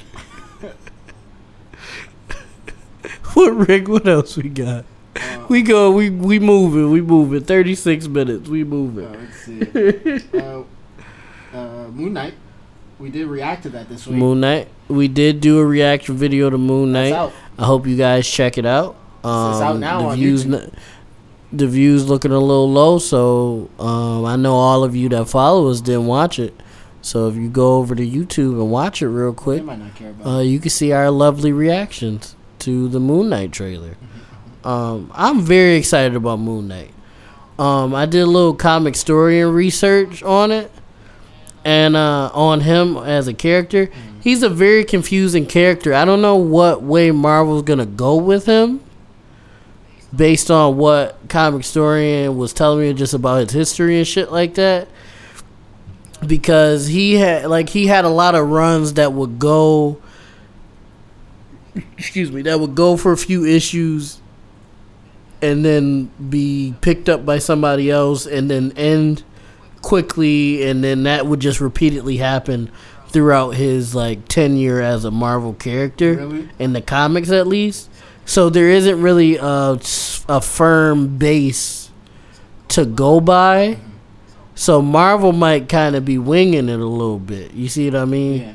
what 3.35 3.51
Rick? 3.69 3.89
What 3.89 4.07
else 4.09 4.37
we 4.37 4.49
got? 4.49 4.85
Uh, 5.17 5.47
We 5.49 5.63
go. 5.63 5.91
We 5.93 6.11
we 6.11 6.39
moving. 6.39 6.91
We 6.91 7.01
moving. 7.01 7.43
Thirty 7.43 7.75
six 7.75 8.07
minutes. 8.09 8.49
We 8.49 8.63
Uh, 8.63 8.67
moving. 8.67 9.13
let's 9.13 9.37
see. 9.41 10.39
uh, 10.39 10.63
uh, 11.57 11.89
Moon 11.89 12.13
Knight. 12.13 12.35
We 12.99 13.11
did 13.11 13.27
react 13.27 13.65
to 13.65 13.71
that 13.71 13.89
this 13.89 14.07
week. 14.07 14.17
Moon 14.17 14.41
Knight. 14.41 14.69
We 14.89 15.09
did 15.09 15.41
do 15.41 15.59
a 15.59 15.67
reaction 15.67 16.17
video 16.17 16.49
to 16.51 16.59
Moon 16.59 16.93
Knight. 16.93 17.13
out. 17.13 17.33
I 17.59 17.65
hope 17.65 17.87
you 17.87 17.97
guys 17.97 18.27
check 18.29 18.57
it 18.59 18.65
out. 18.67 18.97
Um, 19.25 19.53
It's 19.53 19.61
out 19.61 19.79
now 19.79 19.99
the 20.01 20.07
on 20.09 20.17
views, 20.17 20.45
YouTube. 20.47 20.73
the 21.53 21.67
views 21.67 22.09
looking 22.09 22.31
a 22.33 22.39
little 22.39 22.71
low, 22.71 22.99
so 22.99 23.69
um, 23.79 24.25
I 24.25 24.37
know 24.37 24.55
all 24.55 24.85
of 24.85 24.95
you 24.97 25.09
that 25.11 25.27
follow 25.29 25.69
us 25.71 25.81
didn't 25.81 26.07
watch 26.07 26.39
it. 26.39 26.55
So 27.03 27.29
if 27.29 27.37
you 27.37 27.49
go 27.49 27.77
over 27.77 27.95
to 27.95 28.05
YouTube 28.07 28.53
and 28.61 28.71
watch 28.71 29.01
it 29.03 29.09
real 29.09 29.33
quick, 29.33 29.63
might 29.65 29.79
not 29.79 29.95
care 29.95 30.11
about. 30.11 30.27
uh, 30.27 30.41
you 30.41 30.59
can 30.59 30.71
see 30.71 30.91
our 30.93 31.11
lovely 31.11 31.53
reactions 31.53 32.35
to 32.61 32.89
the 32.89 32.99
Moon 33.01 33.29
Knight 33.29 33.53
trailer. 33.53 33.97
Um, 34.65 35.13
I'm 35.15 35.41
very 35.43 35.77
excited 35.77 36.17
about 36.17 36.39
Moon 36.41 36.67
Knight. 36.67 36.91
Um, 37.59 37.95
I 37.95 38.07
did 38.07 38.23
a 38.23 38.27
little 38.27 38.55
comic 38.55 38.97
story 38.97 39.41
and 39.41 39.55
research 39.55 40.23
on 40.23 40.51
it, 40.51 40.71
and 41.67 41.97
uh, 41.97 42.31
on 42.33 42.61
him 42.61 42.97
as 42.97 43.27
a 43.27 43.35
character. 43.35 43.91
He's 44.23 44.45
a 44.45 44.49
very 44.49 44.85
confusing 44.85 45.47
character. 45.47 45.93
I 45.93 46.05
don't 46.05 46.23
know 46.23 46.37
what 46.37 46.81
way 46.81 47.11
Marvel's 47.11 47.65
gonna 47.65 47.85
go 47.85 48.15
with 48.15 48.47
him, 48.47 48.81
based 50.15 50.49
on 50.49 50.77
what 50.77 51.19
comic 51.29 51.63
historian 51.63 52.39
was 52.39 52.53
telling 52.53 52.81
me 52.81 52.95
just 52.95 53.15
about 53.15 53.41
his 53.41 53.51
history 53.51 53.99
and 53.99 54.07
shit 54.07 54.31
like 54.31 54.55
that. 54.55 54.87
Because 56.25 56.87
he 56.87 57.17
had 57.17 57.47
like 57.47 57.71
he 57.71 57.89
had 57.89 58.05
a 58.05 58.09
lot 58.09 58.37
of 58.37 58.49
runs 58.49 58.93
that 58.93 59.13
would 59.13 59.41
go 59.41 60.01
excuse 61.99 62.31
me, 62.31 62.43
that 62.43 62.61
would 62.61 62.77
go 62.77 62.97
for 62.97 63.11
a 63.11 63.17
few 63.17 63.45
issues 63.45 64.21
and 65.43 65.65
then 65.65 66.11
be 66.31 66.75
picked 66.81 67.09
up 67.09 67.27
by 67.27 67.39
somebody 67.39 67.91
else 67.91 68.25
and 68.25 68.49
then 68.49 68.73
end 68.77 69.25
quickly 69.87 70.69
and 70.69 70.83
then 70.83 71.05
that 71.05 71.27
would 71.29 71.39
just 71.39 71.61
repeatedly 71.61 72.17
happen 72.17 72.69
throughout 73.09 73.51
his 73.51 73.95
like 73.95 74.27
tenure 74.27 74.81
as 74.81 75.05
a 75.05 75.11
Marvel 75.13 75.53
character 75.55 76.15
Really? 76.15 76.49
in 76.59 76.73
the 76.73 76.83
comics 76.83 77.31
at 77.31 77.47
least. 77.47 77.89
So 78.25 78.51
there 78.51 78.69
isn't 78.69 79.01
really 79.01 79.37
a, 79.37 79.79
a 80.29 80.41
firm 80.41 81.17
base 81.19 81.91
to 82.69 82.85
go 82.85 83.21
by. 83.21 83.79
So 84.57 84.83
Marvel 84.83 85.31
might 85.31 85.69
kind 85.69 85.95
of 85.95 86.05
be 86.05 86.19
winging 86.19 86.69
it 86.69 86.81
a 86.81 86.85
little 86.85 87.21
bit. 87.21 87.53
You 87.53 87.69
see 87.69 87.89
what 87.89 88.01
I 88.01 88.05
mean? 88.07 88.41
Yeah. 88.41 88.55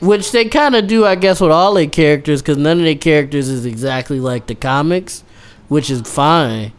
Which 0.00 0.32
they 0.32 0.46
kind 0.46 0.74
of 0.74 0.86
do, 0.86 1.04
I 1.04 1.14
guess, 1.14 1.42
with 1.42 1.50
all 1.50 1.74
their 1.74 1.86
characters, 1.86 2.40
because 2.40 2.56
none 2.56 2.78
of 2.78 2.84
their 2.84 2.94
characters 2.94 3.48
is 3.50 3.66
exactly 3.66 4.18
like 4.18 4.46
the 4.46 4.54
comics, 4.54 5.24
which 5.68 5.90
is 5.90 6.00
fine. 6.02 6.72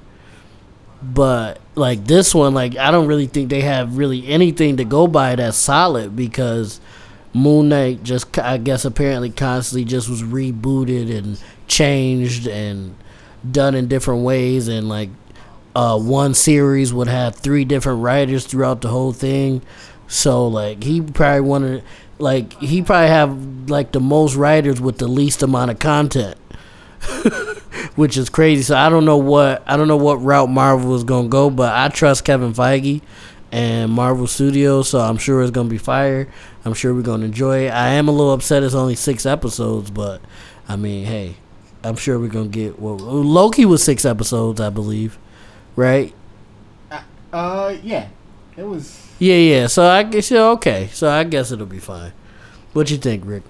But 1.04 1.60
like 1.76 2.06
this 2.06 2.34
one, 2.34 2.54
like 2.54 2.78
I 2.78 2.92
don't 2.92 3.08
really 3.08 3.28
think 3.28 3.50
they 3.50 3.62
have 3.62 3.98
really 3.98 4.28
anything 4.28 4.78
to 4.78 4.86
go 4.86 5.08
by 5.08 5.36
that's 5.36 5.58
solid 5.58 6.16
because 6.16 6.80
Moon 7.34 7.70
Knight 7.70 8.04
just, 8.04 8.38
I 8.40 8.58
guess, 8.58 8.86
apparently 8.86 9.30
constantly 9.30 9.86
just 9.86 10.10
was 10.10 10.24
rebooted 10.24 11.16
and 11.16 11.42
changed 11.68 12.48
and 12.48 12.96
done 13.50 13.76
in 13.76 13.88
different 13.88 14.24
ways, 14.24 14.68
and 14.68 14.88
like 14.88 15.10
uh, 15.76 16.00
one 16.00 16.34
series 16.34 16.94
would 16.94 17.08
have 17.08 17.36
three 17.36 17.66
different 17.66 18.02
writers 18.02 18.46
throughout 18.46 18.82
the 18.82 18.88
whole 18.88 19.12
thing. 19.14 19.62
So 20.08 20.48
like 20.48 20.84
he 20.84 21.02
probably 21.02 21.42
wanted 21.42 21.84
like 22.20 22.54
he 22.60 22.82
probably 22.82 23.10
have 23.10 23.70
like 23.70 23.92
the 23.92 24.00
most 24.00 24.36
writers 24.36 24.80
with 24.80 24.98
the 24.98 25.08
least 25.08 25.44
amount 25.44 25.72
of 25.72 25.80
content. 25.80 26.38
Which 27.96 28.18
is 28.18 28.30
crazy. 28.30 28.64
So 28.64 28.76
I 28.76 28.90
don't 28.90 29.06
know 29.06 29.18
what 29.18 29.64
I 29.66 29.78
don't 29.78 29.88
know 29.88 29.98
what 29.98 30.22
route 30.22 30.50
Marvel 30.50 30.96
is 30.96 31.04
gonna 31.04 31.28
go, 31.28 31.50
but 31.50 31.74
I 31.74 31.88
trust 31.90 32.26
Kevin 32.26 32.54
Feige 32.54 33.02
and 33.52 33.92
Marvel 33.92 34.28
Studios, 34.28 34.90
so 34.90 35.00
I'm 35.00 35.18
sure 35.18 35.42
it's 35.42 35.52
gonna 35.52 35.70
be 35.70 35.78
fire. 35.78 36.28
I'm 36.66 36.74
sure 36.74 36.94
we're 36.94 37.02
gonna 37.02 37.26
enjoy 37.26 37.68
it. 37.68 37.70
I 37.70 37.90
am 37.90 38.08
a 38.08 38.12
little 38.12 38.34
upset 38.34 38.64
it's 38.64 38.76
only 38.76 38.96
six 38.96 39.26
episodes, 39.26 39.92
but 39.92 40.22
I 40.68 40.76
mean, 40.76 41.06
hey, 41.06 41.38
I'm 41.84 41.96
sure 41.96 42.20
we're 42.20 42.28
gonna 42.28 42.50
get 42.50 42.80
well 42.80 42.98
Loki 42.98 43.66
was 43.66 43.84
six 43.84 44.04
episodes, 44.06 44.60
I 44.60 44.70
believe. 44.70 45.18
Right? 45.76 46.14
Uh, 47.36 47.76
yeah. 47.84 48.08
It 48.56 48.64
was. 48.64 48.98
Yeah, 49.20 49.36
yeah. 49.36 49.68
So 49.68 49.86
I 49.86 50.04
guess 50.04 50.32
yeah, 50.32 50.46
okay. 50.52 50.90
So 50.94 51.10
I 51.10 51.26
guess 51.26 51.52
it'll 51.52 51.66
be 51.66 51.80
fine. 51.80 52.14
What 52.72 52.90
you 52.90 52.98
think, 52.98 53.24
Rick? 53.26 53.44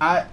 I 0.00 0.26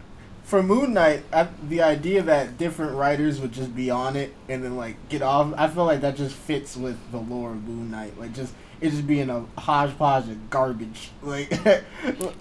for 0.52 0.62
Moon 0.62 0.94
Knight, 0.94 1.24
I, 1.32 1.48
the 1.70 1.82
idea 1.82 2.22
that 2.24 2.58
different 2.58 2.96
writers 2.96 3.40
would 3.40 3.54
just 3.54 3.74
be 3.74 3.90
on 3.90 4.18
it 4.18 4.34
and 4.50 4.62
then 4.62 4.76
like 4.76 4.98
get 5.08 5.22
off. 5.22 5.54
I 5.58 5.70
feel 5.70 5.86
like 5.86 6.02
that 6.02 6.18
just 6.18 6.36
fits 6.36 6.76
with 6.76 6.98
the 7.12 7.20
lore 7.20 7.52
of 7.52 7.64
Moon 7.66 7.90
Knight. 7.90 8.20
Like 8.20 8.34
just 8.34 8.54
it 8.82 8.90
just 8.90 9.08
being 9.08 9.30
a 9.30 9.46
hodgepodge 9.58 10.28
of 10.28 10.50
garbage. 10.50 11.12
Like 11.24 11.48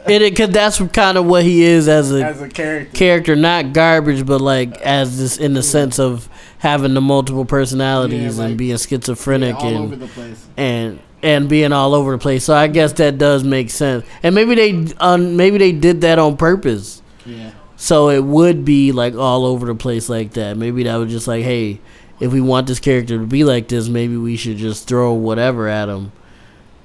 It 0.09 0.37
cause 0.37 0.49
that's 0.51 0.81
kind 0.93 1.19
of 1.19 1.27
what 1.27 1.45
he 1.45 1.63
is 1.63 1.87
as 1.87 2.11
a 2.13 2.25
as 2.25 2.43
a 2.43 2.49
character. 2.49 2.97
character, 2.99 3.37
not 3.37 3.73
garbage, 3.73 4.27
but 4.27 4.41
like 4.41 4.73
as 4.81 5.17
this 5.19 5.37
in 5.39 5.55
the 5.55 5.63
sense 5.63 6.01
of 6.01 6.29
having 6.59 6.95
the 6.95 7.01
multiple 7.01 7.45
personalities 7.45 8.39
Yeah, 8.39 8.45
and 8.47 8.59
being 8.59 8.77
schizophrenic 8.77 9.55
Yeah, 9.55 9.65
all 9.65 9.77
over 9.79 9.93
and 9.95 10.03
the 10.03 10.09
place. 10.09 10.47
and 10.57 11.01
and 11.23 11.49
being 11.49 11.73
all 11.73 11.95
over 11.95 12.11
the 12.11 12.19
place. 12.19 12.43
So 12.43 12.55
I 12.57 12.67
guess 12.67 12.93
that 12.95 13.19
does 13.19 13.45
make 13.45 13.71
sense. 13.71 14.05
And 14.25 14.35
maybe 14.35 14.57
they 14.57 14.95
um, 14.99 15.37
maybe 15.37 15.59
they 15.59 15.71
did 15.71 16.01
that 16.01 16.19
on 16.19 16.37
purpose. 16.37 17.03
Yeah. 17.25 17.53
So 17.81 18.11
it 18.11 18.23
would 18.23 18.63
be 18.67 18.93
like 18.93 19.15
all 19.15 19.47
over 19.47 19.65
the 19.65 19.75
place 19.75 20.11
like 20.11 20.35
that. 20.35 20.59
Maybe 20.59 20.83
that 20.83 20.97
was 20.97 21.11
just 21.11 21.27
like, 21.27 21.43
hey, 21.43 21.81
if 22.21 22.31
we 22.31 22.43
want 22.43 22.67
this 22.67 22.79
character 22.79 23.17
to 23.17 23.25
be 23.25 23.43
like 23.43 23.69
this, 23.69 23.89
maybe 23.89 24.19
we 24.19 24.37
should 24.37 24.59
just 24.59 24.87
throw 24.87 25.15
whatever 25.15 25.67
at 25.67 25.89
him 25.89 26.13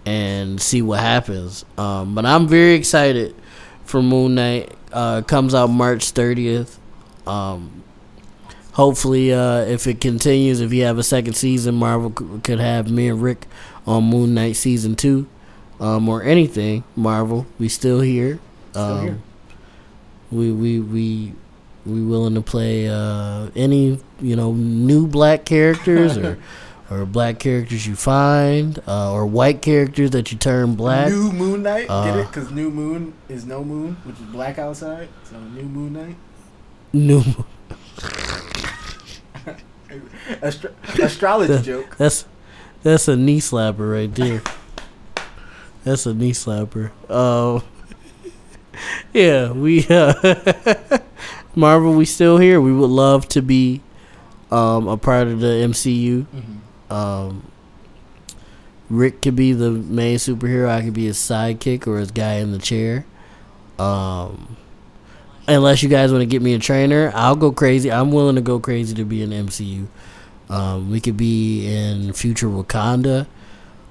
and 0.06 0.62
see 0.62 0.82
what 0.82 1.02
happens. 1.02 1.66
Um, 1.78 2.16
but 2.16 2.26
I'm 2.26 2.48
very 2.48 2.76
excited 2.76 3.36
for 3.84 4.02
Moon 4.02 4.36
Knight. 4.36 4.74
Uh, 4.94 5.22
comes 5.22 5.54
out 5.54 5.68
March 5.70 6.14
30th. 6.14 6.78
Um, 7.28 7.84
hopefully, 8.72 9.34
uh, 9.34 9.66
if 9.66 9.88
it 9.88 10.00
continues, 10.00 10.62
if 10.62 10.72
you 10.72 10.86
have 10.86 10.98
a 10.98 11.04
second 11.04 11.34
season, 11.34 11.76
Marvel 11.76 12.14
c- 12.18 12.40
could 12.42 12.62
have 12.62 12.90
me 12.90 13.10
and 13.10 13.22
Rick 13.22 13.48
on 13.86 14.06
Moon 14.06 14.34
Knight 14.34 14.56
season 14.56 14.96
two, 14.96 15.28
um, 15.82 16.08
or 16.08 16.24
anything 16.24 16.86
Marvel. 16.96 17.48
We 17.60 17.68
still 17.68 18.00
here. 18.00 18.40
Still 18.72 18.82
um, 18.82 19.04
here. 19.04 19.22
We 20.36 20.52
we 20.52 20.80
we 20.80 21.34
we 21.86 22.02
willing 22.04 22.36
to 22.36 22.42
play 22.42 22.90
uh, 22.90 23.50
any 23.56 24.00
you 24.20 24.36
know 24.36 24.52
new 24.54 25.08
black 25.08 25.46
characters 25.46 26.18
or 26.18 26.38
or 26.92 27.06
black 27.06 27.40
characters 27.40 27.88
you 27.88 27.96
find 27.96 28.80
uh, 28.88 29.12
or 29.14 29.26
white 29.26 29.62
characters 29.62 30.12
that 30.12 30.32
you 30.32 30.38
turn 30.38 30.76
black. 30.76 31.10
New 31.10 31.32
Moon 31.32 31.64
Night. 31.64 31.88
Get 31.88 31.92
Uh, 31.92 32.18
it? 32.20 32.28
Because 32.28 32.52
New 32.52 32.70
Moon 32.70 33.14
is 33.30 33.46
no 33.46 33.64
moon, 33.64 33.98
which 34.04 34.16
is 34.18 34.26
black 34.28 34.58
outside. 34.60 35.08
So 35.24 35.40
New 35.40 35.64
Moon 35.64 35.94
Night. 35.94 36.16
New 36.94 37.24
Astro- 40.42 40.74
astrology 41.02 41.54
That- 41.54 41.64
joke. 41.64 41.96
that's 41.98 42.26
that's 42.84 43.08
a 43.08 43.16
knee 43.16 43.40
slapper 43.40 43.92
right 43.94 44.14
there. 44.14 44.42
That's 45.84 46.06
a 46.06 46.14
knee 46.14 46.32
slapper. 46.34 46.92
Um, 47.10 47.64
yeah, 49.14 49.52
we 49.52 49.86
uh, 49.88 50.98
Marvel. 51.56 51.94
We 51.94 52.06
still 52.06 52.38
here. 52.38 52.60
We 52.60 52.74
would 52.74 52.90
love 52.90 53.28
to 53.30 53.42
be 53.42 53.82
um, 54.52 54.88
a 54.88 54.98
part 54.98 55.28
of 55.28 55.40
the 55.40 55.48
MCU. 55.48 56.26
Mm-hmm. 56.26 56.94
Um, 56.94 57.52
Rick 58.90 59.22
could 59.22 59.36
be 59.36 59.54
the 59.54 59.72
main 59.72 60.18
superhero. 60.18 60.70
I 60.70 60.82
could 60.82 60.94
be 60.94 61.06
his 61.06 61.18
sidekick 61.18 61.88
or 61.88 61.98
his 61.98 62.12
guy 62.12 62.36
in 62.36 62.52
the 62.52 62.60
chair. 62.60 63.06
Um, 63.80 64.58
unless 65.48 65.82
you 65.82 65.90
guys 65.90 66.12
want 66.12 66.22
to 66.22 66.28
get 66.28 66.42
me 66.42 66.54
a 66.54 66.60
trainer, 66.60 67.12
I'll 67.16 67.36
go 67.36 67.52
crazy. 67.52 67.92
I'm 67.92 68.12
willing 68.12 68.36
to 68.36 68.42
go 68.42 68.60
crazy 68.60 68.94
to 68.96 69.04
be 69.04 69.22
in 69.22 69.32
MCU. 69.32 69.88
Um, 70.50 70.92
we 70.92 71.02
could 71.02 71.18
be 71.18 71.68
in 71.68 72.14
future 72.14 72.48
Wakanda 72.48 73.26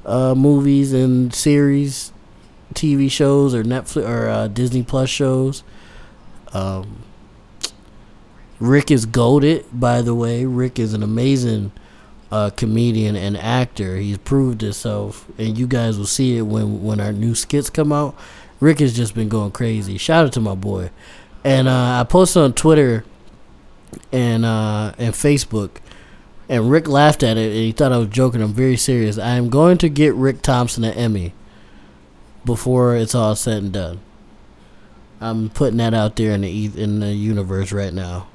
uh, 0.07 0.35
movies 0.35 0.93
and 0.93 1.35
series, 1.35 2.13
TV 2.73 3.11
shows, 3.11 3.55
or 3.55 3.63
Netflix 3.63 4.09
or 4.09 4.29
uh, 4.29 4.49
Disney 4.49 4.83
Plus 4.83 5.11
shows. 5.11 5.63
Um, 6.53 7.03
Rick 8.61 8.91
is 8.91 9.05
goaded, 9.05 9.67
by 9.73 10.01
the 10.01 10.15
way. 10.15 10.45
Rick 10.45 10.79
is 10.79 10.95
an 10.95 11.03
amazing 11.03 11.73
uh, 12.31 12.51
comedian 12.51 13.17
and 13.17 13.37
actor. 13.37 13.97
He's 13.97 14.19
proved 14.19 14.61
himself, 14.61 15.27
and 15.39 15.59
you 15.59 15.67
guys 15.67 15.99
will 15.99 16.07
see 16.07 16.39
it 16.39 16.43
when 16.43 16.83
when 16.83 17.01
our 17.01 17.13
new 17.13 17.35
skits 17.35 17.71
come 17.71 17.93
out. 17.93 18.17
Rick 18.61 18.79
has 18.79 18.95
just 18.95 19.15
been 19.15 19.29
going 19.29 19.51
crazy. 19.51 19.99
Shout 19.99 20.27
out 20.27 20.33
to 20.33 20.41
my 20.41 20.55
boy. 20.55 20.91
And 21.43 21.69
uh, 21.69 22.01
I 22.01 22.05
posted 22.05 22.43
on 22.43 22.53
Twitter 22.55 23.05
and 24.11 24.45
uh, 24.45 24.95
and 24.97 25.13
Facebook, 25.13 25.77
and 26.49 26.71
Rick 26.71 26.89
laughed 26.89 27.23
at 27.23 27.37
it 27.37 27.49
and 27.49 27.57
he 27.57 27.73
thought 27.73 27.93
I 27.93 27.99
was 27.99 28.09
joking. 28.09 28.41
I'm 28.41 28.55
very 28.55 28.77
serious. 28.77 29.19
I 29.19 29.37
am 29.37 29.51
going 29.51 29.79
to 29.79 29.89
get 29.89 30.15
Rick 30.15 30.43
Thompson 30.43 30.85
an 30.85 30.95
Emmy 30.95 31.35
before 32.45 32.97
it's 32.97 33.15
all 33.15 33.35
said 33.37 33.63
and 33.63 33.73
done. 33.73 34.01
I'm 35.21 35.49
putting 35.51 35.79
that 35.79 35.95
out 35.95 36.17
there 36.17 36.33
in 36.33 36.43
the 36.43 36.67
in 36.77 37.01
the 37.01 37.15
universe 37.15 37.73
right 37.73 37.93
now. 37.93 38.29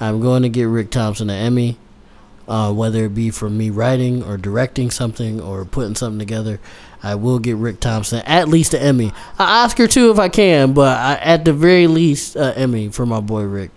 I'm 0.00 0.20
going 0.20 0.42
to 0.42 0.48
get 0.48 0.64
Rick 0.64 0.90
Thompson 0.90 1.30
an 1.30 1.36
Emmy, 1.36 1.78
uh, 2.48 2.72
whether 2.72 3.04
it 3.06 3.14
be 3.14 3.30
for 3.30 3.48
me 3.50 3.70
writing 3.70 4.22
or 4.22 4.36
directing 4.36 4.90
something 4.90 5.40
or 5.40 5.64
putting 5.64 5.94
something 5.94 6.18
together. 6.18 6.60
I 7.02 7.14
will 7.14 7.38
get 7.38 7.56
Rick 7.56 7.80
Thompson 7.80 8.22
at 8.24 8.48
least 8.48 8.74
an 8.74 8.82
Emmy, 8.82 9.06
an 9.06 9.12
Oscar 9.38 9.86
too 9.86 10.10
if 10.10 10.18
I 10.18 10.28
can, 10.28 10.72
but 10.72 10.98
I, 10.98 11.14
at 11.16 11.44
the 11.44 11.52
very 11.52 11.86
least 11.86 12.36
an 12.36 12.54
Emmy 12.54 12.88
for 12.88 13.06
my 13.06 13.20
boy 13.20 13.42
Rick. 13.42 13.70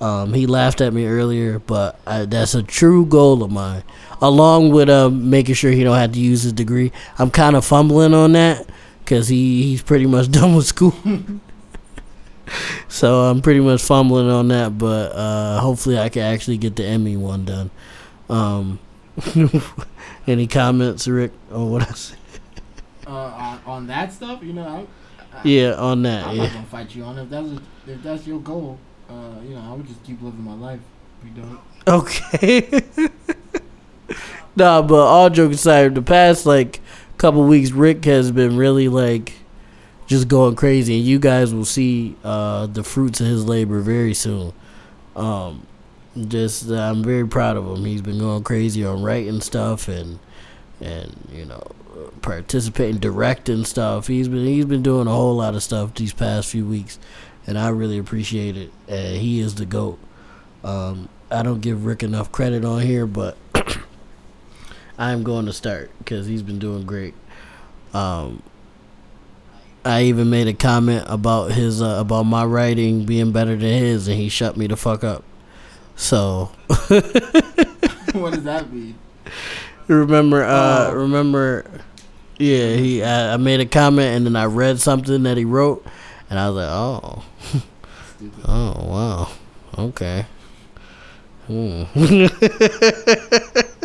Um, 0.00 0.32
he 0.32 0.46
laughed 0.46 0.80
at 0.80 0.92
me 0.92 1.06
earlier, 1.06 1.58
but 1.58 1.98
I, 2.06 2.24
that's 2.24 2.54
a 2.54 2.62
true 2.62 3.04
goal 3.04 3.42
of 3.42 3.50
mine. 3.50 3.82
Along 4.20 4.70
with 4.70 4.88
uh, 4.88 5.10
making 5.10 5.56
sure 5.56 5.70
he 5.70 5.82
don't 5.82 5.96
have 5.96 6.12
to 6.12 6.20
use 6.20 6.42
his 6.42 6.52
degree, 6.52 6.92
I'm 7.18 7.30
kind 7.30 7.56
of 7.56 7.64
fumbling 7.64 8.14
on 8.14 8.32
that 8.32 8.68
because 9.08 9.28
he, 9.28 9.62
he's 9.62 9.80
pretty 9.80 10.04
much 10.04 10.30
done 10.30 10.54
with 10.54 10.66
school. 10.66 10.94
so 12.88 13.22
I'm 13.22 13.40
pretty 13.40 13.60
much 13.60 13.80
fumbling 13.80 14.28
on 14.28 14.48
that, 14.48 14.76
but 14.76 15.12
uh, 15.12 15.60
hopefully 15.60 15.98
I 15.98 16.10
can 16.10 16.22
actually 16.22 16.58
get 16.58 16.76
the 16.76 16.84
Emmy 16.84 17.16
one 17.16 17.46
done. 17.46 17.70
Um, 18.28 18.78
any 20.26 20.46
comments, 20.46 21.08
Rick, 21.08 21.32
on 21.50 21.70
what 21.70 21.88
I 21.88 21.92
said? 21.94 22.18
Uh, 23.06 23.10
on, 23.10 23.60
on 23.64 23.86
that 23.86 24.12
stuff, 24.12 24.42
you 24.42 24.52
know, 24.52 24.86
I, 25.32 25.38
I, 25.38 25.42
Yeah, 25.42 25.72
on 25.72 26.02
that. 26.02 26.26
I'm 26.26 26.36
not 26.36 26.52
gonna 26.52 26.66
fight 26.66 26.94
you 26.94 27.04
on 27.04 27.16
it. 27.18 27.22
if 27.22 27.30
that's 27.30 27.48
if 27.86 28.02
that's 28.02 28.26
your 28.26 28.40
goal. 28.40 28.78
Uh, 29.08 29.40
you 29.42 29.54
know, 29.54 29.62
I 29.62 29.72
would 29.72 29.86
just 29.86 30.04
keep 30.04 30.20
living 30.20 30.44
my 30.44 30.52
life. 30.52 30.80
You 31.24 31.30
don't. 31.30 31.60
Okay. 31.88 32.82
nah, 34.56 34.82
but 34.82 34.94
all 34.94 35.30
jokes 35.30 35.54
aside, 35.56 35.94
the 35.94 36.02
past 36.02 36.44
like 36.44 36.82
couple 37.18 37.44
weeks, 37.44 37.72
Rick 37.72 38.04
has 38.04 38.30
been 38.30 38.56
really 38.56 38.88
like 38.88 39.34
just 40.06 40.28
going 40.28 40.56
crazy, 40.56 40.96
and 40.96 41.04
you 41.04 41.18
guys 41.18 41.52
will 41.52 41.64
see 41.64 42.16
uh, 42.24 42.66
the 42.66 42.82
fruits 42.82 43.20
of 43.20 43.26
his 43.26 43.44
labor 43.44 43.80
very 43.80 44.14
soon. 44.14 44.52
Um, 45.14 45.66
just 46.28 46.70
uh, 46.70 46.76
I'm 46.76 47.04
very 47.04 47.26
proud 47.26 47.56
of 47.56 47.66
him. 47.66 47.84
He's 47.84 48.02
been 48.02 48.18
going 48.18 48.42
crazy 48.44 48.84
on 48.84 49.02
writing 49.02 49.40
stuff 49.40 49.88
and 49.88 50.18
and 50.80 51.28
you 51.32 51.44
know 51.44 51.62
participating, 52.22 52.98
directing 52.98 53.64
stuff. 53.64 54.06
He's 54.06 54.28
been 54.28 54.46
he's 54.46 54.64
been 54.64 54.82
doing 54.82 55.06
a 55.06 55.10
whole 55.10 55.36
lot 55.36 55.54
of 55.54 55.62
stuff 55.62 55.94
these 55.94 56.12
past 56.12 56.48
few 56.48 56.64
weeks, 56.64 56.98
and 57.46 57.58
I 57.58 57.68
really 57.68 57.98
appreciate 57.98 58.56
it. 58.56 58.72
And 58.88 59.16
he 59.16 59.40
is 59.40 59.56
the 59.56 59.66
goat. 59.66 59.98
Um, 60.64 61.08
I 61.30 61.42
don't 61.42 61.60
give 61.60 61.84
Rick 61.84 62.02
enough 62.02 62.32
credit 62.32 62.64
on 62.64 62.80
here, 62.80 63.06
but 63.06 63.36
I'm 64.98 65.22
going 65.22 65.46
to 65.46 65.52
start 65.52 65.90
because 65.98 66.26
he's 66.26 66.42
been 66.42 66.58
doing 66.58 66.84
great. 66.84 67.14
Um, 67.94 68.42
I 69.84 70.02
even 70.04 70.28
made 70.28 70.48
a 70.48 70.52
comment 70.52 71.04
about 71.06 71.52
his 71.52 71.80
uh, 71.80 71.96
about 72.00 72.24
my 72.24 72.44
writing 72.44 73.04
being 73.06 73.32
better 73.32 73.56
than 73.56 73.60
his, 73.82 74.08
and 74.08 74.16
he 74.18 74.28
shut 74.28 74.56
me 74.56 74.66
the 74.66 74.76
fuck 74.76 75.04
up. 75.04 75.22
So 75.96 76.50
what 76.68 78.34
does 78.34 78.44
that 78.44 78.72
mean? 78.72 78.96
remember, 79.88 80.42
uh, 80.44 80.90
Oh. 80.90 80.94
remember, 80.94 81.64
yeah, 82.38 82.74
he. 82.74 83.02
I, 83.02 83.34
I 83.34 83.36
made 83.36 83.60
a 83.60 83.66
comment, 83.66 84.16
and 84.16 84.26
then 84.26 84.36
I 84.36 84.44
read 84.46 84.80
something 84.80 85.22
that 85.22 85.36
he 85.36 85.44
wrote, 85.44 85.86
and 86.28 86.38
I 86.38 86.50
was 86.50 86.56
like, 86.56 86.68
oh, 86.70 87.24
oh, 88.46 88.84
wow, 88.86 89.28
okay. 89.78 90.26
Hmm. 91.46 91.84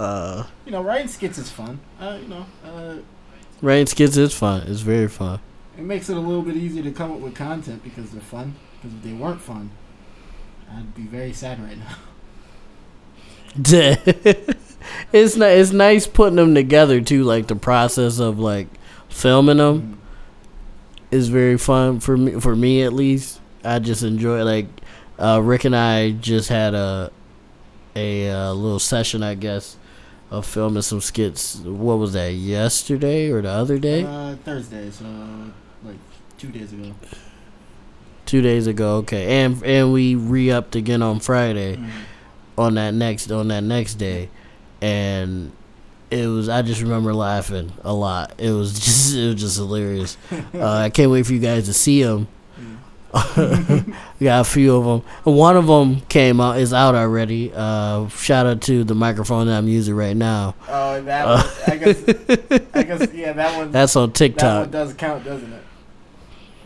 uh, 0.00 0.46
You 0.64 0.72
know, 0.72 0.82
writing 0.82 1.08
skits 1.08 1.38
is 1.38 1.50
fun. 1.50 1.80
Uh, 2.00 2.18
you 2.22 2.28
know, 2.28 2.46
uh, 2.64 2.96
writing 3.62 3.86
skits 3.86 4.16
is 4.16 4.34
fun. 4.34 4.62
It's 4.66 4.80
very 4.80 5.08
fun. 5.08 5.40
it 5.76 5.82
makes 5.84 6.08
it 6.08 6.16
a 6.16 6.20
little 6.20 6.42
bit 6.42 6.56
easier 6.56 6.82
to 6.82 6.90
come 6.92 7.12
up 7.12 7.18
with 7.20 7.34
content 7.34 7.82
because 7.84 8.10
they're 8.10 8.20
fun. 8.20 8.54
Because 8.80 8.96
if 8.96 9.02
they 9.02 9.12
weren't 9.12 9.40
fun, 9.40 9.70
I'd 10.72 10.94
be 10.94 11.02
very 11.02 11.32
sad 11.32 11.62
right 11.62 11.76
now. 11.78 11.96
it's 15.12 15.36
ni- 15.36 15.44
it's 15.46 15.72
nice 15.72 16.06
putting 16.06 16.36
them 16.36 16.54
together 16.54 17.00
too. 17.00 17.24
Like 17.24 17.46
the 17.48 17.56
process 17.56 18.18
of 18.18 18.38
like 18.38 18.68
filming 19.08 19.56
them 19.58 19.80
Mm. 19.82 19.96
is 21.10 21.28
very 21.28 21.58
fun 21.58 22.00
for 22.00 22.16
me. 22.16 22.38
For 22.40 22.54
me 22.54 22.82
at 22.82 22.92
least, 22.92 23.40
I 23.64 23.78
just 23.80 24.02
enjoy 24.02 24.44
like 24.44 24.66
uh, 25.18 25.40
Rick 25.42 25.64
and 25.64 25.74
I 25.76 26.12
just 26.12 26.48
had 26.48 26.74
a 26.74 27.10
a 27.96 28.30
uh, 28.30 28.52
little 28.52 28.78
session, 28.78 29.22
I 29.24 29.34
guess, 29.34 29.76
of 30.30 30.46
filming 30.46 30.82
some 30.82 31.00
skits. 31.00 31.56
What 31.56 31.98
was 31.98 32.12
that? 32.12 32.32
Yesterday 32.32 33.30
or 33.30 33.42
the 33.42 33.50
other 33.50 33.78
day? 33.78 34.04
Uh, 34.04 34.36
Thursday, 34.36 34.90
so 34.90 35.04
like 35.84 35.96
two 36.38 36.48
days 36.48 36.72
ago. 36.72 36.94
Two 38.26 38.42
days 38.42 38.66
ago. 38.66 38.96
Okay, 38.98 39.42
and 39.44 39.62
and 39.64 39.92
we 39.92 40.14
re 40.14 40.50
upped 40.50 40.76
again 40.76 41.02
on 41.02 41.20
Friday. 41.20 41.76
Mm. 41.76 41.90
on 42.58 42.74
that 42.74 42.92
next 42.94 43.30
on 43.30 43.48
that 43.48 43.62
next 43.62 43.94
day 43.94 44.28
and 44.82 45.52
it 46.10 46.26
was 46.26 46.48
I 46.48 46.62
just 46.62 46.80
remember 46.80 47.14
laughing 47.14 47.72
a 47.82 47.92
lot. 47.92 48.34
It 48.38 48.50
was 48.50 48.74
just 48.80 49.14
it 49.14 49.26
was 49.32 49.40
just 49.40 49.56
hilarious. 49.56 50.16
Uh, 50.54 50.66
I 50.72 50.90
can't 50.90 51.10
wait 51.10 51.26
for 51.26 51.32
you 51.32 51.38
guys 51.38 51.66
to 51.66 51.72
see 51.72 52.02
them. 52.02 52.26
We 54.20 54.24
got 54.24 54.42
a 54.42 54.44
few 54.44 54.76
of 54.76 54.84
them. 54.84 55.34
One 55.34 55.56
of 55.56 55.66
them 55.66 56.02
came 56.02 56.40
out 56.40 56.58
is 56.58 56.74
out 56.74 56.94
already. 56.94 57.50
Uh, 57.54 58.08
shout 58.08 58.44
out 58.46 58.60
to 58.62 58.84
the 58.84 58.94
microphone 58.94 59.46
that 59.46 59.56
I'm 59.56 59.66
using 59.66 59.94
right 59.94 60.16
now. 60.16 60.54
Oh, 60.68 61.00
that 61.02 61.26
one, 61.26 61.46
I 61.66 61.76
guess. 61.76 62.66
I 62.74 62.82
guess 62.82 63.14
yeah, 63.14 63.32
that 63.32 63.56
one. 63.56 63.72
That's 63.72 63.96
on 63.96 64.10
that 64.10 64.14
TikTok. 64.14 64.60
one 64.60 64.70
does 64.70 64.92
count, 64.94 65.24
doesn't 65.24 65.52
it? 65.52 65.62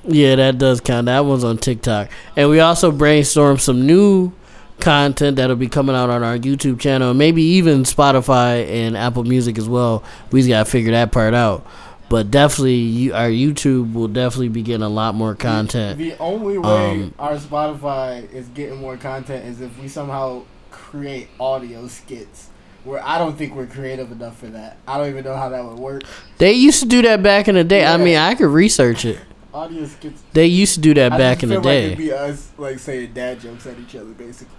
Yeah, 0.06 0.34
that 0.36 0.58
does 0.58 0.80
count. 0.80 1.06
That 1.06 1.24
one's 1.24 1.44
on 1.44 1.58
TikTok. 1.58 2.10
And 2.36 2.50
we 2.50 2.60
also 2.60 2.90
brainstormed 2.90 3.60
some 3.60 3.86
new 3.86 4.32
content 4.80 5.36
that'll 5.36 5.56
be 5.56 5.68
coming 5.68 5.94
out 5.94 6.10
on 6.10 6.22
our 6.22 6.36
YouTube 6.36 6.80
channel, 6.80 7.10
and 7.10 7.18
maybe 7.18 7.42
even 7.42 7.84
Spotify 7.84 8.66
and 8.68 8.96
Apple 8.96 9.24
Music 9.24 9.56
as 9.58 9.68
well. 9.68 10.02
We 10.30 10.40
just 10.40 10.48
gotta 10.48 10.68
figure 10.68 10.92
that 10.92 11.12
part 11.12 11.34
out. 11.34 11.66
But 12.08 12.30
definitely, 12.30 12.74
you, 12.74 13.14
our 13.14 13.28
YouTube 13.28 13.92
will 13.94 14.08
definitely 14.08 14.50
be 14.50 14.62
getting 14.62 14.82
a 14.82 14.88
lot 14.88 15.14
more 15.14 15.34
content. 15.34 15.98
The 15.98 16.16
only 16.18 16.58
way 16.58 16.90
Um, 16.90 17.14
our 17.18 17.36
Spotify 17.36 18.30
is 18.32 18.46
getting 18.48 18.78
more 18.78 18.96
content 18.96 19.46
is 19.46 19.60
if 19.60 19.76
we 19.80 19.88
somehow 19.88 20.42
create 20.70 21.28
audio 21.40 21.86
skits. 21.88 22.48
Where 22.84 23.02
I 23.02 23.16
don't 23.16 23.38
think 23.38 23.54
we're 23.54 23.66
creative 23.66 24.12
enough 24.12 24.36
for 24.38 24.48
that. 24.48 24.76
I 24.86 24.98
don't 24.98 25.08
even 25.08 25.24
know 25.24 25.34
how 25.36 25.48
that 25.48 25.64
would 25.64 25.78
work. 25.78 26.02
They 26.36 26.52
used 26.52 26.80
to 26.82 26.86
do 26.86 27.00
that 27.02 27.22
back 27.22 27.48
in 27.48 27.54
the 27.54 27.64
day. 27.64 27.86
I 27.86 27.96
mean, 27.96 28.18
I 28.18 28.34
could 28.34 28.48
research 28.50 29.06
it. 29.06 29.18
Audio 29.54 29.86
skits. 29.86 30.22
They 30.34 30.46
used 30.46 30.74
to 30.74 30.80
do 30.80 30.92
that 30.94 31.12
I 31.12 31.16
back 31.18 31.42
in 31.42 31.48
the 31.48 31.60
like 31.60 31.66
it'd 31.66 31.96
day. 31.98 32.04
be 32.04 32.12
us 32.12 32.50
like 32.58 32.78
saying 32.78 33.14
dad 33.14 33.40
jokes 33.40 33.66
at 33.66 33.78
each 33.78 33.94
other, 33.96 34.10
basically. 34.10 34.54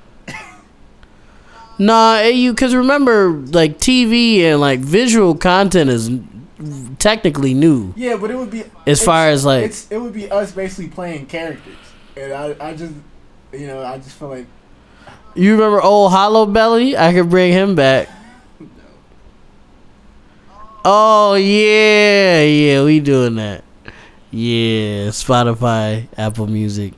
Nah, 1.77 2.15
eh, 2.15 2.29
you 2.29 2.53
because 2.53 2.73
remember, 2.73 3.31
like 3.31 3.77
TV 3.79 4.39
and 4.39 4.61
like 4.61 4.79
visual 4.79 5.35
content 5.35 5.89
is 5.89 6.09
technically 6.99 7.53
new. 7.53 7.93
Yeah, 7.95 8.17
but 8.17 8.31
it 8.31 8.35
would 8.37 8.51
be 8.51 8.63
As 8.87 9.03
far 9.03 9.29
as, 9.29 9.45
like- 9.45 9.65
it's 9.65 9.91
it 9.91 9.97
would 9.97 10.13
be 10.13 10.29
us 10.31 10.51
basically 10.51 10.87
playing 10.89 11.25
characters, 11.27 11.77
and 12.15 12.31
I 12.33 12.55
I 12.59 12.75
just 12.75 12.93
you 13.53 13.67
know 13.67 13.83
I 13.83 13.97
just 13.97 14.17
feel 14.17 14.29
like 14.29 14.47
You 15.35 15.53
remember 15.53 15.81
old 15.81 16.11
Hollow 16.11 16.45
Belly? 16.45 16.95
I 16.97 17.13
could 17.13 17.29
bring 17.29 17.51
him 17.51 17.75
back. 17.75 18.09
Oh 20.87 21.33
yeah, 21.35 22.43
yeah, 22.43 22.83
we 22.83 22.99
doing 22.99 23.35
that. 23.35 23.63
Yeah, 24.31 25.09
Spotify, 25.09 26.07
Apple 26.17 26.47
Music, 26.47 26.93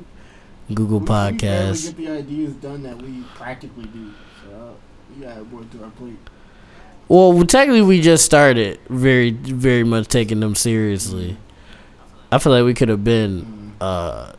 Google 0.73 0.99
we, 0.99 1.05
we 1.05 1.09
Podcasts. 1.11 1.85
get 1.85 1.97
the 1.97 2.09
ideas 2.09 2.53
done 2.55 2.83
that 2.83 3.01
we 3.01 3.23
practically 3.35 3.85
do. 3.85 4.11
So 4.43 4.55
uh, 4.55 4.73
we 5.15 5.25
got 5.25 5.51
more 5.51 5.63
to 5.63 5.83
our 5.83 5.89
plate. 5.91 6.17
Well, 7.09 7.45
technically, 7.45 7.81
we 7.81 8.01
just 8.01 8.25
started 8.25 8.79
very, 8.89 9.31
very 9.31 9.83
much 9.83 10.07
taking 10.07 10.39
them 10.41 10.55
seriously. 10.55 11.37
I 12.31 12.39
feel 12.39 12.51
like 12.51 12.65
we 12.65 12.73
could 12.73 12.89
have 12.89 13.03
been 13.03 13.75
uh, 13.79 14.33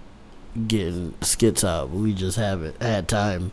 getting 0.66 1.14
skits 1.23 1.64
out, 1.64 1.91
but 1.91 1.99
we 1.99 2.12
just 2.12 2.37
haven't 2.37 2.81
had 2.83 3.09
time 3.09 3.53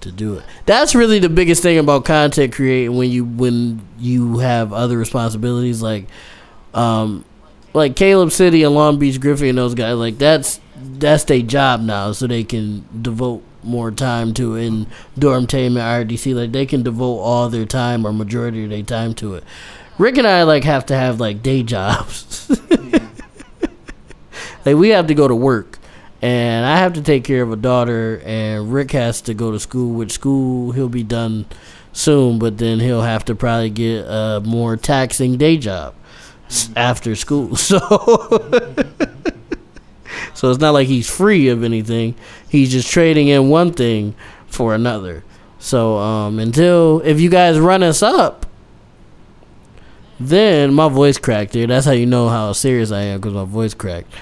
to 0.00 0.12
do 0.12 0.34
it. 0.34 0.44
That's 0.64 0.94
really 0.94 1.18
the 1.18 1.28
biggest 1.28 1.62
thing 1.62 1.78
about 1.78 2.04
content 2.04 2.54
creating 2.54 2.96
when 2.96 3.10
you 3.10 3.24
when 3.24 3.86
you 3.98 4.38
have 4.38 4.72
other 4.72 4.96
responsibilities 4.96 5.82
like 5.82 6.06
um 6.74 7.24
like 7.72 7.96
Caleb 7.96 8.30
City 8.32 8.62
and 8.62 8.74
Long 8.74 8.98
Beach 8.98 9.20
Griffy 9.20 9.48
and 9.48 9.58
those 9.58 9.74
guys 9.74 9.96
like 9.96 10.18
that's 10.18 10.60
that's 10.76 11.24
their 11.24 11.42
job 11.42 11.80
now 11.80 12.12
so 12.12 12.26
they 12.26 12.44
can 12.44 12.86
devote 13.02 13.42
more 13.66 13.90
time 13.90 14.32
to 14.34 14.56
in 14.56 14.86
Dormtainment 15.18 16.06
RDC 16.06 16.34
like 16.34 16.52
they 16.52 16.66
can 16.66 16.82
devote 16.82 17.18
all 17.18 17.48
their 17.48 17.66
time 17.66 18.06
or 18.06 18.12
majority 18.12 18.64
of 18.64 18.70
their 18.70 18.82
time 18.82 19.14
to 19.14 19.34
it. 19.34 19.44
Rick 19.98 20.18
and 20.18 20.26
I 20.26 20.42
like 20.42 20.64
have 20.64 20.86
to 20.86 20.96
have 20.96 21.20
like 21.20 21.42
day 21.42 21.62
jobs. 21.62 22.50
Yeah. 22.70 23.08
like 24.66 24.76
we 24.76 24.90
have 24.90 25.06
to 25.06 25.14
go 25.14 25.28
to 25.28 25.34
work 25.34 25.78
and 26.22 26.66
I 26.66 26.78
have 26.78 26.94
to 26.94 27.02
take 27.02 27.24
care 27.24 27.42
of 27.42 27.52
a 27.52 27.56
daughter 27.56 28.22
and 28.24 28.72
Rick 28.72 28.92
has 28.92 29.20
to 29.22 29.34
go 29.34 29.50
to 29.52 29.60
school 29.60 29.94
which 29.94 30.12
school 30.12 30.72
he'll 30.72 30.88
be 30.88 31.02
done 31.02 31.46
soon 31.92 32.38
but 32.38 32.58
then 32.58 32.80
he'll 32.80 33.02
have 33.02 33.24
to 33.26 33.34
probably 33.34 33.70
get 33.70 34.04
a 34.06 34.42
more 34.44 34.76
taxing 34.76 35.36
day 35.36 35.56
job 35.56 35.94
s- 36.46 36.66
mm-hmm. 36.66 36.78
after 36.78 37.14
school 37.14 37.56
so 37.56 37.78
so 40.36 40.50
it's 40.50 40.60
not 40.60 40.70
like 40.70 40.86
he's 40.86 41.08
free 41.08 41.48
of 41.48 41.64
anything. 41.64 42.14
He's 42.48 42.70
just 42.70 42.90
trading 42.90 43.28
in 43.28 43.48
one 43.48 43.72
thing 43.72 44.14
for 44.46 44.74
another. 44.74 45.24
So 45.58 45.96
um 45.96 46.38
until 46.38 47.00
if 47.04 47.20
you 47.20 47.30
guys 47.30 47.58
run 47.58 47.82
us 47.82 48.02
up 48.02 48.46
then 50.18 50.72
my 50.72 50.88
voice 50.88 51.18
cracked 51.18 51.52
dude. 51.52 51.70
That's 51.70 51.86
how 51.86 51.92
you 51.92 52.06
know 52.06 52.28
how 52.28 52.52
serious 52.52 52.90
I 52.90 53.02
am 53.02 53.20
because 53.20 53.34
my 53.34 53.44
voice 53.44 53.74
cracked. 53.74 54.12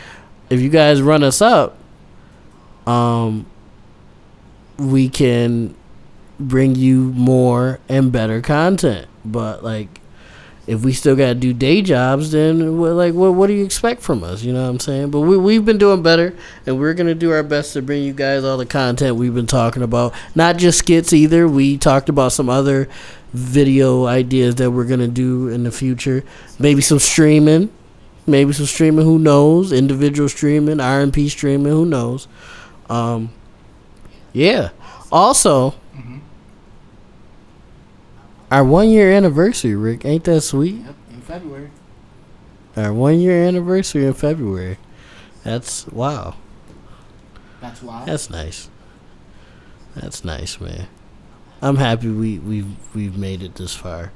If 0.51 0.61
you 0.61 0.69
guys 0.69 1.01
run 1.01 1.23
us 1.23 1.41
up, 1.41 1.77
um, 2.87 3.47
we 4.77 5.09
can 5.09 5.75
bring 6.39 6.75
you 6.75 7.13
more 7.13 7.79
and 7.89 8.11
better 8.11 8.41
content. 8.41 9.07
But 9.25 9.63
like, 9.63 10.01
if 10.67 10.83
we 10.83 10.93
still 10.93 11.17
gotta 11.17 11.35
do 11.35 11.53
day 11.53 11.83
jobs, 11.83 12.33
then 12.33 12.79
like, 12.81 13.15
what 13.15 13.35
what 13.35 13.49
do 13.49 13.53
you 13.53 13.65
expect 13.65 14.03
from 14.03 14.25
us? 14.25 14.43
You 14.43 14.53
know 14.53 14.63
what 14.63 14.71
I'm 14.71 14.81
saying? 14.81 15.11
But 15.11 15.21
we 15.21 15.37
we've 15.37 15.65
been 15.65 15.79
doing 15.79 16.03
better, 16.03 16.35
and 16.67 16.79
we're 16.79 16.95
gonna 16.95 17.15
do 17.15 17.33
our 17.33 17.43
best 17.43 17.73
to 17.75 17.83
bring 17.83 18.03
you 18.03 18.13
guys 18.13 18.45
all 18.45 18.57
the 18.57 18.67
content 18.67 19.17
we've 19.17 19.35
been 19.35 19.47
talking 19.47 19.83
about. 19.83 20.15
Not 20.35 20.57
just 20.57 20.79
skits 20.79 21.13
either. 21.13 21.47
We 21.49 21.77
talked 21.77 22.09
about 22.09 22.33
some 22.33 22.49
other 22.49 22.89
video 23.33 24.07
ideas 24.07 24.55
that 24.57 24.71
we're 24.71 24.87
gonna 24.87 25.09
do 25.09 25.49
in 25.49 25.65
the 25.65 25.73
future. 25.73 26.25
Maybe 26.59 26.81
some 26.81 26.99
streaming 26.99 27.71
maybe 28.27 28.55
some 28.55 28.65
streaming 28.65 29.05
who 29.05 29.19
knows 29.19 29.71
individual 29.71 30.31
streaming 30.31 30.81
r&p 30.81 31.29
streaming 31.29 31.71
who 31.71 31.85
knows 31.85 32.27
um 32.89 33.31
yeah 34.33 34.71
also. 35.15 35.75
Our 38.51 38.65
one 38.65 38.89
year 38.91 39.11
anniversary 39.13 39.75
rick 39.75 40.05
ain't 40.05 40.25
that 40.25 40.41
sweet 40.43 40.77
Yep. 40.85 40.95
In 41.13 41.21
February. 41.21 41.71
our 42.77 42.93
one 42.93 43.19
year 43.21 43.45
anniversary 43.47 44.05
in 44.07 44.13
february 44.15 44.79
that's 45.43 45.87
wow 45.89 46.37
That's 47.61 47.83
why. 47.83 48.05
that's 48.05 48.31
nice 48.31 48.69
that's 49.95 50.25
nice 50.25 50.61
man 50.61 50.87
i'm 51.63 51.77
happy 51.77 52.09
we 52.09 52.39
we've 52.39 52.95
we've 52.95 53.17
made 53.17 53.43
it 53.43 53.55
this 53.57 53.75
far 53.75 54.13